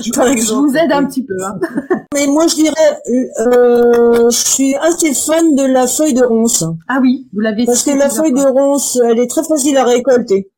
je 0.02 0.54
vous 0.54 0.76
aide 0.76 0.92
un 0.92 1.06
petit 1.06 1.24
peu. 1.24 1.34
Hein. 1.42 1.58
Mais 2.14 2.26
moi, 2.26 2.46
je 2.46 2.56
dirais, 2.56 3.00
euh, 3.40 4.30
je 4.30 4.36
suis 4.36 4.74
assez 4.74 5.14
fan 5.14 5.54
de 5.54 5.64
la 5.64 5.86
feuille 5.86 6.12
de 6.12 6.22
ronce. 6.22 6.64
Ah 6.88 6.98
oui, 7.00 7.26
vous 7.32 7.40
l'avez. 7.40 7.64
Parce 7.64 7.82
que 7.82 7.92
la 7.92 8.10
feuille 8.10 8.32
de 8.32 8.46
ronce, 8.46 8.98
elle 9.02 9.18
est 9.18 9.30
très 9.30 9.44
facile 9.44 9.76
à 9.78 9.84
récolter. 9.84 10.50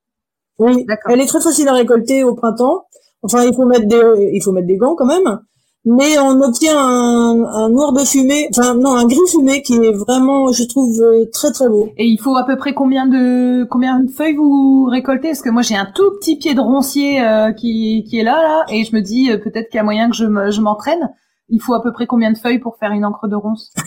Oui, 0.58 0.84
elle 1.08 1.20
est 1.20 1.26
très 1.26 1.40
facile 1.40 1.68
à 1.68 1.74
récolter 1.74 2.24
au 2.24 2.34
printemps. 2.34 2.86
Enfin, 3.22 3.44
il 3.44 3.54
faut 3.54 3.66
mettre 3.66 3.86
des, 3.86 4.30
il 4.32 4.42
faut 4.42 4.52
mettre 4.52 4.66
des 4.66 4.76
gants 4.76 4.96
quand 4.96 5.06
même. 5.06 5.40
Mais 5.86 6.18
on 6.18 6.42
obtient 6.42 6.76
un, 6.76 7.68
noir 7.70 7.92
de 7.92 8.00
fumée, 8.00 8.48
enfin 8.50 8.74
non, 8.74 8.96
un 8.96 9.06
gris 9.06 9.20
fumé 9.30 9.62
qui 9.62 9.74
est 9.74 9.92
vraiment, 9.92 10.50
je 10.50 10.64
trouve, 10.64 11.00
euh, 11.00 11.26
très 11.32 11.52
très 11.52 11.68
beau. 11.68 11.88
Et 11.96 12.06
il 12.06 12.18
faut 12.18 12.36
à 12.36 12.44
peu 12.44 12.56
près 12.56 12.74
combien 12.74 13.06
de 13.06 13.64
combien 13.70 14.00
de 14.00 14.10
feuilles 14.10 14.34
vous 14.34 14.88
récoltez? 14.90 15.28
Parce 15.28 15.42
que 15.42 15.50
moi 15.50 15.62
j'ai 15.62 15.76
un 15.76 15.86
tout 15.86 16.10
petit 16.18 16.38
pied 16.38 16.54
de 16.54 16.60
roncier 16.60 17.24
euh, 17.24 17.52
qui, 17.52 18.04
qui 18.08 18.18
est 18.18 18.24
là, 18.24 18.42
là, 18.42 18.64
et 18.68 18.82
je 18.82 18.96
me 18.96 19.00
dis 19.00 19.30
euh, 19.30 19.38
peut-être 19.38 19.68
qu'il 19.68 19.78
y 19.78 19.80
a 19.80 19.84
moyen 19.84 20.10
que 20.10 20.16
je 20.16 20.60
m'entraîne. 20.60 21.08
il 21.50 21.62
faut 21.62 21.74
à 21.74 21.82
peu 21.82 21.92
près 21.92 22.08
combien 22.08 22.32
de 22.32 22.38
feuilles 22.38 22.58
pour 22.58 22.78
faire 22.78 22.90
une 22.90 23.04
encre 23.04 23.28
de 23.28 23.36
ronce? 23.36 23.72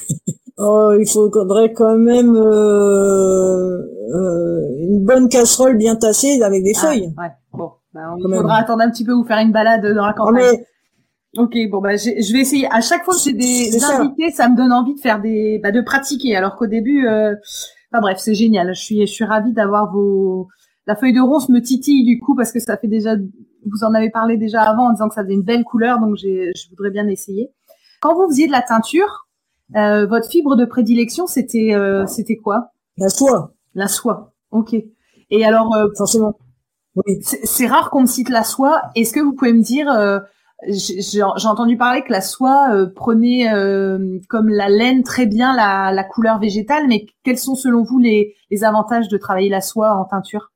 Oh, 0.62 0.92
il 1.00 1.08
faudrait 1.08 1.72
quand 1.72 1.96
même 1.96 2.36
une 4.76 5.06
bonne 5.06 5.30
casserole 5.30 5.78
bien 5.78 5.96
tassée 5.96 6.42
avec 6.42 6.66
des 6.66 6.74
ah, 6.76 6.82
feuilles. 6.82 7.14
Ouais, 7.18 7.32
bon, 7.54 7.72
bah, 7.94 8.02
il 8.18 8.36
faudra 8.36 8.58
attendre 8.58 8.82
un 8.82 8.90
petit 8.92 9.06
peu 9.06 9.14
ou 9.14 9.24
faire 9.24 9.38
une 9.38 9.54
balade 9.54 9.86
dans 9.96 10.06
la 10.06 10.12
campagne. 10.12 10.58
Ok, 11.38 11.56
bon 11.70 11.80
bah 11.80 11.96
je 11.96 12.34
vais 12.34 12.40
essayer. 12.40 12.68
À 12.72 12.82
chaque 12.82 13.04
fois 13.06 13.14
que 13.14 13.22
j'ai 13.22 13.34
des 13.34 13.84
invités, 13.84 14.32
ça. 14.32 14.50
me 14.50 14.58
donne 14.58 14.74
envie 14.74 14.96
de 14.96 15.00
faire 15.00 15.22
des, 15.22 15.60
bah, 15.62 15.72
de 15.72 15.82
pratiquer. 15.82 16.36
Alors 16.36 16.56
qu'au 16.56 16.66
début, 16.66 17.08
euh... 17.08 17.36
enfin 17.92 18.02
bref, 18.02 18.18
c'est 18.20 18.34
génial. 18.34 18.74
Je 18.74 18.82
suis, 18.82 19.02
je 19.02 19.12
suis 19.12 19.26
ravie 19.26 19.54
d'avoir 19.54 19.92
vos. 19.92 20.48
La 20.88 20.96
feuille 20.96 21.14
de 21.14 21.22
ronce 21.22 21.50
me 21.50 21.62
titille 21.62 22.04
du 22.04 22.20
coup 22.20 22.36
parce 22.36 22.52
que 22.52 22.60
ça 22.60 22.78
fait 22.78 22.88
déjà, 22.88 23.16
vous 23.16 23.84
en 23.84 23.94
avez 23.94 24.10
parlé 24.10 24.38
déjà 24.38 24.64
avant 24.64 24.90
en 24.90 24.92
disant 24.94 25.08
que 25.08 25.14
ça 25.14 25.24
faisait 25.24 25.36
une 25.36 25.44
belle 25.44 25.64
couleur, 25.64 26.00
donc 26.00 26.16
j'ai, 26.16 26.52
je 26.56 26.70
voudrais 26.72 26.90
bien 26.90 27.08
essayer. 27.08 27.52
Quand 28.02 28.16
vous 28.16 28.28
faisiez 28.28 28.48
de 28.48 28.52
la 28.52 28.64
teinture, 28.64 29.28
euh, 29.76 30.08
votre 30.08 30.28
fibre 30.28 30.56
de 30.56 30.66
prédilection, 30.66 31.28
c'était, 31.28 31.76
euh, 31.76 32.08
c'était 32.08 32.38
quoi? 32.38 32.72
La 32.98 33.10
soie. 33.10 33.54
La 33.76 33.88
soie. 33.88 34.34
Ok. 34.52 34.76
Et 35.30 35.46
alors, 35.46 35.76
euh, 35.76 35.88
forcément. 35.96 36.40
Oui. 36.96 37.20
C'est 37.22 37.68
rare 37.68 37.92
qu'on 37.92 38.02
me 38.02 38.08
cite 38.08 38.30
la 38.30 38.44
soie. 38.44 38.82
Est-ce 38.96 39.14
que 39.14 39.20
vous 39.20 39.34
pouvez 39.34 39.54
me 39.54 39.62
dire 39.62 39.92
euh, 39.92 40.20
j'ai 40.68 41.22
entendu 41.22 41.78
parler 41.78 42.04
que 42.04 42.12
la 42.12 42.22
soie 42.22 42.74
euh, 42.74 42.88
prenait 42.94 43.54
euh, 43.54 44.20
comme 44.28 44.50
la 44.50 44.68
laine 44.70 45.04
très 45.04 45.26
bien 45.26 45.56
la, 45.56 45.92
la, 45.94 46.04
couleur 46.04 46.40
végétale, 46.40 46.88
mais 46.88 47.06
quels 47.24 47.38
sont 47.38 47.56
selon 47.56 47.84
vous 47.84 48.00
les, 48.00 48.36
les 48.52 48.64
avantages 48.64 49.08
de 49.08 49.18
travailler 49.18 49.50
la 49.50 49.62
soie 49.62 49.94
en 49.94 50.06
teinture? 50.06 50.52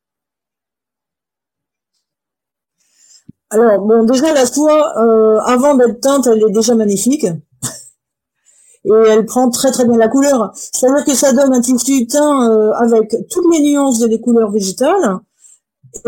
Alors 3.50 3.86
bon, 3.86 4.04
déjà 4.04 4.34
la 4.34 4.46
soie, 4.46 4.94
euh, 4.98 5.40
avant 5.46 5.76
d'être 5.76 6.02
teinte, 6.02 6.28
elle 6.28 6.44
est 6.44 6.52
déjà 6.52 6.76
magnifique. 6.76 7.26
Et 8.86 8.92
elle 8.92 9.26
prend 9.26 9.50
très 9.50 9.72
très 9.72 9.86
bien 9.86 9.98
la 9.98 10.10
couleur. 10.10 10.52
C'est-à-dire 10.56 11.06
que 11.06 11.14
ça 11.14 11.32
donne 11.32 11.54
un 11.54 11.62
tissu 11.62 12.08
teint 12.08 12.74
avec 12.74 13.16
toutes 13.30 13.54
les 13.54 13.62
nuances 13.62 14.00
des 14.00 14.20
couleurs 14.20 14.52
végétales 14.52 15.20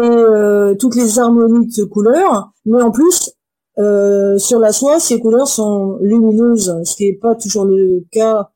et 0.02 0.78
toutes 0.80 0.96
les 0.96 1.20
harmonies 1.20 1.68
de 1.68 1.84
couleurs, 1.86 2.52
mais 2.66 2.82
en 2.82 2.92
plus 2.92 3.35
euh, 3.78 4.38
sur 4.38 4.60
la 4.60 4.72
soie, 4.72 5.00
ces 5.00 5.20
couleurs 5.20 5.48
sont 5.48 5.98
lumineuses, 6.02 6.82
ce 6.84 6.96
qui 6.96 7.10
n'est 7.10 7.18
pas 7.18 7.36
toujours 7.36 7.66
le 7.66 8.06
cas. 8.12 8.50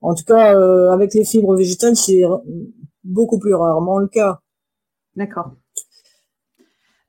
En 0.00 0.14
tout 0.14 0.24
cas, 0.24 0.56
euh, 0.56 0.90
avec 0.90 1.14
les 1.14 1.24
fibres 1.24 1.54
végétales, 1.54 1.96
c'est 1.96 2.22
beaucoup 3.04 3.38
plus 3.38 3.54
rarement 3.54 3.98
le 3.98 4.08
cas. 4.08 4.40
D'accord. 5.16 5.52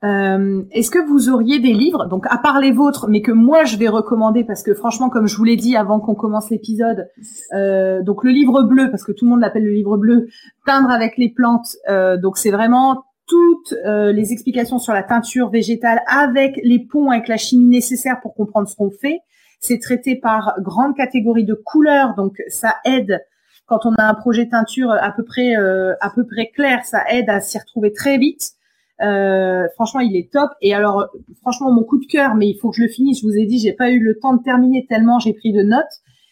Euh, 0.04 0.62
Est-ce 0.70 0.90
que 0.90 0.98
vous 0.98 1.30
auriez 1.30 1.60
des 1.60 1.72
livres, 1.72 2.06
donc 2.06 2.26
à 2.28 2.36
part 2.36 2.60
les 2.60 2.72
vôtres, 2.72 3.06
mais 3.08 3.22
que 3.22 3.32
moi 3.32 3.64
je 3.64 3.78
vais 3.78 3.88
recommander 3.88 4.44
parce 4.44 4.62
que 4.62 4.74
franchement, 4.74 5.08
comme 5.08 5.26
je 5.26 5.36
vous 5.36 5.44
l'ai 5.44 5.56
dit 5.56 5.76
avant 5.76 5.98
qu'on 5.98 6.14
commence 6.14 6.50
l'épisode, 6.50 7.08
euh, 7.54 8.02
donc 8.02 8.22
le 8.22 8.30
livre 8.30 8.62
bleu, 8.64 8.90
parce 8.90 9.02
que 9.02 9.12
tout 9.12 9.24
le 9.24 9.30
monde 9.30 9.40
l'appelle 9.40 9.64
le 9.64 9.72
livre 9.72 9.96
bleu, 9.96 10.26
peindre 10.66 10.90
avec 10.90 11.16
les 11.16 11.30
plantes, 11.30 11.76
euh, 11.88 12.18
donc 12.18 12.36
c'est 12.36 12.50
vraiment 12.50 13.04
toutes 13.26 13.72
euh, 13.84 14.12
les 14.12 14.32
explications 14.32 14.78
sur 14.78 14.92
la 14.92 15.02
teinture 15.02 15.50
végétale 15.50 16.02
avec 16.06 16.60
les 16.62 16.78
ponts, 16.78 17.10
avec 17.10 17.28
la 17.28 17.36
chimie 17.36 17.66
nécessaire 17.66 18.20
pour 18.20 18.34
comprendre 18.34 18.68
ce 18.68 18.76
qu'on 18.76 18.90
fait. 18.90 19.20
C'est 19.60 19.78
traité 19.78 20.16
par 20.16 20.54
grande 20.60 20.94
catégorie 20.94 21.44
de 21.44 21.54
couleurs, 21.54 22.14
donc 22.14 22.36
ça 22.48 22.76
aide 22.84 23.20
quand 23.66 23.86
on 23.86 23.94
a 23.94 24.04
un 24.04 24.14
projet 24.14 24.48
teinture 24.48 24.90
à 24.90 25.10
peu 25.10 25.24
près 25.24 25.56
euh, 25.56 25.94
à 26.00 26.10
peu 26.10 26.26
près 26.26 26.48
clair, 26.48 26.84
ça 26.84 27.02
aide 27.10 27.30
à 27.30 27.40
s'y 27.40 27.58
retrouver 27.58 27.92
très 27.92 28.18
vite. 28.18 28.52
Euh, 29.00 29.66
franchement, 29.74 30.00
il 30.00 30.16
est 30.16 30.30
top. 30.30 30.50
Et 30.60 30.74
alors, 30.74 31.08
franchement, 31.40 31.72
mon 31.72 31.82
coup 31.82 31.98
de 31.98 32.06
cœur, 32.06 32.34
mais 32.34 32.48
il 32.48 32.58
faut 32.58 32.70
que 32.70 32.76
je 32.76 32.82
le 32.82 32.88
finisse. 32.88 33.20
Je 33.22 33.26
vous 33.26 33.36
ai 33.36 33.46
dit, 33.46 33.58
j'ai 33.58 33.72
pas 33.72 33.90
eu 33.90 33.98
le 33.98 34.18
temps 34.18 34.36
de 34.36 34.42
terminer 34.42 34.86
tellement 34.88 35.18
j'ai 35.18 35.32
pris 35.32 35.52
de 35.52 35.62
notes. 35.62 35.84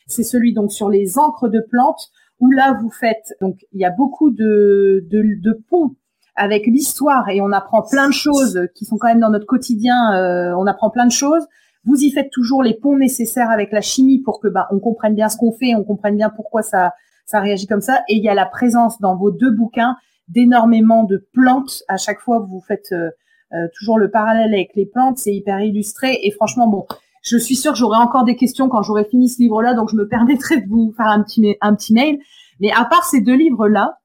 C'est 0.06 0.22
celui 0.22 0.52
donc 0.52 0.72
sur 0.72 0.90
les 0.90 1.18
encres 1.18 1.48
de 1.48 1.60
plantes 1.70 2.10
où 2.40 2.50
là 2.50 2.76
vous 2.82 2.90
faites 2.90 3.34
donc 3.40 3.56
il 3.72 3.80
y 3.80 3.84
a 3.84 3.90
beaucoup 3.90 4.30
de 4.30 5.06
de, 5.10 5.22
de 5.40 5.64
ponts 5.70 5.94
avec 6.36 6.66
l'histoire 6.66 7.28
et 7.28 7.40
on 7.40 7.52
apprend 7.52 7.82
plein 7.82 8.08
de 8.08 8.14
choses 8.14 8.68
qui 8.74 8.84
sont 8.84 8.96
quand 8.98 9.08
même 9.08 9.20
dans 9.20 9.30
notre 9.30 9.46
quotidien. 9.46 10.14
Euh, 10.14 10.54
on 10.56 10.66
apprend 10.66 10.90
plein 10.90 11.06
de 11.06 11.12
choses. 11.12 11.46
Vous 11.84 11.96
y 11.96 12.10
faites 12.10 12.30
toujours 12.30 12.62
les 12.62 12.74
ponts 12.74 12.96
nécessaires 12.96 13.50
avec 13.50 13.72
la 13.72 13.80
chimie 13.80 14.20
pour 14.20 14.40
que 14.40 14.48
bah, 14.48 14.68
on 14.70 14.78
comprenne 14.78 15.14
bien 15.14 15.28
ce 15.28 15.36
qu'on 15.36 15.52
fait, 15.52 15.74
on 15.74 15.84
comprenne 15.84 16.16
bien 16.16 16.30
pourquoi 16.30 16.62
ça 16.62 16.92
ça 17.26 17.40
réagit 17.40 17.66
comme 17.66 17.80
ça. 17.80 18.02
Et 18.08 18.16
il 18.16 18.22
y 18.22 18.28
a 18.28 18.34
la 18.34 18.46
présence 18.46 19.00
dans 19.00 19.16
vos 19.16 19.30
deux 19.30 19.50
bouquins 19.50 19.96
d'énormément 20.28 21.04
de 21.04 21.26
plantes. 21.32 21.82
À 21.88 21.96
chaque 21.96 22.20
fois, 22.20 22.38
vous 22.38 22.60
faites 22.66 22.92
euh, 22.92 23.10
euh, 23.52 23.68
toujours 23.78 23.98
le 23.98 24.10
parallèle 24.10 24.52
avec 24.52 24.70
les 24.74 24.86
plantes. 24.86 25.18
C'est 25.18 25.34
hyper 25.34 25.60
illustré 25.60 26.18
et 26.22 26.30
franchement, 26.30 26.68
bon, 26.68 26.86
je 27.22 27.36
suis 27.36 27.56
sûre 27.56 27.72
que 27.72 27.78
j'aurai 27.78 27.98
encore 27.98 28.24
des 28.24 28.36
questions 28.36 28.68
quand 28.68 28.82
j'aurai 28.82 29.04
fini 29.04 29.28
ce 29.28 29.40
livre-là, 29.40 29.74
donc 29.74 29.88
je 29.90 29.96
me 29.96 30.08
permettrai 30.08 30.60
de 30.60 30.68
vous 30.68 30.92
faire 30.96 31.06
un 31.06 31.22
petit 31.22 31.56
un 31.60 31.74
petit 31.74 31.92
mail. 31.92 32.18
Mais 32.60 32.70
à 32.72 32.84
part 32.84 33.04
ces 33.04 33.20
deux 33.20 33.34
livres-là, 33.34 33.98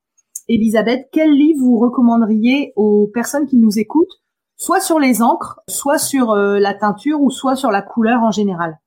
Elisabeth, 0.49 1.07
quel 1.11 1.31
livre 1.31 1.59
vous 1.59 1.77
recommanderiez 1.77 2.73
aux 2.75 3.09
personnes 3.13 3.45
qui 3.47 3.57
nous 3.57 3.79
écoutent, 3.79 4.21
soit 4.55 4.79
sur 4.79 4.99
les 4.99 5.21
encres, 5.21 5.59
soit 5.67 5.97
sur 5.97 6.31
euh, 6.31 6.59
la 6.59 6.73
teinture 6.73 7.21
ou 7.21 7.29
soit 7.29 7.55
sur 7.55 7.71
la 7.71 7.81
couleur 7.81 8.21
en 8.23 8.31
général? 8.31 8.79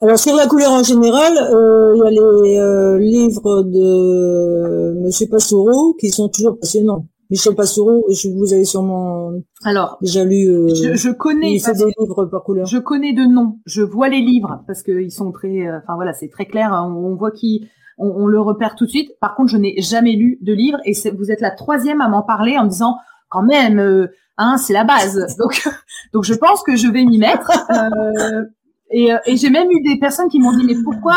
Alors 0.00 0.18
sur 0.18 0.36
la 0.36 0.46
couleur 0.46 0.72
en 0.72 0.82
général, 0.82 1.32
euh, 1.38 1.94
il 1.96 1.98
y 1.98 2.06
a 2.06 2.10
les 2.10 2.58
euh, 2.58 2.98
livres 2.98 3.62
de 3.62 5.00
Monsieur 5.02 5.26
Pastoureau 5.28 5.94
qui 5.94 6.10
sont 6.10 6.28
toujours 6.28 6.58
passionnants. 6.58 7.06
Michel 7.30 7.54
Pastoureau, 7.54 8.04
je 8.10 8.28
vous 8.28 8.52
avez 8.52 8.66
sûrement 8.66 9.32
alors 9.64 9.96
déjà 10.02 10.24
lu. 10.24 10.44
je, 10.68 10.94
je, 10.94 11.10
connais. 11.10 11.54
Il 11.54 11.60
fait 11.60 11.72
des 11.72 11.86
livres 11.98 12.26
par 12.26 12.44
couleur. 12.44 12.66
Je 12.66 12.76
connais 12.76 13.14
de 13.14 13.22
nom. 13.22 13.58
Je 13.64 13.80
vois 13.80 14.10
les 14.10 14.20
livres 14.20 14.62
parce 14.66 14.82
qu'ils 14.82 15.10
sont 15.10 15.32
très. 15.32 15.66
Enfin 15.68 15.94
voilà, 15.94 16.12
c'est 16.12 16.28
très 16.28 16.44
clair. 16.44 16.70
On, 16.72 17.14
voit 17.16 17.30
qui 17.30 17.66
on, 17.98 18.26
le 18.26 18.40
repère 18.40 18.74
tout 18.74 18.84
de 18.84 18.90
suite. 18.90 19.12
Par 19.20 19.34
contre, 19.34 19.50
je 19.50 19.56
n'ai 19.56 19.80
jamais 19.80 20.12
lu 20.12 20.38
de 20.40 20.52
livre 20.52 20.78
et 20.84 20.92
vous 21.16 21.30
êtes 21.30 21.40
la 21.40 21.50
troisième 21.50 22.00
à 22.00 22.08
m'en 22.08 22.22
parler 22.22 22.58
en 22.58 22.64
me 22.64 22.68
disant 22.68 22.96
quand 23.28 23.42
même, 23.42 23.78
euh, 23.78 24.08
hein, 24.36 24.56
c'est 24.56 24.72
la 24.72 24.84
base. 24.84 25.36
Donc, 25.38 25.68
donc 26.12 26.24
je 26.24 26.34
pense 26.34 26.62
que 26.62 26.76
je 26.76 26.88
vais 26.88 27.04
m'y 27.04 27.18
mettre. 27.18 27.50
Euh, 27.70 28.44
et, 28.90 29.12
euh, 29.12 29.18
et 29.26 29.36
j'ai 29.36 29.50
même 29.50 29.70
eu 29.70 29.80
des 29.82 29.98
personnes 29.98 30.28
qui 30.28 30.38
m'ont 30.38 30.56
dit 30.56 30.64
mais 30.64 30.76
pourquoi 30.82 31.16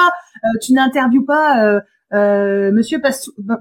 tu 0.62 0.74
n'interviews 0.74 1.26
pas 1.26 1.82
Monsieur 2.12 3.00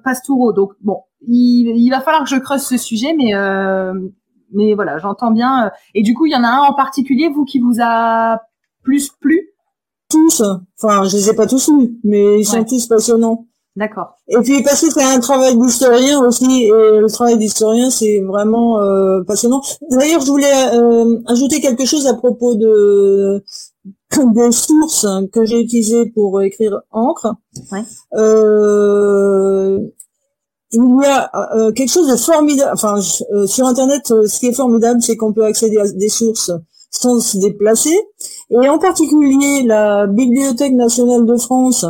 Pastoureau 0.03 0.53
Donc 0.53 0.73
bon, 0.81 1.01
il, 1.27 1.77
il, 1.77 1.91
va 1.91 2.01
falloir 2.01 2.25
que 2.25 2.31
je 2.31 2.37
creuse 2.37 2.63
ce 2.63 2.77
sujet, 2.77 3.15
mais 3.17 3.33
mais 4.53 4.75
voilà, 4.75 4.99
j'entends 4.99 5.33
bien. 5.33 5.71
Et 5.95 6.03
du 6.03 6.15
coup, 6.15 6.27
il 6.27 6.33
y 6.33 6.37
en 6.37 6.45
a 6.45 6.49
un 6.49 6.61
en 6.61 6.75
particulier, 6.75 7.29
vous 7.29 7.45
qui 7.45 7.59
vous 7.59 7.81
a 7.81 8.43
plus 8.83 9.11
plu? 9.21 9.51
Tous. 10.09 10.43
Enfin, 10.81 11.05
je 11.05 11.17
les 11.17 11.31
ai 11.31 11.35
pas 11.35 11.47
tous 11.47 11.69
lus, 11.69 11.99
mais 12.05 12.41
ils 12.41 12.45
sont 12.45 12.65
tous 12.65 12.87
passionnants. 12.87 13.47
D'accord. 13.77 14.17
Et 14.29 14.39
puis 14.39 14.63
parce 14.63 14.81
que 14.81 14.91
c'est 14.91 15.05
un 15.05 15.21
travail 15.21 15.55
d'historien 15.59 16.25
aussi, 16.25 16.65
et 16.65 16.71
le 16.71 17.07
travail 17.11 17.37
d'historien 17.37 17.91
c'est 17.91 18.21
vraiment 18.21 18.81
euh, 18.81 19.23
passionnant. 19.23 19.61
D'ailleurs, 19.91 20.23
je 20.23 20.31
voulais 20.31 20.75
euh, 20.75 21.19
ajouter 21.27 21.61
quelque 21.61 21.85
chose 21.85 22.07
à 22.07 22.15
propos 22.15 22.55
de 22.55 23.45
des 24.35 24.53
sources 24.53 25.07
que 25.31 25.45
j'ai 25.45 25.61
utilisées 25.61 26.07
pour 26.07 26.41
écrire 26.41 26.81
encre. 26.91 27.35
Ouais. 27.71 27.83
Euh, 28.15 29.79
il 30.73 31.01
y 31.03 31.07
a 31.07 31.31
euh, 31.55 31.73
quelque 31.73 31.93
chose 31.93 32.09
de 32.09 32.17
formidable. 32.17 32.71
Enfin, 32.73 32.99
sur 33.47 33.67
Internet, 33.67 34.07
ce 34.07 34.39
qui 34.39 34.47
est 34.47 34.55
formidable, 34.55 35.03
c'est 35.03 35.17
qu'on 35.17 35.35
peut 35.35 35.45
accéder 35.45 35.77
à 35.77 35.87
des 35.87 36.09
sources 36.09 36.51
sans 36.91 37.21
se 37.21 37.37
déplacer. 37.37 37.95
Et 38.51 38.69
en 38.69 38.79
particulier, 38.79 39.65
la 39.65 40.07
Bibliothèque 40.07 40.73
nationale 40.73 41.27
de 41.27 41.37
France, 41.37 41.85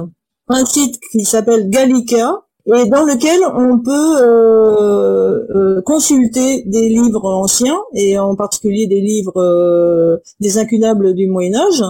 un 0.48 0.64
site 0.64 0.98
qui 1.12 1.24
s'appelle 1.24 1.68
Gallica, 1.68 2.42
et 2.66 2.88
dans 2.88 3.04
lequel 3.04 3.40
on 3.54 3.78
peut 3.78 4.16
euh, 4.22 5.46
euh, 5.54 5.82
consulter 5.82 6.62
des 6.66 6.88
livres 6.88 7.24
anciens, 7.24 7.78
et 7.94 8.18
en 8.18 8.34
particulier 8.34 8.86
des 8.86 9.00
livres 9.00 9.40
euh, 9.40 10.16
des 10.40 10.58
incunables 10.58 11.14
du 11.14 11.28
Moyen 11.28 11.54
Âge. 11.54 11.84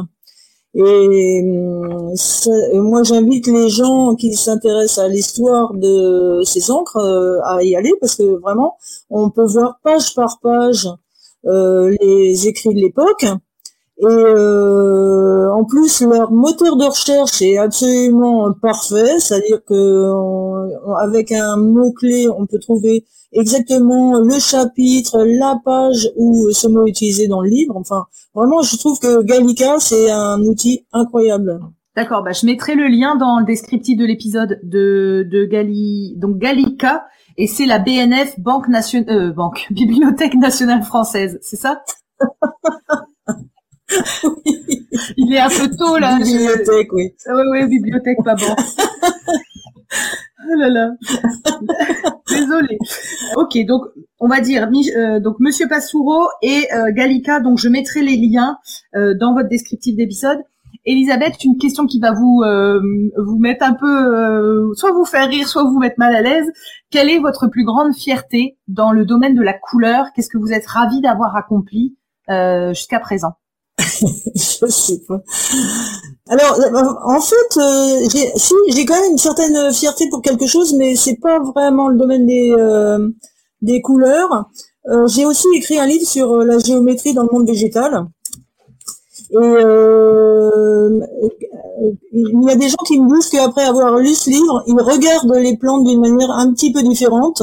Et 0.75 1.43
moi, 2.75 3.03
j'invite 3.03 3.47
les 3.47 3.71
gens 3.71 4.15
qui 4.15 4.35
s'intéressent 4.35 4.99
à 4.99 5.09
l'histoire 5.09 5.73
de 5.73 6.43
ces 6.45 6.71
encres 6.71 6.99
à 7.45 7.63
y 7.63 7.75
aller, 7.75 7.93
parce 8.01 8.17
que 8.17 8.39
vraiment, 8.41 8.77
on 9.09 9.31
peut 9.31 9.47
voir 9.47 9.79
page 9.83 10.15
par 10.15 10.39
page 10.43 10.87
euh, 11.47 11.97
les 12.01 12.49
écrits 12.49 12.75
de 12.75 12.81
l'époque. 12.81 13.27
Et 13.99 14.05
euh, 14.05 15.51
en 15.53 15.65
plus, 15.65 16.03
leur 16.03 16.31
moteur 16.31 16.77
de 16.77 16.85
recherche 16.85 17.41
est 17.41 17.57
absolument 17.57 18.53
parfait, 18.53 19.19
c'est-à-dire 19.19 19.65
que 19.65 20.13
avec 21.03 21.33
un 21.33 21.57
mot 21.57 21.93
clé, 21.93 22.29
on 22.29 22.45
peut 22.47 22.59
trouver 22.59 23.07
exactement 23.33 24.19
le 24.19 24.39
chapitre, 24.39 25.25
la 25.25 25.59
page 25.65 26.11
où 26.17 26.51
ce 26.53 26.69
mot 26.69 26.87
est 26.87 26.91
utilisé 26.91 27.27
dans 27.27 27.41
le 27.41 27.49
livre. 27.49 27.75
Enfin, 27.77 28.05
vraiment, 28.35 28.61
je 28.61 28.77
trouve 28.77 28.99
que 28.99 29.23
Gallica 29.23 29.79
c'est 29.79 30.11
un 30.11 30.41
outil 30.43 30.87
incroyable. 30.93 31.61
D'accord, 31.97 32.23
bah 32.23 32.33
je 32.33 32.45
mettrai 32.45 32.75
le 32.75 32.89
lien 32.89 33.17
dans 33.17 33.39
le 33.39 33.47
descriptif 33.47 33.97
de 33.97 34.05
l'épisode 34.05 34.61
de 34.63 35.27
de 35.31 35.47
Gali, 35.47 36.15
donc 36.19 36.37
Gallica, 36.37 37.07
et 37.39 37.47
c'est 37.47 37.65
la 37.65 37.79
BNF 37.79 38.39
Banque 38.39 38.69
nationale, 38.69 39.17
euh, 39.17 39.33
Banque 39.33 39.67
Bibliothèque 39.71 40.35
nationale 40.35 40.83
française, 40.83 41.39
c'est 41.41 41.57
ça? 41.57 41.83
Il 45.17 45.35
est 45.35 45.39
un 45.39 45.49
peu 45.49 45.71
tôt 45.77 45.97
là. 45.99 46.19
Bibliothèque, 46.19 46.93
oui. 46.93 47.15
Ah 47.27 47.33
oui, 47.35 47.43
oui, 47.53 47.69
bibliothèque, 47.69 48.19
pas 48.25 48.35
bon. 48.35 48.55
oh 50.51 50.55
là 50.57 50.69
là. 50.69 50.91
Désolée. 52.29 52.79
Ok, 53.37 53.59
donc 53.67 53.83
on 54.19 54.29
va 54.29 54.41
dire 54.41 54.69
euh, 54.97 55.21
donc 55.21 55.37
Monsieur 55.39 55.69
Passoureau 55.69 56.27
et 56.43 56.67
euh, 56.75 56.93
Gallica. 56.93 57.41
Donc 57.41 57.59
je 57.59 57.69
mettrai 57.69 58.03
les 58.03 58.17
liens 58.17 58.59
euh, 58.95 59.15
dans 59.15 59.35
votre 59.35 59.49
descriptif 59.49 59.97
d'épisode. 59.97 60.39
Elisabeth, 60.85 61.43
une 61.45 61.59
question 61.59 61.87
qui 61.87 61.99
va 61.99 62.13
vous 62.13 62.45
vous 63.17 63.39
mettre 63.41 63.65
un 63.65 63.75
peu, 63.75 64.73
soit 64.75 64.93
vous 64.93 65.05
faire 65.05 65.29
rire, 65.29 65.49
soit 65.49 65.65
vous 65.65 65.81
mettre 65.81 65.97
mal 65.99 66.15
à 66.15 66.21
l'aise. 66.21 66.49
Quelle 66.91 67.11
est 67.11 67.19
votre 67.19 67.49
plus 67.49 67.65
grande 67.65 67.93
fierté 67.93 68.57
dans 68.69 68.93
le 68.93 69.05
domaine 69.05 69.35
de 69.35 69.43
la 69.43 69.53
couleur? 69.53 70.07
Qu'est-ce 70.15 70.29
que 70.29 70.39
vous 70.39 70.53
êtes 70.53 70.67
ravi 70.67 71.01
d'avoir 71.01 71.35
accompli 71.35 71.97
jusqu'à 72.73 73.01
présent? 73.01 73.33
je 74.35 74.67
sais 74.67 75.01
pas. 75.07 75.21
Alors, 76.29 76.59
en 77.05 77.21
fait, 77.21 77.57
euh, 77.57 78.09
j'ai, 78.13 78.33
si, 78.37 78.55
j'ai 78.69 78.85
quand 78.85 79.01
même 79.01 79.13
une 79.13 79.19
certaine 79.19 79.73
fierté 79.73 80.09
pour 80.11 80.23
quelque 80.23 80.47
chose, 80.47 80.75
mais 80.75 80.97
c'est 80.97 81.17
pas 81.17 81.39
vraiment 81.41 81.89
le 81.89 81.97
domaine 81.97 82.27
des 82.27 82.53
euh, 82.57 83.09
des 83.63 83.81
couleurs. 83.81 84.47
Euh, 84.89 85.07
j'ai 85.07 85.25
aussi 85.25 85.47
écrit 85.55 85.79
un 85.79 85.87
livre 85.87 86.07
sur 86.07 86.39
la 86.39 86.59
géométrie 86.59 87.15
dans 87.15 87.23
le 87.23 87.29
monde 87.33 87.47
végétal. 87.47 88.07
Et 89.31 89.37
il 92.13 92.43
y 92.45 92.51
a 92.51 92.57
des 92.57 92.69
gens 92.69 92.77
qui 92.87 93.01
me 93.01 93.15
disent 93.15 93.29
qu'après 93.29 93.65
avoir 93.65 93.97
lu 93.97 94.15
ce 94.15 94.31
livre, 94.31 94.63
ils 94.67 94.81
regardent 94.81 95.35
les 95.35 95.57
plantes 95.57 95.85
d'une 95.85 96.01
manière 96.01 96.31
un 96.31 96.53
petit 96.53 96.73
peu 96.73 96.83
différente. 96.83 97.43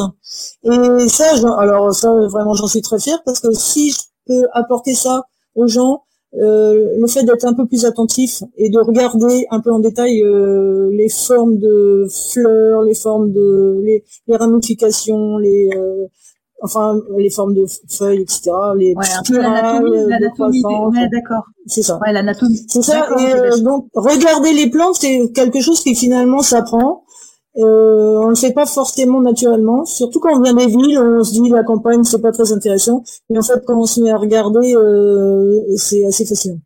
Et 0.63 1.07
ça, 1.09 1.25
alors 1.57 1.93
ça, 1.93 2.13
vraiment, 2.27 2.53
j'en 2.53 2.67
suis 2.67 2.81
très 2.81 2.99
fière 2.99 3.21
parce 3.25 3.39
que 3.39 3.51
si 3.53 3.91
je 3.91 3.99
peux 4.27 4.47
apporter 4.53 4.95
ça 4.95 5.23
aux 5.55 5.67
gens, 5.67 6.03
euh, 6.03 6.12
le 6.35 7.07
fait 7.07 7.23
d'être 7.23 7.45
un 7.45 7.53
peu 7.53 7.65
plus 7.67 7.85
attentif 7.85 8.43
et 8.57 8.69
de 8.69 8.79
regarder 8.79 9.45
un 9.51 9.59
peu 9.59 9.71
en 9.71 9.79
détail 9.79 10.23
euh, 10.23 10.89
les 10.91 11.09
formes 11.09 11.57
de 11.57 12.07
fleurs, 12.31 12.81
les 12.83 12.95
formes 12.95 13.31
de 13.31 13.81
les, 13.83 14.03
ramifications, 14.35 15.37
les 15.37 15.69
euh, 15.75 16.07
enfin 16.61 16.99
les 17.17 17.29
formes 17.29 17.53
de 17.53 17.65
feuilles, 17.89 18.21
etc. 18.21 18.51
Les 18.77 18.95
ouais, 18.95 19.05
l'anatomie, 19.29 20.63
ouais, 20.63 21.09
d'accord. 21.11 21.43
C'est 21.67 21.83
ça. 21.83 21.99
Ouais, 21.99 22.11
l'anatomie. 22.11 22.65
C'est 22.67 22.81
ça. 22.81 23.07
Et 23.19 23.61
donc 23.61 23.87
regarder 23.93 24.53
les 24.53 24.69
plantes, 24.69 24.95
c'est 24.99 25.31
quelque 25.33 25.61
chose 25.61 25.81
qui 25.81 25.95
finalement 25.95 26.41
s'apprend. 26.41 27.03
Euh, 27.57 28.17
on 28.17 28.25
ne 28.25 28.29
le 28.29 28.35
fait 28.35 28.51
pas 28.51 28.65
forcément 28.65 29.21
naturellement, 29.21 29.85
surtout 29.85 30.19
quand 30.19 30.35
on 30.35 30.41
vient 30.41 30.55
des 30.55 30.65
villes, 30.65 30.97
on 30.97 31.23
se 31.23 31.33
dit 31.33 31.49
la 31.51 31.63
campagne 31.63 32.03
c'est 32.03 32.21
pas 32.21 32.31
très 32.31 32.51
intéressant, 32.51 33.03
et 33.29 33.37
en 33.37 33.43
fait 33.43 33.63
quand 33.67 33.79
on 33.79 33.85
se 33.85 34.01
met 34.01 34.09
à 34.09 34.17
regarder, 34.17 34.75
euh, 34.75 35.61
c'est 35.77 36.03
assez 36.03 36.25
facile. 36.25 36.59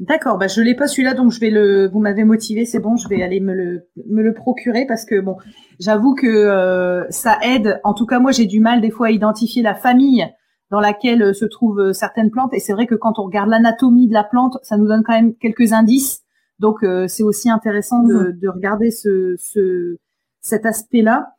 D'accord, 0.00 0.36
bah 0.36 0.48
je 0.48 0.60
l'ai 0.60 0.74
pas 0.74 0.88
celui-là, 0.88 1.14
donc 1.14 1.30
je 1.30 1.38
vais 1.38 1.50
le. 1.50 1.88
Vous 1.88 2.00
m'avez 2.00 2.24
motivé, 2.24 2.64
c'est 2.64 2.80
bon, 2.80 2.96
je 2.96 3.06
vais 3.06 3.22
aller 3.22 3.38
me 3.38 3.54
le 3.54 3.86
me 4.10 4.22
le 4.22 4.34
procurer 4.34 4.86
parce 4.88 5.04
que 5.04 5.20
bon, 5.20 5.36
j'avoue 5.78 6.16
que 6.16 6.26
euh, 6.26 7.04
ça 7.10 7.38
aide. 7.44 7.80
En 7.84 7.94
tout 7.94 8.06
cas, 8.06 8.18
moi 8.18 8.32
j'ai 8.32 8.46
du 8.46 8.58
mal 8.58 8.80
des 8.80 8.90
fois 8.90 9.06
à 9.06 9.10
identifier 9.12 9.62
la 9.62 9.76
famille 9.76 10.26
dans 10.72 10.80
laquelle 10.80 11.22
euh, 11.22 11.32
se 11.32 11.44
trouvent 11.44 11.92
certaines 11.92 12.32
plantes, 12.32 12.52
et 12.54 12.58
c'est 12.58 12.72
vrai 12.72 12.88
que 12.88 12.96
quand 12.96 13.20
on 13.20 13.26
regarde 13.26 13.50
l'anatomie 13.50 14.08
de 14.08 14.14
la 14.14 14.24
plante, 14.24 14.58
ça 14.64 14.76
nous 14.78 14.88
donne 14.88 15.04
quand 15.06 15.14
même 15.14 15.36
quelques 15.36 15.72
indices. 15.72 16.22
Donc 16.58 16.84
c'est 17.08 17.24
aussi 17.24 17.50
intéressant 17.50 18.04
de, 18.04 18.14
mmh. 18.14 18.38
de 18.40 18.48
regarder 18.48 18.90
ce, 18.92 19.34
ce 19.38 19.96
cet 20.44 20.66
aspect-là. 20.66 21.34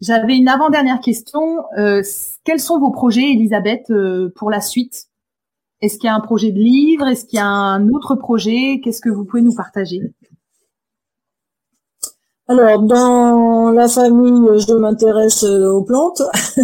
J'avais 0.00 0.36
une 0.36 0.48
avant-dernière 0.48 1.00
question. 1.00 1.64
Euh, 1.78 2.02
quels 2.44 2.60
sont 2.60 2.78
vos 2.78 2.90
projets, 2.90 3.32
Elisabeth, 3.32 3.90
euh, 3.90 4.30
pour 4.36 4.50
la 4.50 4.60
suite? 4.60 5.06
Est-ce 5.80 5.96
qu'il 5.96 6.04
y 6.04 6.10
a 6.10 6.14
un 6.14 6.20
projet 6.20 6.52
de 6.52 6.58
livre? 6.58 7.06
Est-ce 7.08 7.24
qu'il 7.24 7.38
y 7.38 7.42
a 7.42 7.46
un 7.46 7.88
autre 7.88 8.14
projet? 8.14 8.80
Qu'est-ce 8.84 9.00
que 9.00 9.08
vous 9.08 9.24
pouvez 9.24 9.42
nous 9.42 9.54
partager? 9.54 10.00
Alors, 12.48 12.82
dans 12.82 13.70
la 13.70 13.88
famille, 13.88 14.46
je 14.58 14.74
m'intéresse 14.74 15.44
euh, 15.44 15.70
aux 15.70 15.82
plantes. 15.82 16.22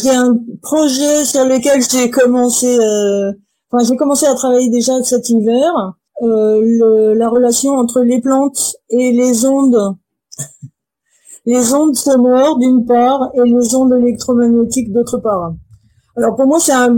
j'ai 0.00 0.10
un 0.10 0.38
projet 0.62 1.24
sur 1.24 1.44
lequel 1.46 1.82
j'ai 1.82 2.10
commencé, 2.10 2.78
enfin, 3.72 3.84
j'ai 3.84 3.96
commencé 3.96 4.26
à 4.26 4.34
travailler 4.34 4.70
déjà 4.70 5.02
cet 5.02 5.30
hiver. 5.30 5.96
la 6.20 7.28
relation 7.28 7.72
entre 7.72 8.02
les 8.02 8.20
plantes 8.20 8.76
et 8.88 9.10
les 9.10 9.46
ondes 9.46 9.96
les 11.46 11.72
ondes 11.72 11.96
sonores 11.96 12.58
d'une 12.58 12.84
part 12.84 13.30
et 13.34 13.42
les 13.44 13.74
ondes 13.74 13.92
électromagnétiques 13.92 14.92
d'autre 14.92 15.18
part. 15.18 15.54
Alors 16.16 16.36
pour 16.36 16.46
moi 16.46 16.58
c'est 16.60 16.72
un, 16.72 16.94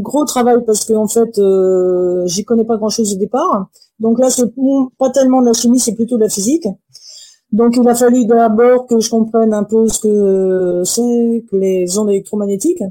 gros 0.00 0.24
travail 0.24 0.58
parce 0.66 0.84
que 0.84 0.92
en 0.92 1.06
fait 1.06 1.38
euh, 1.38 2.26
j'y 2.26 2.44
connais 2.44 2.64
pas 2.64 2.76
grand 2.76 2.90
chose 2.90 3.14
au 3.14 3.18
départ. 3.18 3.68
Donc 3.98 4.18
là 4.18 4.30
c'est 4.30 4.52
pas 4.98 5.10
tellement 5.10 5.40
de 5.40 5.46
la 5.46 5.52
chimie, 5.52 5.78
c'est 5.78 5.94
plutôt 5.94 6.16
de 6.16 6.24
la 6.24 6.28
physique. 6.28 6.66
Donc 7.50 7.76
il 7.76 7.88
a 7.88 7.94
fallu 7.94 8.26
d'abord 8.26 8.86
que 8.86 9.00
je 9.00 9.08
comprenne 9.08 9.54
un 9.54 9.64
peu 9.64 9.88
ce 9.88 10.00
que 10.00 10.82
c'est 10.84 11.44
que 11.50 11.56
les 11.56 11.98
ondes 11.98 12.10
électromagnétiques. 12.10 12.82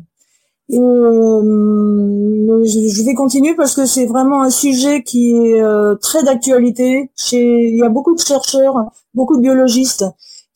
Et 0.70 0.80
euh, 0.80 2.64
je 2.64 3.06
vais 3.06 3.14
continuer 3.14 3.56
parce 3.56 3.74
que 3.74 3.86
c'est 3.86 4.06
vraiment 4.06 4.42
un 4.42 4.50
sujet 4.50 5.02
qui 5.04 5.32
est 5.32 5.62
euh, 5.62 5.96
très 5.96 6.24
d'actualité. 6.24 7.10
Il 7.32 7.78
y 7.78 7.84
a 7.84 7.90
beaucoup 7.90 8.14
de 8.14 8.20
chercheurs, 8.20 8.76
beaucoup 9.14 9.38
de 9.38 9.42
biologistes 9.42 10.06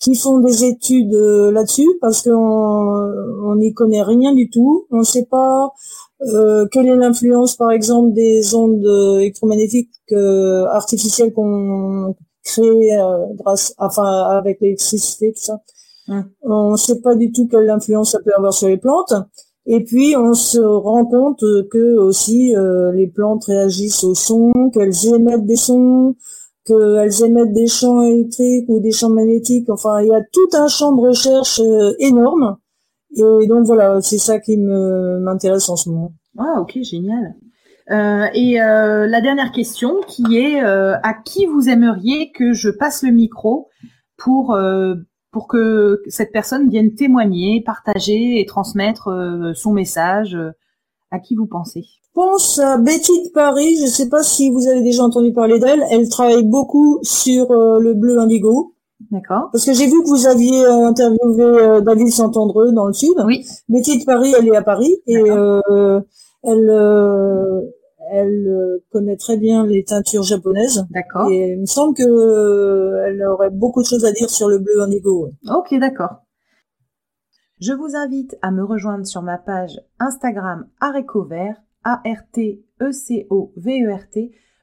qui 0.02 0.16
font 0.16 0.40
des 0.40 0.66
études 0.66 1.14
euh, 1.14 1.52
là-dessus 1.52 1.88
parce 2.02 2.24
qu'on 2.24 3.56
n'y 3.56 3.74
connaît 3.74 4.02
rien 4.02 4.34
du 4.34 4.50
tout. 4.50 4.88
On 4.90 5.00
ne 5.00 5.04
sait 5.04 5.26
pas 5.26 5.72
euh, 6.34 6.68
quelle 6.72 6.88
est 6.88 6.96
l'influence, 6.96 7.56
par 7.56 7.72
exemple, 7.72 8.12
des 8.14 8.54
ondes 8.56 8.84
électromagnétiques 9.20 9.92
euh, 10.12 10.66
artificielles 10.66 11.32
qu'on 11.34 12.16
crée 12.44 12.90
grâce, 13.36 13.76
enfin, 13.78 14.04
avec 14.04 14.60
l'électricité, 14.60 15.34
tout 15.34 15.44
ça. 15.44 15.62
Hum. 16.08 16.26
On 16.42 16.72
ne 16.72 16.78
sait 16.78 17.00
pas 17.00 17.14
du 17.14 17.32
tout 17.32 17.48
quelle 17.48 17.70
influence 17.70 18.12
ça 18.12 18.20
peut 18.26 18.34
avoir 18.36 18.54
sur 18.54 18.68
les 18.68 18.78
plantes. 18.78 19.14
Et 19.66 19.84
puis 19.84 20.16
on 20.18 20.34
se 20.34 20.60
rend 20.60 21.06
compte 21.06 21.44
que 21.72 21.98
aussi 21.98 22.54
les 22.94 23.08
plantes 23.08 23.46
réagissent 23.46 24.04
au 24.04 24.16
son, 24.16 24.52
qu'elles 24.74 25.08
émettent 25.14 25.46
des 25.46 25.56
sons, 25.56 26.16
qu'elles 26.66 27.24
émettent 27.24 27.54
des 27.54 27.68
champs 27.68 28.04
électriques 28.04 28.66
ou 28.70 28.80
des 28.80 28.92
champs 28.92 29.10
magnétiques. 29.10 29.70
Enfin, 29.70 30.02
il 30.02 30.08
y 30.08 30.14
a 30.14 30.22
tout 30.32 30.50
un 30.54 30.68
champ 30.68 30.96
de 30.96 31.02
recherche 31.02 31.60
euh, 31.60 31.94
énorme. 32.00 32.58
Et 33.14 33.48
donc 33.48 33.66
voilà, 33.66 34.00
c'est 34.02 34.18
ça 34.18 34.40
qui 34.40 34.58
me 34.58 35.20
m'intéresse 35.20 35.68
en 35.70 35.76
ce 35.76 35.90
moment. 35.90 36.14
Ah, 36.38 36.62
ok, 36.62 36.78
génial. 36.82 37.36
Euh, 37.90 38.28
et 38.34 38.62
euh, 38.62 39.06
la 39.06 39.20
dernière 39.20 39.52
question 39.52 39.96
qui 40.08 40.38
est 40.38 40.62
à 40.62 41.14
qui 41.26 41.46
vous 41.46 41.68
aimeriez 41.68 42.32
que 42.32 42.54
je 42.54 42.70
passe 42.70 43.04
le 43.04 43.12
micro 43.12 43.68
pour 44.18 44.58
pour 45.32 45.48
que 45.48 46.02
cette 46.08 46.32
personne 46.32 46.70
vienne 46.70 46.94
témoigner, 46.94 47.62
partager 47.66 48.40
et 48.40 48.46
transmettre 48.46 49.54
son 49.56 49.72
message 49.72 50.38
À 51.10 51.20
qui 51.20 51.36
vous 51.36 51.48
pensez 51.48 51.86
pense 52.14 52.60
à 52.60 52.78
Betty 52.78 53.24
de 53.24 53.30
Paris. 53.30 53.78
Je 53.78 53.84
ne 53.84 53.88
sais 53.88 54.10
pas 54.10 54.24
si 54.24 54.50
vous 54.50 54.68
avez 54.68 54.82
déjà 54.82 55.04
entendu 55.04 55.34
parler 55.34 55.60
d'elle. 55.60 55.84
Elle 55.90 56.08
travaille 56.10 56.44
beaucoup 56.44 57.00
sur 57.04 57.52
euh, 57.52 57.80
le 57.80 57.94
bleu 57.94 58.20
indigo. 58.20 58.74
D'accord. 59.12 59.50
Parce 59.52 59.66
que 59.66 59.74
j'ai 59.74 59.88
vu 59.88 60.02
que 60.04 60.08
vous 60.08 60.28
aviez 60.28 60.64
euh, 60.64 60.88
interviewé 60.88 61.44
euh, 61.44 61.82
David 61.82 62.10
Santandreux 62.10 62.72
dans 62.72 62.86
le 62.86 62.94
sud. 62.94 63.14
Oui. 63.26 63.46
Betty 63.68 64.00
de 64.00 64.06
Paris, 64.06 64.34
elle 64.38 64.48
est 64.48 64.56
à 64.56 64.62
Paris 64.62 64.96
et 65.08 65.16
elle 66.44 66.70
elle 68.12 68.80
connaît 68.92 69.18
très 69.18 69.38
bien 69.38 69.66
les 69.66 69.84
teintures 69.84 70.24
japonaises. 70.24 70.86
D'accord. 70.92 71.30
Et 71.32 71.54
il 71.54 71.62
me 71.62 71.66
semble 71.66 71.96
que 71.96 73.06
elle 73.06 73.24
aurait 73.24 73.50
beaucoup 73.50 73.82
de 73.82 73.88
choses 73.88 74.06
à 74.06 74.12
dire 74.12 74.30
sur 74.30 74.50
le 74.50 74.60
bleu 74.60 74.82
indigo. 74.82 75.32
Ok, 75.50 75.74
d'accord. 75.80 76.24
Je 77.60 77.74
vous 77.74 77.96
invite 77.96 78.38
à 78.42 78.52
me 78.52 78.64
rejoindre 78.64 79.06
sur 79.06 79.22
ma 79.22 79.38
page 79.38 79.80
Instagram 80.00 80.68
Vert 81.30 81.62
a-R-T-E-C-O-V-E-R-T, 81.84 82.72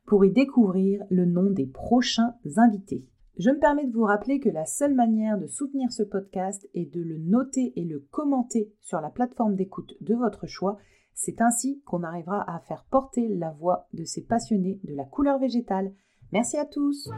pour 0.07 0.24
y 0.24 0.30
découvrir 0.32 1.05
le 1.11 1.26
nom 1.26 1.51
des 1.51 1.66
prochains 1.66 2.34
invités. 2.57 3.05
Je 3.38 3.51
me 3.51 3.59
permets 3.59 3.86
de 3.86 3.92
vous 3.92 4.05
rappeler 4.05 4.40
que 4.40 4.49
la 4.49 4.64
seule 4.64 4.94
manière 4.94 5.38
de 5.38 5.46
soutenir 5.46 5.92
ce 5.92 6.03
podcast 6.03 6.66
est 6.74 6.92
de 6.92 7.03
le 7.03 7.18
noter 7.18 7.72
et 7.76 7.84
le 7.84 8.01
commenter 8.11 8.72
sur 8.80 9.01
la 9.01 9.11
plateforme 9.11 9.55
d'écoute 9.55 9.94
de 10.01 10.14
votre 10.14 10.46
choix. 10.46 10.78
C'est 11.20 11.40
ainsi 11.40 11.82
qu'on 11.84 12.04
arrivera 12.04 12.48
à 12.48 12.60
faire 12.60 12.84
porter 12.84 13.26
la 13.34 13.50
voix 13.50 13.88
de 13.92 14.04
ces 14.04 14.22
passionnés 14.22 14.78
de 14.84 14.94
la 14.94 15.04
couleur 15.04 15.40
végétale. 15.40 15.92
Merci 16.30 16.56
à 16.56 16.64
tous. 16.64 17.10